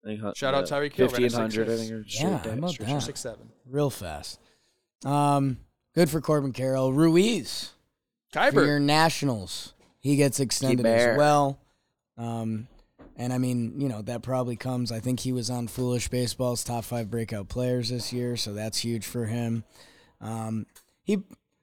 I 0.04 0.08
think, 0.08 0.22
uh, 0.22 0.32
Shout 0.36 0.54
out 0.54 0.70
yeah, 0.70 0.76
Tyreek 0.76 0.92
Hill, 0.92 1.08
50 1.08 1.22
ran 1.22 1.24
and 1.24 1.34
a 1.34 1.38
100, 1.38 1.68
I 1.68 1.72
6'6". 1.72 1.78
think. 1.78 1.92
Are 1.92 1.96
Yeah, 1.96 2.04
straight 2.08 2.30
how 2.30 2.36
dash. 2.38 2.58
about 2.58 2.72
Sure, 2.74 2.86
that? 2.86 3.02
Six 3.02 3.20
seven. 3.20 3.48
real 3.66 3.90
fast. 3.90 4.38
Um, 5.04 5.58
good 5.94 6.10
for 6.10 6.20
Corbin 6.20 6.52
Carroll. 6.52 6.92
Ruiz 6.92 7.70
for 8.32 8.38
Keibert. 8.40 8.66
your 8.66 8.80
Nationals. 8.80 9.72
He 10.00 10.16
gets 10.16 10.40
extended 10.40 10.84
as 10.86 11.16
well. 11.16 11.58
Um, 12.18 12.68
and 13.16 13.32
I 13.32 13.38
mean, 13.38 13.80
you 13.80 13.88
know, 13.88 14.02
that 14.02 14.22
probably 14.22 14.56
comes. 14.56 14.92
I 14.92 15.00
think 15.00 15.20
he 15.20 15.32
was 15.32 15.48
on 15.48 15.68
Foolish 15.68 16.08
Baseball's 16.08 16.62
top 16.64 16.84
five 16.84 17.10
breakout 17.10 17.48
players 17.48 17.88
this 17.90 18.12
year, 18.12 18.36
so 18.36 18.52
that's 18.52 18.78
huge 18.78 19.06
for 19.06 19.26
him. 19.26 19.64
Um, 20.20 20.66
he 21.02 21.16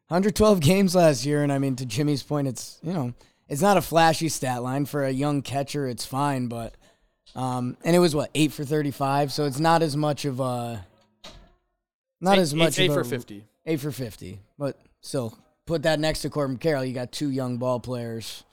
112 0.07 0.59
games 0.61 0.95
last 0.95 1.25
year, 1.25 1.43
and 1.43 1.51
I 1.51 1.59
mean, 1.59 1.75
to 1.75 1.85
Jimmy's 1.85 2.23
point, 2.23 2.47
it's 2.47 2.79
you 2.81 2.93
know, 2.93 3.13
it's 3.47 3.61
not 3.61 3.77
a 3.77 3.81
flashy 3.81 4.29
stat 4.29 4.63
line 4.63 4.85
for 4.85 5.03
a 5.03 5.11
young 5.11 5.41
catcher. 5.41 5.87
It's 5.87 6.05
fine, 6.05 6.47
but 6.47 6.75
um, 7.35 7.77
and 7.83 7.95
it 7.95 7.99
was 7.99 8.15
what 8.15 8.29
eight 8.35 8.51
for 8.51 8.63
35, 8.65 9.31
so 9.31 9.45
it's 9.45 9.59
not 9.59 9.81
as 9.81 9.95
much 9.95 10.25
of 10.25 10.39
a 10.39 10.85
not 12.19 12.37
Eight- 12.37 12.41
as 12.41 12.53
much 12.53 12.77
Eight, 12.79 12.83
eight 12.83 12.87
of 12.89 12.93
for 12.95 13.01
a, 13.01 13.05
50. 13.05 13.43
Eight 13.65 13.79
for 13.79 13.91
50. 13.91 14.39
But 14.57 14.79
still, 15.01 15.37
put 15.65 15.83
that 15.83 15.99
next 15.99 16.21
to 16.21 16.29
Corbin 16.29 16.57
Carroll. 16.57 16.85
You 16.85 16.93
got 16.93 17.11
two 17.11 17.29
young 17.29 17.57
ball 17.57 17.79
players. 17.79 18.43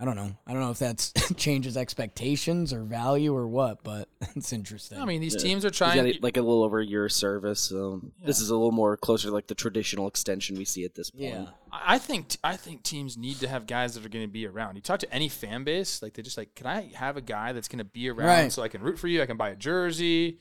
I 0.00 0.06
don't 0.06 0.16
know. 0.16 0.32
I 0.46 0.52
don't 0.54 0.62
know 0.62 0.70
if 0.70 0.78
that's 0.78 1.12
changes 1.36 1.76
expectations 1.76 2.72
or 2.72 2.82
value 2.84 3.34
or 3.34 3.46
what, 3.46 3.84
but 3.84 4.08
it's 4.34 4.50
interesting. 4.52 4.98
I 4.98 5.04
mean, 5.04 5.20
these 5.20 5.34
Yeah. 5.34 5.40
teams 5.42 5.64
are 5.64 5.68
He's 5.68 5.76
trying. 5.76 6.12
got 6.12 6.22
like 6.22 6.38
a 6.38 6.40
little 6.40 6.64
over 6.64 6.80
a 6.80 6.86
year 6.86 7.04
of 7.04 7.12
service, 7.12 7.60
so 7.60 8.00
this 8.24 8.40
is 8.40 8.48
a 8.48 8.54
little 8.54 8.72
more 8.72 8.96
closer 8.96 9.28
to 9.28 9.34
like 9.34 9.46
the 9.48 9.54
traditional 9.54 10.08
extension 10.08 10.56
we 10.56 10.64
see 10.64 10.84
at 10.84 10.94
this 10.94 11.10
point. 11.10 11.24
yeah. 11.24 11.46
I 11.72 11.98
think 11.98 12.36
I 12.42 12.56
think 12.56 12.82
teams 12.82 13.16
need 13.16 13.36
to 13.40 13.48
have 13.48 13.66
guys 13.66 13.94
that 13.94 14.04
are 14.04 14.08
going 14.08 14.24
to 14.24 14.32
be 14.32 14.46
around. 14.46 14.74
You 14.76 14.82
talk 14.82 15.00
to 15.00 15.14
any 15.14 15.28
fan 15.28 15.62
base, 15.64 16.02
like 16.02 16.14
they're 16.14 16.24
just 16.24 16.36
like, 16.38 16.54
can 16.54 16.66
I 16.66 16.90
have 16.94 17.16
a 17.16 17.20
guy 17.20 17.52
that's 17.52 17.68
going 17.68 17.78
to 17.78 17.84
be 17.84 18.08
around 18.10 18.26
Right. 18.26 18.52
so 18.52 18.62
I 18.62 18.68
can 18.68 18.82
root 18.82 18.98
for 18.98 19.06
you? 19.06 19.22
I 19.22 19.26
can 19.26 19.36
buy 19.36 19.50
a 19.50 19.56
jersey. 19.56 20.38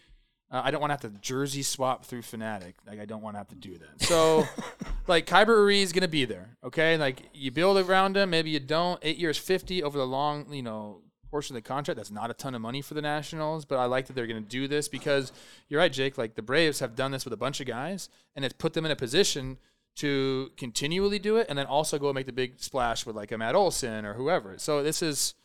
Uh, 0.51 0.61
I 0.63 0.71
don't 0.71 0.81
want 0.81 0.89
to 0.89 0.93
have 0.93 1.13
to 1.13 1.19
jersey 1.19 1.61
swap 1.61 2.05
through 2.05 2.23
Fanatic. 2.23 2.75
Like 2.87 2.99
I 2.99 3.05
don't 3.05 3.21
want 3.21 3.35
to 3.35 3.37
have 3.37 3.49
to 3.49 3.55
do 3.55 3.77
that. 3.77 4.01
So, 4.01 4.47
like 5.07 5.27
Keibert 5.27 5.57
Ruiz 5.57 5.87
is 5.87 5.93
going 5.93 6.01
to 6.01 6.07
be 6.07 6.25
there. 6.25 6.57
Okay, 6.63 6.97
like 6.97 7.21
you 7.33 7.51
build 7.51 7.77
around 7.77 8.17
him. 8.17 8.31
Maybe 8.31 8.49
you 8.49 8.59
don't. 8.59 8.99
Eight 9.03 9.17
years, 9.17 9.37
fifty 9.37 9.83
over 9.83 9.97
the 9.97 10.07
long, 10.07 10.51
you 10.51 10.63
know, 10.63 11.01
portion 11.29 11.55
of 11.55 11.63
the 11.63 11.67
contract. 11.67 11.97
That's 11.97 12.11
not 12.11 12.31
a 12.31 12.33
ton 12.33 12.55
of 12.55 12.61
money 12.61 12.81
for 12.81 12.95
the 12.95 13.01
Nationals, 13.01 13.65
but 13.65 13.77
I 13.77 13.85
like 13.85 14.07
that 14.07 14.13
they're 14.13 14.27
going 14.27 14.43
to 14.43 14.49
do 14.49 14.67
this 14.67 14.87
because 14.87 15.31
you're 15.67 15.79
right, 15.79 15.93
Jake. 15.93 16.17
Like 16.17 16.35
the 16.35 16.41
Braves 16.41 16.79
have 16.79 16.95
done 16.95 17.11
this 17.11 17.25
with 17.25 17.33
a 17.33 17.37
bunch 17.37 17.59
of 17.59 17.67
guys, 17.67 18.09
and 18.35 18.43
it's 18.43 18.53
put 18.53 18.73
them 18.73 18.85
in 18.85 18.91
a 18.91 18.95
position 18.95 19.57
to 19.97 20.49
continually 20.57 21.19
do 21.19 21.37
it, 21.37 21.47
and 21.49 21.59
then 21.59 21.65
also 21.65 21.99
go 21.99 22.11
make 22.13 22.25
the 22.25 22.31
big 22.31 22.59
splash 22.59 23.05
with 23.05 23.15
like 23.15 23.31
a 23.31 23.37
Matt 23.37 23.55
Olson 23.55 24.05
or 24.05 24.13
whoever. 24.13 24.57
So 24.57 24.81
this 24.81 25.01
is 25.01 25.35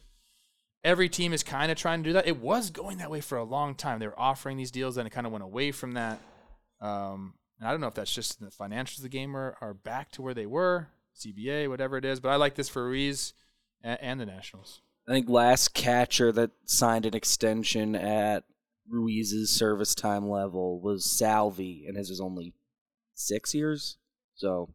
every 0.84 1.08
team 1.08 1.32
is 1.32 1.42
kind 1.42 1.72
of 1.72 1.78
trying 1.78 2.02
to 2.02 2.08
do 2.10 2.12
that. 2.12 2.28
It 2.28 2.38
was 2.40 2.70
going 2.70 2.98
that 2.98 3.10
way 3.10 3.20
for 3.20 3.38
a 3.38 3.44
long 3.44 3.74
time. 3.74 3.98
They 3.98 4.06
were 4.06 4.20
offering 4.20 4.56
these 4.56 4.70
deals, 4.70 4.96
and 4.96 5.06
it 5.06 5.10
kind 5.10 5.26
of 5.26 5.32
went 5.32 5.44
away 5.44 5.72
from 5.72 5.92
that. 5.92 6.20
Um, 6.80 7.34
and 7.58 7.68
I 7.68 7.72
don't 7.72 7.80
know 7.80 7.86
if 7.86 7.94
that's 7.94 8.14
just 8.14 8.40
the 8.40 8.46
financials 8.46 8.98
of 8.98 9.02
the 9.02 9.08
game 9.08 9.36
are, 9.36 9.56
are 9.60 9.74
back 9.74 10.12
to 10.12 10.22
where 10.22 10.34
they 10.34 10.46
were, 10.46 10.88
CBA, 11.18 11.68
whatever 11.68 11.96
it 11.96 12.04
is. 12.04 12.20
But 12.20 12.30
I 12.30 12.36
like 12.36 12.54
this 12.54 12.68
for 12.68 12.84
Ruiz 12.84 13.32
and, 13.82 13.98
and 14.00 14.20
the 14.20 14.26
Nationals. 14.26 14.82
I 15.08 15.12
think 15.12 15.28
last 15.28 15.74
catcher 15.74 16.32
that 16.32 16.50
signed 16.64 17.06
an 17.06 17.14
extension 17.14 17.94
at 17.94 18.44
Ruiz's 18.88 19.50
service 19.50 19.94
time 19.94 20.28
level 20.28 20.80
was 20.80 21.04
Salvy, 21.04 21.84
and 21.86 21.96
his 21.96 22.10
was 22.10 22.20
only 22.20 22.54
six 23.14 23.54
years. 23.54 23.96
So 24.34 24.70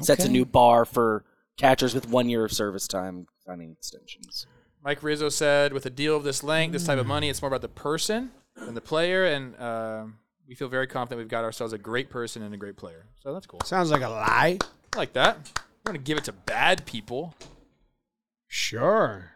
sets 0.00 0.24
a 0.24 0.28
new 0.28 0.44
bar 0.44 0.84
for 0.84 1.24
catchers 1.58 1.94
with 1.94 2.08
one 2.08 2.28
year 2.28 2.44
of 2.44 2.52
service 2.52 2.88
time 2.88 3.26
signing 3.44 3.72
extensions. 3.72 4.46
Mike 4.84 5.02
Rizzo 5.02 5.28
said, 5.28 5.72
with 5.72 5.86
a 5.86 5.90
deal 5.90 6.16
of 6.16 6.24
this 6.24 6.42
length, 6.42 6.72
this 6.72 6.84
type 6.86 6.98
of 6.98 7.06
money, 7.06 7.28
it's 7.28 7.40
more 7.40 7.48
about 7.48 7.60
the 7.62 7.68
person 7.68 8.30
than 8.56 8.74
the 8.74 8.80
player. 8.80 9.24
And 9.26 9.58
um 9.60 10.18
we 10.48 10.54
feel 10.56 10.68
very 10.68 10.86
confident 10.88 11.18
we've 11.20 11.28
got 11.28 11.44
ourselves 11.44 11.72
a 11.72 11.78
great 11.78 12.10
person 12.10 12.42
and 12.42 12.52
a 12.52 12.56
great 12.56 12.76
player. 12.76 13.06
So 13.22 13.32
that's 13.32 13.46
cool. 13.46 13.60
Sounds 13.64 13.90
like 13.90 14.02
a 14.02 14.08
lie. 14.08 14.58
I 14.92 14.96
like 14.98 15.12
that. 15.14 15.36
I'm 15.56 15.92
going 15.92 15.96
to 15.96 16.02
give 16.04 16.18
it 16.18 16.24
to 16.24 16.32
bad 16.32 16.84
people, 16.84 17.34
Sure. 18.48 19.30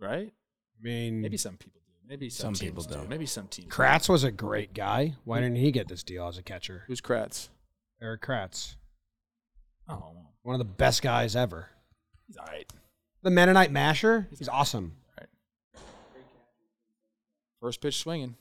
right? 0.00 0.32
I 0.32 0.82
mean, 0.82 1.20
Maybe 1.20 1.36
some 1.36 1.56
people 1.56 1.80
do. 1.86 1.92
Maybe 2.08 2.28
some, 2.30 2.46
Some 2.46 2.54
teams 2.54 2.70
people 2.70 2.82
do. 2.84 2.94
don't. 2.94 3.08
Maybe 3.08 3.26
some 3.26 3.46
teams. 3.48 3.68
do. 3.68 3.72
Kratz 3.74 4.08
was 4.08 4.24
a 4.24 4.30
great 4.30 4.74
guy. 4.74 5.14
Why 5.24 5.40
didn't 5.40 5.56
he 5.56 5.70
get 5.70 5.88
this 5.88 6.02
deal 6.02 6.26
as 6.28 6.38
a 6.38 6.42
catcher? 6.42 6.84
Who's 6.88 7.00
Kratz? 7.00 7.48
Erik 8.02 8.22
Kratz, 8.22 8.76
Oh, 9.88 9.98
well, 9.98 10.32
one 10.42 10.54
of 10.54 10.58
the 10.58 10.64
best 10.64 11.00
guys 11.02 11.36
ever. 11.36 11.68
he's 12.26 12.36
all 12.36 12.46
right. 12.46 12.70
The 13.26 13.32
Mennonite 13.32 13.72
Masher. 13.72 14.28
He's 14.38 14.48
awesome. 14.48 14.92
First 17.60 17.80
pitch 17.80 17.98
swinging. 17.98 18.36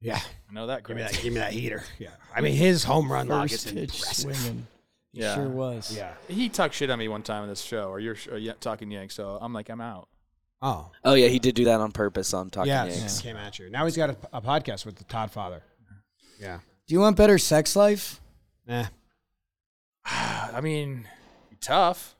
Yeah. 0.00 0.20
I 0.48 0.54
know 0.54 0.68
that. 0.68 0.86
Give 0.86 0.96
me 0.96 1.02
that. 1.02 1.12
Give 1.12 1.34
me 1.34 1.38
that 1.40 1.52
heater. 1.52 1.84
Yeah. 1.98 2.12
I 2.34 2.40
mean, 2.40 2.54
his 2.54 2.82
home 2.82 3.12
run 3.12 3.28
log 3.28 3.52
is 3.52 3.62
First 3.62 3.74
pitch 3.74 3.94
impressive. 3.94 4.36
swinging. 4.36 4.66
Yeah. 5.12 5.34
Sure 5.34 5.48
was. 5.50 5.94
Yeah. 5.94 6.14
He 6.28 6.48
talked 6.48 6.72
shit 6.72 6.88
on 6.88 6.98
me 6.98 7.08
one 7.08 7.22
time 7.22 7.42
on 7.42 7.50
this 7.50 7.60
show, 7.60 7.90
or 7.90 8.00
you're 8.00 8.16
or 8.30 8.38
yeah, 8.38 8.54
talking 8.58 8.90
Yank. 8.90 9.10
So 9.10 9.36
I'm 9.38 9.52
like, 9.52 9.68
I'm 9.68 9.82
out. 9.82 10.08
Oh. 10.62 10.90
Oh 11.04 11.12
yeah, 11.12 11.28
he 11.28 11.38
did 11.38 11.54
do 11.54 11.66
that 11.66 11.80
on 11.80 11.92
purpose 11.92 12.32
on 12.32 12.48
Talking 12.48 12.68
Yeah. 12.70 12.86
Yanks. 12.86 13.20
Came 13.20 13.36
at 13.36 13.58
you. 13.58 13.68
Now 13.68 13.84
he's 13.84 13.98
got 13.98 14.08
a, 14.08 14.16
a 14.32 14.40
podcast 14.40 14.86
with 14.86 14.96
the 14.96 15.04
Todd 15.04 15.30
Father. 15.30 15.62
Yeah. 16.40 16.60
Do 16.86 16.94
you 16.94 17.00
want 17.00 17.18
better 17.18 17.36
sex 17.36 17.76
life? 17.76 18.18
Eh. 18.66 18.86
I 20.06 20.62
mean, 20.62 21.06
tough. 21.60 22.16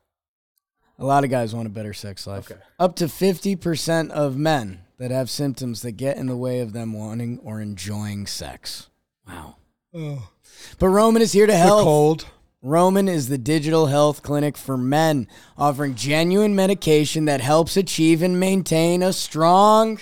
A 1.03 1.07
lot 1.07 1.25
of 1.25 1.31
guys 1.31 1.55
want 1.55 1.67
a 1.67 1.71
better 1.71 1.93
sex 1.93 2.27
life. 2.27 2.51
Okay. 2.51 2.61
Up 2.79 2.97
to 2.97 3.07
50% 3.07 4.11
of 4.11 4.37
men, 4.37 4.83
that 5.03 5.11
have 5.11 5.29
symptoms 5.29 5.83
that 5.83 5.93
get 5.93 6.17
in 6.17 6.29
the 6.29 6.37
way 6.37 6.61
of 6.61 6.73
them 6.73 6.93
wanting 6.93 7.41
or 7.43 7.61
enjoying 7.61 8.25
sex. 8.25 8.89
Wow. 9.27 9.57
Oh. 9.93 10.31
But 10.79 10.91
Roman 10.91 11.21
is 11.21 11.33
here 11.33 11.49
to 11.49 11.57
help. 11.57 11.83
cold. 11.83 12.27
Roman 12.63 13.09
is 13.09 13.29
the 13.29 13.37
digital 13.37 13.87
health 13.87 14.23
clinic 14.23 14.57
for 14.57 14.77
men, 14.77 15.27
offering 15.59 15.97
genuine 15.97 16.55
medication 16.55 17.25
that 17.25 17.41
helps 17.41 17.77
achieve 17.77 18.23
and 18.23 18.39
maintain 18.39 19.03
a 19.03 19.13
strong 19.13 19.99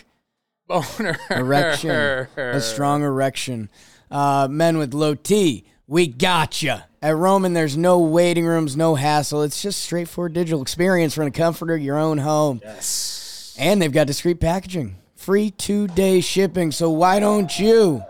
Boner. 0.68 1.16
erection. 1.30 1.90
a 2.36 2.60
strong 2.60 3.02
erection. 3.02 3.70
Uh, 4.10 4.48
men 4.50 4.76
with 4.76 4.92
low 4.92 5.14
T, 5.14 5.64
we 5.90 6.06
gotcha. 6.06 6.86
At 7.02 7.16
Roman, 7.16 7.52
there's 7.52 7.76
no 7.76 7.98
waiting 7.98 8.46
rooms, 8.46 8.76
no 8.76 8.94
hassle. 8.94 9.42
It's 9.42 9.60
just 9.60 9.82
straightforward 9.82 10.34
digital 10.34 10.62
experience 10.62 11.14
from 11.14 11.24
the 11.24 11.32
comfort 11.32 11.68
of 11.72 11.80
your 11.80 11.98
own 11.98 12.18
home. 12.18 12.60
Yes. 12.62 13.56
And 13.58 13.82
they've 13.82 13.90
got 13.90 14.06
discreet 14.06 14.38
packaging, 14.38 14.96
free 15.16 15.50
two 15.50 15.88
day 15.88 16.20
shipping. 16.20 16.70
So 16.70 16.90
why 16.90 17.18
don't 17.18 17.58
you? 17.58 18.04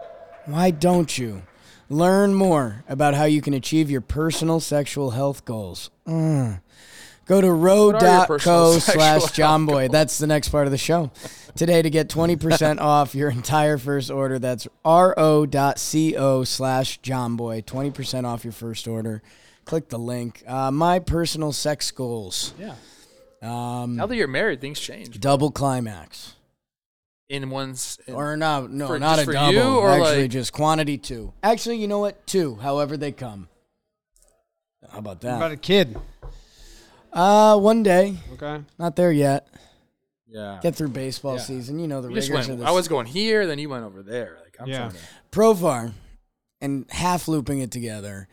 Why 0.45 0.71
don't 0.71 1.17
you 1.17 1.43
learn 1.89 2.35
more 2.35 2.85
about 2.87 3.15
how 3.15 3.25
you 3.25 3.41
can 3.41 3.55
achieve 3.55 3.91
your 3.91 4.03
personal 4.03 4.61
sexual 4.61 5.13
health 5.13 5.47
goals? 5.47 5.89
Mm. 6.07 6.61
Go 7.31 7.41
to 7.41 7.47
are 7.47 7.51
your 7.51 7.55
ro.co 7.55 8.79
slash 8.81 9.21
health 9.21 9.35
jomboy. 9.35 9.89
That's 9.89 10.19
the 10.19 10.27
next 10.27 10.49
part 10.49 10.67
of 10.67 10.73
the 10.73 10.79
show. 10.79 11.13
Today 11.55 11.81
to 11.81 11.89
get 11.89 12.09
20% 12.09 12.81
off 12.81 13.15
your 13.15 13.31
entire 13.31 13.79
first 13.79 14.11
order. 14.11 14.41
That's 14.41 14.67
ro.co 14.85 16.43
slash 16.45 17.01
jomboy. 17.03 17.65
20% 17.65 18.25
off 18.25 18.43
your 18.43 18.53
first 18.53 18.89
order. 18.89 19.23
Click 19.65 19.91
the 19.91 19.99
link. 19.99 20.43
Uh, 20.45 20.73
my 20.73 20.99
personal 20.99 21.53
sex 21.53 21.93
goals. 21.93 22.53
Yeah. 22.59 22.75
Um, 23.43 23.95
Now 23.95 24.07
that 24.07 24.17
you're 24.17 24.27
married, 24.27 24.61
things 24.61 24.81
change. 24.81 25.21
double 25.21 25.53
climax. 25.53 26.35
In 27.29 27.49
one's. 27.49 28.01
In, 28.09 28.15
Or 28.15 28.37
not? 28.37 28.73
no, 28.73 28.89
For- 28.89 28.99
not 28.99 29.21
a 29.21 29.25
for 29.25 29.33
double. 29.35 29.53
you, 29.53 29.63
or 29.63 29.89
Actually, 29.89 30.23
like- 30.23 30.31
just 30.33 30.53
quantity 30.53 30.99
two. 30.99 31.33
Actually, 31.45 31.77
you 31.77 31.87
know 31.87 32.01
what? 32.01 32.27
Two, 32.27 32.57
however 32.57 32.97
they 32.97 33.13
come. 33.13 33.49
How 34.91 34.99
about 34.99 35.23
What 35.23 35.31
about 35.31 35.39
that? 35.51 35.53
a 35.53 35.57
kid? 35.57 35.97
Uh, 37.13 37.59
one 37.59 37.83
day. 37.83 38.17
Okay. 38.35 38.63
Not 38.79 38.97
there 38.97 39.13
yet. 39.13 39.47
yeah. 40.27 40.61
Get 40.63 40.77
through 40.77 40.89
baseball 40.91 41.35
Yeah. 41.37 41.41
season. 41.43 41.79
You 41.81 41.89
know 41.89 42.01
the 42.01 42.09
You 42.09 42.15
just 42.15 42.29
rigors 42.31 42.47
went, 42.49 42.53
of 42.55 42.59
this. 42.61 42.69
I 42.69 42.71
was 42.71 42.87
going 42.89 43.07
here, 43.07 43.47
then 43.47 43.59
you 43.59 43.69
went 43.69 43.85
over 43.85 44.03
there. 44.03 44.39
Like 44.45 44.57
I'm 44.61 44.69
Yeah. 44.69 44.79
trying 44.79 44.91
to. 44.93 44.99
Profar 45.33 45.93
and 46.61 46.87
half 46.91 47.27
looping 47.27 47.59
it 47.61 47.71
together. 47.73 48.29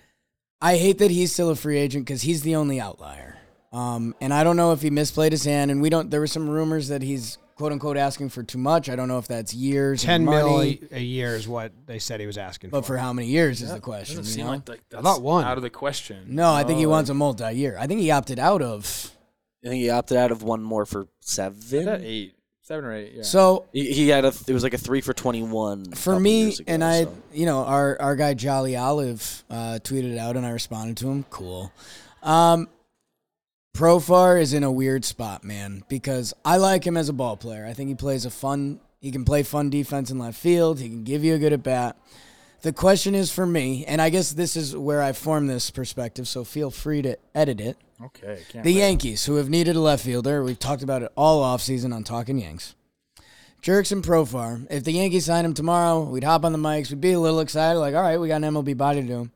I 0.61 0.77
hate 0.77 0.99
that 0.99 1.09
he's 1.11 1.31
still 1.31 1.49
a 1.49 1.55
free 1.55 1.77
agent 1.77 2.05
because 2.05 2.21
he's 2.21 2.41
the 2.43 2.55
only 2.55 2.79
outlier. 2.79 3.37
Um, 3.73 4.15
and 4.21 4.33
I 4.33 4.43
don't 4.43 4.57
know 4.57 4.71
if 4.73 4.81
he 4.81 4.89
misplayed 4.91 5.31
his 5.31 5.43
hand. 5.43 5.71
And 5.71 5.81
we 5.81 5.89
don't. 5.89 6.09
There 6.11 6.19
were 6.19 6.27
some 6.27 6.47
rumors 6.49 6.87
that 6.89 7.01
he's 7.01 7.37
quote 7.57 7.71
unquote 7.73 7.97
asking 7.97 8.29
for 8.29 8.43
too 8.43 8.57
much. 8.57 8.87
I 8.89 8.95
don't 8.95 9.07
know 9.07 9.17
if 9.17 9.27
that's 9.27 9.53
years, 9.53 10.03
or 10.03 10.07
Ten 10.07 10.25
mil 10.25 10.61
a, 10.61 10.79
a 10.91 10.99
year 11.01 11.35
is 11.35 11.47
what 11.47 11.71
they 11.85 11.99
said 11.99 12.19
he 12.19 12.27
was 12.27 12.37
asking 12.37 12.69
for. 12.69 12.77
but 12.77 12.81
for. 12.83 12.93
for 12.93 12.97
how 12.97 13.11
many 13.13 13.27
years 13.27 13.61
is 13.61 13.73
the 13.73 13.79
question. 13.79 14.17
Doesn't 14.17 14.29
you 14.31 14.35
seem 14.35 14.45
know? 14.45 14.51
like, 14.51 14.69
like 14.69 14.81
that's 14.89 15.03
thought 15.03 15.21
one. 15.21 15.43
out 15.43 15.57
of 15.57 15.63
the 15.63 15.69
question. 15.69 16.23
No, 16.35 16.53
I 16.53 16.63
think 16.63 16.79
he 16.79 16.85
Oh, 16.85 16.89
wants 16.89 17.09
a 17.09 17.13
multi-year. 17.13 17.75
I 17.79 17.87
think 17.87 17.99
he 17.99 18.11
opted 18.11 18.39
out 18.39 18.61
of. 18.61 19.11
I 19.65 19.69
think 19.69 19.81
he 19.81 19.89
opted 19.89 20.17
out 20.17 20.31
of 20.31 20.43
one 20.43 20.61
more 20.63 20.85
for 20.85 21.01
Is 21.01 21.07
seven. 21.19 21.85
that 21.85 22.01
eight, 22.01 22.35
seven 22.61 22.85
or 22.85 22.93
eight? 22.93 23.13
Yeah. 23.15 23.23
So 23.23 23.65
He, 23.73 23.91
he 23.91 24.07
had 24.09 24.23
a. 24.23 24.31
It 24.47 24.53
was 24.53 24.63
like 24.63 24.73
a 24.75 24.77
three 24.77 25.01
for 25.01 25.13
twenty 25.13 25.41
one. 25.43 25.91
for 25.93 26.17
me, 26.19 26.55
and 26.67 26.83
I, 26.83 27.07
you 27.33 27.45
know, 27.47 27.65
our 27.65 27.99
our 27.99 28.15
guy 28.15 28.33
Jolly 28.35 28.75
Olive 28.77 29.43
uh, 29.49 29.79
tweeted 29.83 30.13
it 30.13 30.17
out, 30.19 30.37
and 30.37 30.45
I 30.45 30.51
responded 30.51 30.95
to 30.97 31.09
him. 31.09 31.25
Cool. 31.31 31.71
Um, 32.23 32.69
Profar 33.77 34.41
is 34.41 34.53
in 34.53 34.63
a 34.63 34.71
weird 34.71 35.05
spot, 35.05 35.43
man, 35.43 35.83
because 35.87 36.33
I 36.43 36.57
like 36.57 36.85
him 36.85 36.97
as 36.97 37.09
a 37.09 37.13
ball 37.13 37.37
player. 37.37 37.63
I 37.63 37.73
think 37.73 37.89
he 37.89 37.95
plays 37.95 38.25
a 38.25 38.31
fun. 38.31 38.79
He 38.99 39.11
can 39.11 39.23
play 39.23 39.43
fun 39.43 39.69
defense 39.69 40.09
in 40.09 40.17
left 40.17 40.39
field. 40.39 40.79
He 40.79 40.89
can 40.89 41.03
give 41.03 41.23
you 41.23 41.35
a 41.35 41.37
good 41.37 41.53
at 41.53 41.61
bat. 41.61 41.95
The 42.63 42.73
question 42.73 43.13
is 43.13 43.31
for 43.31 43.45
me, 43.45 43.85
and 43.85 44.01
I 44.01 44.09
guess 44.09 44.31
this 44.31 44.55
is 44.55 44.75
where 44.75 45.03
I 45.03 45.11
form 45.11 45.45
this 45.45 45.69
perspective. 45.69 46.27
So 46.27 46.43
feel 46.43 46.71
free 46.71 47.03
to 47.03 47.19
edit 47.35 47.61
it. 47.61 47.77
okay. 48.03 48.41
Can't 48.49 48.63
The 48.65 48.73
wait. 48.73 48.79
Yankees, 48.79 49.25
who 49.25 49.35
have 49.35 49.47
needed 49.47 49.75
a 49.75 49.79
left 49.79 50.03
fielder, 50.03 50.43
we've 50.43 50.57
talked 50.57 50.81
about 50.81 51.03
it 51.03 51.11
all 51.15 51.43
offseason 51.43 51.93
on 51.93 52.03
Talkin' 52.03 52.39
Yanks. 52.39 52.73
Jurickson 53.61 54.01
Profar. 54.01 54.65
If 54.71 54.85
the 54.85 54.93
Yankees 54.93 55.25
sign 55.25 55.45
him 55.45 55.53
tomorrow, 55.53 56.01
we'd 56.01 56.23
hop 56.23 56.45
on 56.45 56.51
the 56.51 56.57
mics. 56.57 56.89
We'd 56.89 56.99
be 57.01 57.11
a 57.11 57.19
little 57.19 57.41
excited, 57.41 57.77
like, 57.77 57.93
all 57.93 58.01
right, 58.01 58.19
we 58.19 58.27
got 58.27 58.41
an 58.43 58.53
MLB 58.55 58.75
body 58.75 59.01
to 59.01 59.07
do 59.07 59.19
him. 59.21 59.31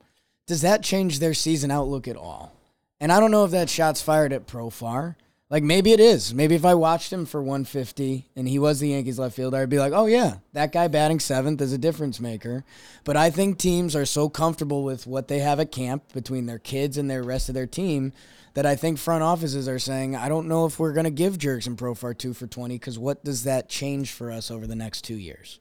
Does 0.47 0.61
that 0.61 0.81
change 0.81 1.19
their 1.19 1.35
season 1.35 1.69
outlook 1.69 2.07
at 2.07 2.17
all? 2.17 2.53
And 3.01 3.11
I 3.11 3.19
don't 3.19 3.31
know 3.31 3.43
if 3.43 3.51
that 3.51 3.69
shot's 3.69 4.01
fired 4.01 4.31
at 4.31 4.45
Profar. 4.45 5.15
Like 5.49 5.63
maybe 5.63 5.91
it 5.91 5.99
is. 5.99 6.33
Maybe 6.33 6.55
if 6.55 6.63
I 6.63 6.75
watched 6.75 7.11
him 7.11 7.25
for 7.25 7.41
150 7.41 8.29
and 8.37 8.47
he 8.47 8.59
was 8.59 8.79
the 8.79 8.89
Yankees 8.89 9.19
left 9.19 9.35
fielder, 9.35 9.57
I'd 9.57 9.69
be 9.69 9.79
like, 9.79 9.91
oh 9.91 10.05
yeah, 10.05 10.37
that 10.53 10.71
guy 10.71 10.87
batting 10.87 11.19
seventh 11.19 11.59
is 11.61 11.73
a 11.73 11.77
difference 11.79 12.21
maker. 12.21 12.63
But 13.03 13.17
I 13.17 13.31
think 13.31 13.57
teams 13.57 13.95
are 13.95 14.05
so 14.05 14.29
comfortable 14.29 14.83
with 14.83 15.07
what 15.07 15.27
they 15.27 15.39
have 15.39 15.59
at 15.59 15.71
camp 15.71 16.13
between 16.13 16.45
their 16.45 16.59
kids 16.59 16.97
and 16.97 17.09
their 17.09 17.23
rest 17.23 17.49
of 17.49 17.55
their 17.55 17.67
team 17.67 18.13
that 18.53 18.65
I 18.65 18.75
think 18.75 18.97
front 18.97 19.23
offices 19.23 19.67
are 19.67 19.79
saying, 19.79 20.15
I 20.15 20.29
don't 20.29 20.47
know 20.47 20.65
if 20.65 20.79
we're 20.79 20.93
going 20.93 21.05
to 21.05 21.09
give 21.09 21.37
Jurickson 21.37 21.75
Profar 21.75 22.17
two 22.17 22.33
for 22.33 22.47
20 22.47 22.75
because 22.75 22.99
what 22.99 23.25
does 23.25 23.43
that 23.43 23.67
change 23.67 24.11
for 24.11 24.31
us 24.31 24.51
over 24.51 24.67
the 24.67 24.75
next 24.75 25.01
two 25.01 25.15
years? 25.15 25.59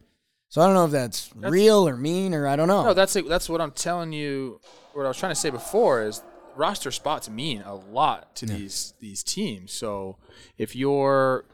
So 0.51 0.61
I 0.61 0.67
don't 0.67 0.75
know 0.75 0.85
if 0.85 0.91
that's, 0.91 1.31
real 1.35 1.89
or 1.89 1.97
mean 1.97 2.35
or 2.35 2.47
I 2.47 2.55
don't 2.55 2.69
know. 2.69 2.85
No, 2.85 2.95
that's 2.95 3.17
it. 3.17 3.27
That's 3.29 3.49
what 3.49 3.61
I'm 3.61 3.71
telling 3.71 4.13
you. 4.13 4.61
What 4.93 5.05
I 5.05 5.09
was 5.09 5.17
trying 5.17 5.33
to 5.33 5.41
say 5.41 5.51
before 5.51 6.03
is 6.03 6.23
roster 6.61 6.91
spots 6.91 7.29
mean 7.29 7.63
a 7.63 7.75
lot 7.75 8.37
to 8.37 8.47
these 8.47 8.95
these 9.01 9.25
teams. 9.25 9.73
So 9.73 10.19
if 10.59 10.77
you're 10.77 11.45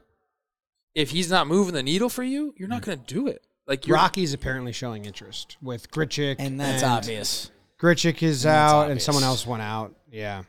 if 0.94 1.10
he's 1.10 1.30
not 1.30 1.46
moving 1.46 1.74
the 1.74 1.82
needle 1.82 2.08
for 2.08 2.24
you, 2.24 2.52
you're 2.56 2.68
not 2.68 2.82
mm. 2.82 2.86
going 2.86 2.98
to 2.98 3.14
do 3.14 3.28
it. 3.28 3.46
Like 3.66 3.86
you're 3.86 3.96
Rockies 3.96 4.34
apparently 4.34 4.72
showing 4.72 5.04
interest 5.04 5.56
with 5.62 5.90
Grichuk, 5.90 6.36
and 6.38 6.60
that's 6.60 6.82
obvious. 6.82 7.50
Grichuk 7.80 8.22
is 8.22 8.42
that's 8.42 8.72
out, 8.72 8.90
and 8.90 9.00
someone 9.00 9.24
else 9.24 9.46
went 9.46 9.62
out. 9.62 9.94
Yeah, 10.10 10.44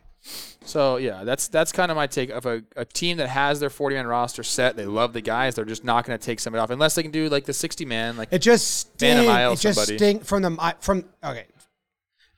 So 0.63 0.97
yeah, 0.97 1.23
that's 1.23 1.47
that's 1.47 1.71
kind 1.71 1.91
of 1.91 1.95
my 1.95 2.07
take 2.07 2.29
of 2.29 2.45
a, 2.45 2.63
a 2.75 2.85
team 2.85 3.17
that 3.17 3.29
has 3.29 3.59
their 3.59 3.69
40 3.69 3.95
man 3.95 4.07
roster 4.07 4.43
set. 4.43 4.75
They 4.75 4.85
love 4.85 5.13
the 5.13 5.21
guys. 5.21 5.55
They're 5.55 5.65
just 5.65 5.83
not 5.83 6.05
going 6.05 6.17
to 6.17 6.23
take 6.23 6.39
somebody 6.39 6.61
off 6.61 6.69
unless 6.69 6.95
they 6.95 7.03
can 7.03 7.11
do 7.11 7.29
like 7.29 7.45
the 7.45 7.53
60 7.53 7.85
man. 7.85 8.17
Like 8.17 8.29
it 8.31 8.39
just 8.39 8.75
stink. 8.75 9.27
It 9.27 9.59
just 9.59 9.77
somebody. 9.77 9.97
stink 9.97 10.25
from 10.25 10.41
the 10.41 10.75
from 10.79 11.05
okay. 11.23 11.45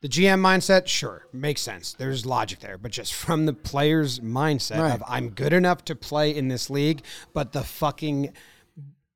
The 0.01 0.07
GM 0.07 0.39
mindset, 0.39 0.87
sure, 0.87 1.25
makes 1.33 1.59
sense. 1.61 1.93
There's 1.93 2.25
logic 2.25 2.59
there, 2.59 2.77
but 2.77 2.91
just 2.91 3.13
from 3.25 3.45
the 3.45 3.53
player's 3.53 4.19
mindset 4.21 4.79
Right. 4.79 4.93
of 4.93 5.03
I'm 5.07 5.29
good 5.29 5.53
enough 5.53 5.83
to 5.85 5.95
play 5.95 6.33
in 6.35 6.47
this 6.47 6.69
league, 6.69 7.01
but 7.33 7.51
the 7.51 7.63
fucking 7.63 8.33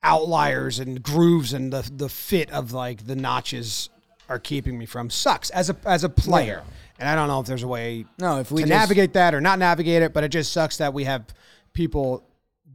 outliers 0.04 0.80
and 0.80 1.02
grooves 1.02 1.54
and 1.54 1.72
the 1.72 1.90
the 1.96 2.10
fit 2.10 2.52
of 2.52 2.74
like 2.74 3.08
the 3.08 3.16
notches 3.16 3.90
are 4.28 4.40
keeping 4.40 4.78
me 4.78 4.86
from 4.86 5.10
sucks 5.10 5.50
as 5.52 5.70
a 5.70 5.76
as 5.86 6.04
a 6.04 6.10
player. 6.10 6.64
And 7.00 7.08
I 7.10 7.16
don't 7.16 7.28
know 7.28 7.40
if 7.40 7.48
there's 7.48 7.64
a 7.64 7.68
way 7.68 8.06
No, 8.20 8.40
if 8.40 8.52
we 8.52 8.64
to 8.64 8.68
just- 8.68 8.78
navigate 8.80 9.14
that 9.14 9.34
or 9.34 9.42
not 9.42 9.60
navigate 9.60 10.02
it, 10.02 10.14
but 10.14 10.24
it 10.24 10.30
just 10.30 10.52
sucks 10.52 10.78
that 10.78 10.94
we 10.94 11.06
have 11.06 11.26
people 11.74 12.24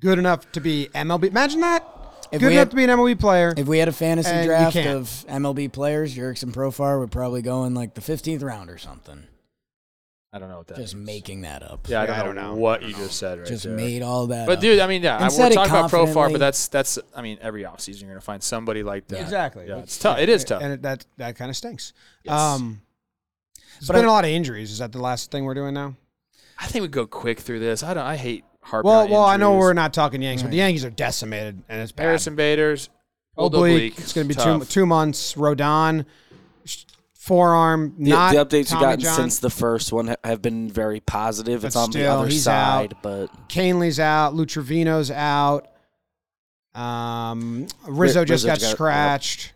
good 0.00 0.18
enough 0.18 0.50
to 0.52 0.60
be 0.60 0.88
MLB. 0.94 1.24
Imagine 1.28 1.60
that. 1.60 1.86
If 2.32 2.40
good 2.40 2.46
we 2.48 2.52
enough 2.54 2.60
had- 2.62 2.70
to 2.70 2.76
be 2.76 2.84
an 2.84 2.90
MLB 2.90 3.14
player. 3.18 3.54
If 3.56 3.66
we 3.66 3.78
had 3.78 3.88
a 3.88 3.92
fantasy 3.92 4.44
draft 4.44 4.76
of 4.76 5.24
MLB 5.28 5.68
players, 5.72 6.14
Jurickson 6.16 6.52
Profar 6.52 6.98
would 7.00 7.10
probably 7.10 7.42
go 7.42 7.64
in 7.64 7.74
like 7.74 7.94
the 7.94 8.00
15th 8.00 8.42
round 8.42 8.70
or 8.70 8.78
something. 8.78 9.24
I 10.30 10.38
don't 10.38 10.50
know 10.50 10.58
what 10.58 10.66
that. 10.66 10.76
Just 10.76 10.94
means. 10.94 11.06
making 11.06 11.40
that 11.40 11.62
up. 11.62 11.88
Yeah, 11.88 12.02
I 12.02 12.06
don't, 12.06 12.14
I 12.14 12.18
know, 12.18 12.24
don't 12.26 12.36
know. 12.36 12.54
what 12.56 12.82
you 12.82 12.92
just 12.94 13.16
said 13.18 13.38
right 13.38 13.48
Just 13.48 13.64
there. 13.64 13.74
made 13.74 14.02
all 14.02 14.26
that 14.26 14.46
But 14.46 14.58
up. 14.58 14.60
dude, 14.60 14.78
I 14.78 14.86
mean, 14.86 15.02
yeah, 15.02 15.14
And 15.24 15.32
we're 15.34 15.46
it 15.46 15.54
talking 15.54 15.70
about 15.72 15.90
Profar, 15.90 16.04
confidently. 16.04 16.32
but 16.34 16.38
that's 16.40 16.68
that's 16.68 16.98
I 17.16 17.22
mean, 17.22 17.38
every 17.40 17.62
offseason 17.62 18.02
you're 18.02 18.10
gonna 18.10 18.20
find 18.20 18.42
somebody 18.42 18.82
like 18.82 19.08
that. 19.08 19.22
Exactly. 19.22 19.66
Yeah, 19.68 19.78
it's 19.78 19.96
tough. 19.98 20.18
It 20.18 20.28
is 20.28 20.44
tough. 20.44 20.60
and 20.62 20.74
it, 20.74 20.82
that 20.82 21.06
that 21.16 21.36
kind 21.36 21.48
of 21.48 21.56
stinks. 21.56 21.94
Yes. 22.24 22.34
Um, 22.38 22.82
there's 23.80 23.86
But 23.88 23.94
been 23.94 24.04
I- 24.04 24.08
a 24.08 24.12
lot 24.12 24.24
of 24.24 24.30
injuries. 24.30 24.70
Is 24.70 24.78
that 24.80 24.92
the 24.92 25.00
last 25.00 25.30
thing 25.30 25.44
we're 25.44 25.54
doing 25.54 25.72
now? 25.72 25.94
I 26.58 26.66
think 26.66 26.82
we 26.82 26.88
go 26.88 27.06
quick 27.06 27.40
through 27.40 27.60
this. 27.60 27.82
I 27.82 27.94
don't. 27.94 28.04
I 28.04 28.16
hate 28.16 28.44
harping. 28.68 28.88
Well, 28.90 29.00
on 29.02 29.10
well, 29.10 29.24
I 29.24 29.36
know 29.36 29.56
we're 29.56 29.72
not 29.72 29.92
talking 29.92 30.22
Yankees, 30.22 30.42
but 30.42 30.50
the 30.50 30.58
Yankees 30.58 30.84
are 30.84 30.90
decimated, 30.90 31.62
and 31.68 31.80
it's 31.82 31.92
bad. 31.92 32.04
Harrison 32.04 32.36
Bader's 32.36 32.88
old 33.36 33.54
oblique. 33.54 33.92
oblique. 33.94 33.98
It's 33.98 34.12
going 34.12 34.28
to 34.28 34.34
be 34.34 34.40
two 34.40 34.58
Tough. 34.60 34.68
two 34.70 34.86
months. 34.86 35.34
Rodon, 35.34 36.04
forearm. 37.14 37.94
The, 37.98 38.10
not 38.10 38.32
the 38.34 38.44
updates 38.44 38.68
Tommy 38.68 38.80
you've 38.80 38.90
gotten 38.90 39.00
John. 39.00 39.14
since 39.16 39.38
the 39.40 39.50
first 39.50 39.92
one 39.92 40.14
have 40.24 40.42
been 40.42 40.70
very 40.70 41.00
positive. 41.00 41.62
But 41.62 41.66
it's 41.68 41.76
on 41.76 41.90
the 41.90 41.98
still, 41.98 42.18
other 42.20 42.28
he's 42.28 42.44
side, 42.44 42.94
out. 42.94 43.02
but 43.02 43.48
Kahnle's 43.48 43.98
out. 44.00 44.34
Lou 44.34 44.46
Trevino's 44.46 45.10
out. 45.10 45.68
Um, 46.74 47.66
Rizzo 47.86 48.20
Ri- 48.20 48.26
just 48.26 48.44
Rizzo 48.44 48.46
got 48.46 48.60
got- 48.60 48.62
yep. 48.62 48.70
scratched. 48.76 49.52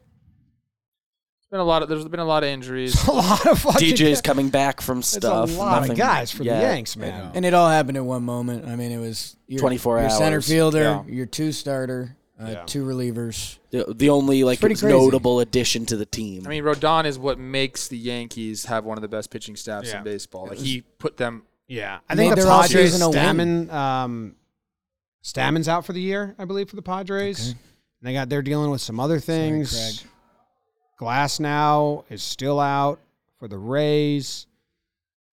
There's 1.52 1.58
been 1.58 1.66
a 1.66 1.68
lot 1.68 1.82
of. 1.82 1.88
There's 1.90 2.04
been 2.08 2.18
a 2.20 2.24
lot 2.24 2.44
of 2.44 2.48
injuries. 2.48 3.06
a 3.08 3.12
lot 3.12 3.46
of 3.46 3.58
fucking 3.58 3.94
DJ's 3.94 4.22
coming 4.22 4.48
back 4.48 4.80
from 4.80 5.00
It's 5.00 5.08
stuff. 5.08 5.50
a 5.50 5.52
lot 5.58 5.80
nothing 5.80 5.90
of 5.92 5.98
guys 5.98 6.30
for 6.32 6.44
yet. 6.44 6.56
the 6.56 6.66
Yanks, 6.66 6.96
man. 6.96 7.32
And 7.34 7.44
it 7.44 7.52
all 7.52 7.68
happened 7.68 7.98
in 7.98 8.06
one 8.06 8.22
moment. 8.22 8.66
I 8.66 8.74
mean, 8.74 8.90
it 8.90 8.96
was 8.98 9.36
your, 9.48 9.60
24 9.60 10.00
your 10.00 10.08
center 10.08 10.36
hours. 10.36 10.48
fielder, 10.48 10.80
Yeah. 10.80 11.04
your 11.08 11.26
two 11.26 11.52
starter, 11.52 12.16
uh, 12.40 12.46
Yeah. 12.48 12.62
two 12.64 12.86
relievers. 12.86 13.58
The, 13.70 13.84
the 13.94 14.08
only 14.08 14.44
like 14.44 14.60
pretty 14.60 14.76
crazy. 14.76 14.96
notable 14.96 15.40
addition 15.40 15.84
to 15.86 15.96
the 15.98 16.06
team. 16.06 16.44
I 16.46 16.48
mean, 16.48 16.64
Rodon 16.64 17.04
is 17.04 17.18
what 17.18 17.38
makes 17.38 17.86
the 17.86 17.98
Yankees 17.98 18.64
have 18.64 18.86
one 18.86 18.96
of 18.96 19.02
the 19.02 19.08
best 19.08 19.30
pitching 19.30 19.54
staffs 19.54 19.90
Yeah. 19.90 19.98
in 19.98 20.04
baseball. 20.04 20.46
Like 20.46 20.56
he 20.58 20.80
put 20.98 21.18
them. 21.18 21.42
Yeah, 21.68 21.98
I 22.08 22.14
Made 22.14 22.22
think 22.22 22.36
the 22.36 22.42
their 22.44 22.50
Padres 22.50 22.94
offseason 22.98 23.04
a 23.04 23.10
win. 23.10 23.68
Stammen, 23.68 23.72
um, 23.74 24.36
Stammen's 25.22 25.68
out 25.68 25.84
for 25.84 25.92
the 25.92 26.00
year, 26.00 26.34
I 26.38 26.46
believe, 26.46 26.70
for 26.70 26.76
the 26.76 26.82
Padres. 26.82 27.48
And 27.48 27.56
they 28.02 28.14
got 28.14 28.30
they're 28.30 28.40
dealing 28.40 28.70
with 28.70 28.80
some 28.80 28.98
other 28.98 29.20
things. 29.20 29.70
Craig. 30.00 30.08
Glasnow 31.02 32.04
is 32.10 32.22
still 32.22 32.60
out 32.60 33.00
for 33.38 33.48
the 33.48 33.58
Rays. 33.58 34.46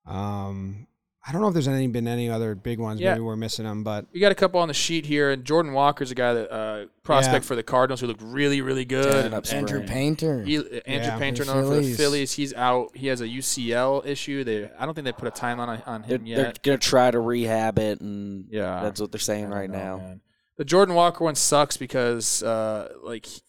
Um, 0.07 0.87
I 1.29 1.33
don't 1.33 1.41
know 1.41 1.49
if 1.49 1.55
there's 1.55 1.67
any 1.67 1.89
been 1.89 2.07
any 2.07 2.31
other 2.31 2.55
big 2.55 2.79
ones. 2.79 3.01
Yeah. 3.01 3.13
Maybe 3.15 3.23
we're 3.23 3.35
missing 3.35 3.65
them, 3.65 3.83
but 3.83 4.07
We 4.13 4.21
got 4.21 4.31
a 4.31 4.37
couple 4.37 4.61
on 4.61 4.69
the 4.69 4.75
sheet 4.75 5.05
here, 5.07 5.33
and 5.33 5.45
Jordan 5.45 5.73
Walker's 5.73 6.13
a 6.13 6.15
guy 6.15 6.35
that 6.35 6.53
uh, 6.55 6.87
prospect 7.03 7.45
Yeah. 7.45 7.49
for 7.49 7.57
the 7.57 7.65
Cardinals 7.65 8.01
who 8.01 8.07
looked 8.07 8.23
really, 8.23 8.61
really 8.61 8.85
good. 8.85 9.03
Tearing 9.11 9.25
And- 9.27 9.35
up 9.35 9.45
and 9.47 9.55
Andrew 9.55 9.85
Painter. 9.85 10.45
he, 10.45 10.57
Andrew 10.57 10.83
Yeah, 10.87 11.19
Painter, 11.19 11.45
the 11.45 11.51
for 11.53 11.57
the 11.63 11.63
Phillies. 11.69 11.97
Phillies, 11.97 12.33
he's 12.33 12.55
out. 12.55 12.97
He 12.97 13.09
has 13.09 13.21
a 13.21 13.27
UCL 13.27 14.07
issue. 14.07 14.45
They, 14.45 14.71
I 14.79 14.87
don't 14.87 14.95
think 14.95 15.05
they 15.05 15.13
put 15.13 15.27
a 15.27 15.33
timeline 15.33 15.67
on, 15.67 15.83
on 15.85 16.05
They're, 16.07 16.19
him 16.19 16.25
they're 16.27 16.53
gonna 16.63 16.79
try 16.79 17.11
to 17.11 17.19
rehab 17.19 17.81
it, 17.81 18.01
and 18.01 18.47
Yeah. 18.49 18.83
that's 18.85 19.01
what 19.01 19.11
they're 19.11 19.19
saying 19.19 19.49
right 19.49 19.69
know, 19.69 19.79
now. 19.79 19.97
man. 19.97 20.21
The 20.59 20.65
Jordan 20.65 20.95
Walker 20.95 21.25
one 21.25 21.35
sucks 21.35 21.77
because 21.77 22.43
uh, 22.45 22.93
like 23.03 23.27
he, 23.27 23.43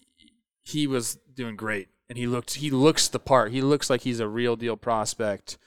he 0.64 0.88
was 0.88 1.20
doing 1.36 1.56
great 1.56 1.90
and 2.10 2.18
he 2.18 2.28
looked 2.28 2.56
he 2.56 2.70
looks 2.72 3.08
the 3.08 3.20
part. 3.20 3.52
He 3.52 3.62
looks 3.62 3.90
like 3.90 4.02
he's 4.02 4.20
a 4.20 4.28
real 4.28 4.56
deal 4.56 4.78
prospect. 4.78 5.58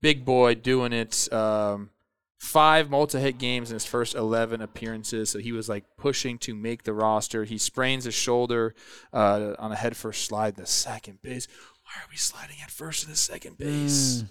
Big 0.00 0.24
boy 0.24 0.54
doing 0.54 0.92
it. 0.92 1.32
Um, 1.32 1.90
five 2.38 2.90
multi-hit 2.90 3.38
games 3.38 3.70
in 3.70 3.74
his 3.74 3.86
first 3.86 4.14
11 4.14 4.60
appearances 4.60 5.30
so 5.30 5.38
he 5.38 5.50
was 5.50 5.66
like 5.66 5.84
pushing 5.96 6.36
to 6.36 6.54
make 6.54 6.82
the 6.82 6.92
roster 6.92 7.44
he 7.44 7.56
sprains 7.56 8.04
his 8.04 8.12
shoulder 8.12 8.74
uh, 9.14 9.54
on 9.58 9.72
a 9.72 9.76
head 9.76 9.96
first 9.96 10.26
slide 10.26 10.54
the 10.56 10.66
second 10.66 11.22
base 11.22 11.48
why 11.84 12.02
are 12.02 12.06
we 12.10 12.16
sliding 12.18 12.56
at 12.62 12.70
first 12.70 13.04
in 13.04 13.08
the 13.10 13.16
second 13.16 13.56
base 13.56 14.24
Mm. 14.24 14.28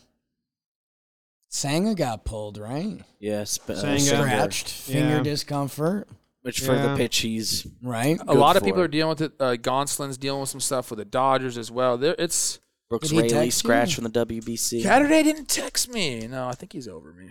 Senga 1.49 1.93
got 1.95 2.25
pulled, 2.25 2.57
right? 2.57 2.99
Yes, 3.19 3.57
but 3.59 3.77
uh, 3.77 3.81
Senga, 3.81 3.93
uh, 3.93 3.97
finger, 3.97 4.27
Scratched, 4.35 4.69
finger 4.69 5.15
Yeah. 5.17 5.23
discomfort, 5.23 6.07
which 6.43 6.61
for 6.61 6.73
Yeah. 6.73 6.87
the 6.91 6.97
pitch 6.97 7.17
he's 7.17 7.65
right? 7.81 8.19
a 8.27 8.33
lot 8.33 8.55
of 8.55 8.63
people 8.63 8.79
are 8.81 8.87
dealing 8.87 9.09
with 9.09 9.21
it 9.21 9.33
uh, 9.39 9.55
gonsolin's 9.55 10.17
dealing 10.17 10.39
with 10.39 10.49
some 10.49 10.61
stuff 10.61 10.89
with 10.91 10.99
the 10.99 11.05
dodgers 11.05 11.57
as 11.57 11.69
well 11.71 11.97
there 11.97 12.15
it's 12.17 12.59
Brooks 12.89 13.09
Did 13.09 13.15
he 13.15 13.21
Raley 13.33 13.45
text 13.47 13.57
scratch 13.57 13.95
from 13.95 14.03
the 14.03 14.09
WBC. 14.25 14.83
Saturday 14.83 15.23
didn't 15.23 15.47
text 15.47 15.89
me. 15.89 16.27
No, 16.27 16.47
I 16.47 16.51
think 16.53 16.73
he's 16.73 16.87
over 16.87 17.11
me. 17.11 17.27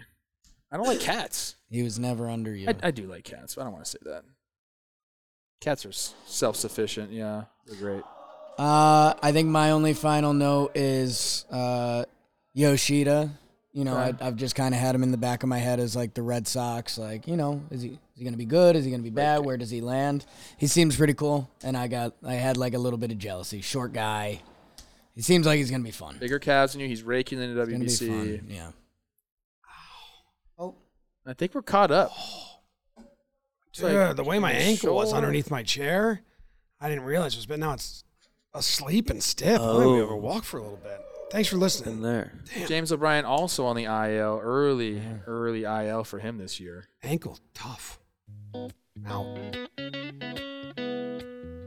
I 0.72 0.76
don't 0.76 0.88
like 0.88 0.98
cats. 1.12 1.54
He 1.70 1.84
was 1.84 2.00
never 2.00 2.28
under 2.28 2.52
you. 2.52 2.68
I, 2.68 2.74
I 2.88 2.90
do 2.90 3.04
like 3.06 3.22
cats, 3.22 3.54
but 3.54 3.60
I 3.60 3.64
don't 3.64 3.74
want 3.74 3.84
to 3.84 3.90
say 3.92 3.98
that. 4.02 4.24
Cats 5.60 5.86
are 5.86 5.92
self-sufficient. 5.92 7.12
Yeah, 7.12 7.44
they're 7.66 7.76
great. 7.78 8.02
Uh, 8.58 9.14
I 9.22 9.30
think 9.30 9.48
my 9.50 9.70
only 9.70 9.94
final 9.94 10.32
note 10.32 10.72
is 10.74 11.44
uh, 11.52 12.06
Yoshida. 12.54 13.30
You 13.72 13.84
know, 13.84 13.96
I, 13.96 14.12
I've 14.20 14.36
just 14.36 14.54
kind 14.56 14.74
of 14.74 14.80
had 14.80 14.94
him 14.94 15.02
in 15.04 15.12
the 15.12 15.16
back 15.16 15.44
of 15.44 15.48
my 15.48 15.58
head 15.58 15.78
as 15.78 15.94
like 15.94 16.14
the 16.14 16.22
Red 16.22 16.48
Sox. 16.48 16.98
Like, 16.98 17.28
you 17.28 17.36
know, 17.36 17.62
is 17.70 17.82
he 17.82 17.98
is 18.22 18.24
he 18.24 18.30
gonna 18.30 18.36
be 18.36 18.44
good? 18.44 18.76
Is 18.76 18.84
he 18.84 18.90
gonna 18.92 19.02
be 19.02 19.10
bad? 19.10 19.44
Where 19.44 19.56
does 19.56 19.70
he 19.70 19.80
land? 19.80 20.24
He 20.56 20.68
seems 20.68 20.94
pretty 20.96 21.14
cool, 21.14 21.50
and 21.64 21.76
I 21.76 21.88
got 21.88 22.14
I 22.24 22.34
had 22.34 22.56
like 22.56 22.74
a 22.74 22.78
little 22.78 22.98
bit 22.98 23.10
of 23.10 23.18
jealousy. 23.18 23.60
Short 23.60 23.92
guy. 23.92 24.40
He 25.16 25.22
seems 25.22 25.44
like 25.44 25.56
he's 25.58 25.70
gonna 25.72 25.82
be 25.82 25.90
fun. 25.90 26.16
Bigger 26.20 26.38
calves 26.38 26.72
than 26.72 26.80
you. 26.82 26.88
He's 26.88 27.02
raking 27.02 27.40
in 27.42 27.54
the 27.54 27.60
It's 27.62 27.70
gonna 27.70 27.84
be 27.84 27.86
WBC. 27.90 28.38
fun. 28.38 28.46
Yeah. 28.48 28.70
Oh, 30.58 30.76
I 31.26 31.32
think 31.34 31.54
we're 31.54 31.62
caught 31.62 31.90
up. 31.90 32.12
It's 33.70 33.82
like- 33.82 33.92
Dude, 33.92 34.16
the 34.16 34.24
way 34.24 34.38
my 34.38 34.52
ankle 34.52 34.94
was 34.94 35.08
shoulder. 35.08 35.16
underneath 35.16 35.50
my 35.50 35.62
chair, 35.62 36.20
I 36.80 36.88
didn't 36.88 37.04
realize 37.04 37.34
it 37.34 37.38
was. 37.38 37.46
But 37.46 37.58
now 37.58 37.72
it's 37.72 38.04
asleep 38.54 39.10
and 39.10 39.22
stiff. 39.22 39.60
I'm 39.60 39.66
gonna 39.76 39.78
be 39.78 39.96
able 39.98 40.08
to 40.08 40.12
Oh. 40.14 40.16
walk 40.16 40.44
for 40.44 40.58
a 40.58 40.62
little 40.62 40.76
bit. 40.78 41.00
Thanks 41.30 41.48
for 41.48 41.56
listening. 41.56 41.94
in 41.96 42.02
there. 42.02 42.32
James 42.68 42.92
O'Brien 42.92 43.24
also 43.24 43.64
on 43.64 43.74
the 43.74 43.86
IL, 43.86 44.38
early, 44.42 45.02
early 45.26 45.64
IL 45.64 46.04
for 46.04 46.18
him 46.18 46.36
this 46.36 46.60
year. 46.60 46.84
Ankle 47.02 47.38
tough. 47.54 47.98
Ow. 48.54 49.36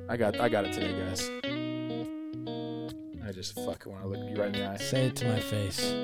I 0.07 0.17
got, 0.17 0.39
I 0.39 0.49
got 0.49 0.65
it 0.65 0.73
today, 0.73 0.93
guys. 0.99 1.29
I 3.27 3.31
just 3.31 3.55
fucking 3.55 3.91
want 3.91 4.03
to 4.03 4.09
look 4.09 4.29
you 4.29 4.35
right 4.35 4.53
in 4.55 4.61
the 4.61 4.67
eye. 4.69 4.77
say 4.77 5.07
it 5.07 5.15
to 5.17 5.27
my 5.27 5.39
face. 5.39 5.95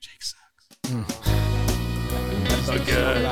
Jake 0.00 0.22
sucks. 0.22 0.78
So 2.64 2.78
good. 2.84 3.26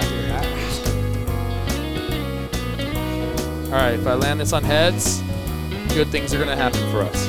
All 3.66 3.72
right, 3.72 3.94
if 3.94 4.06
I 4.06 4.14
land 4.14 4.40
this 4.40 4.52
on 4.52 4.62
heads, 4.62 5.22
good 5.94 6.08
things 6.08 6.34
are 6.34 6.38
gonna 6.38 6.54
happen 6.54 6.80
for 6.90 7.02
us. 7.02 7.28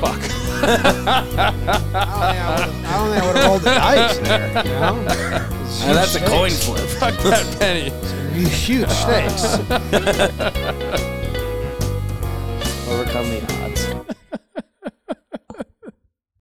Fuck. 0.00 0.20
I 2.18 2.56
don't 2.58 2.70
think 2.72 2.86
I 2.86 2.88
would 3.26 3.36
have 3.36 3.44
rolled 3.46 3.62
the 3.62 3.70
dice 3.70 4.18
there. 4.18 4.48
You 4.64 4.72
know? 4.72 5.04
That's 5.94 6.14
a 6.14 6.20
coin 6.26 6.50
flip. 6.50 6.88
Fuck 6.98 7.14
that 7.24 7.46
penny. 7.58 7.90
Huge 8.48 8.88
stakes. 8.88 9.54
Overcome 12.88 13.28
the 13.30 13.40
odds. 13.42 13.65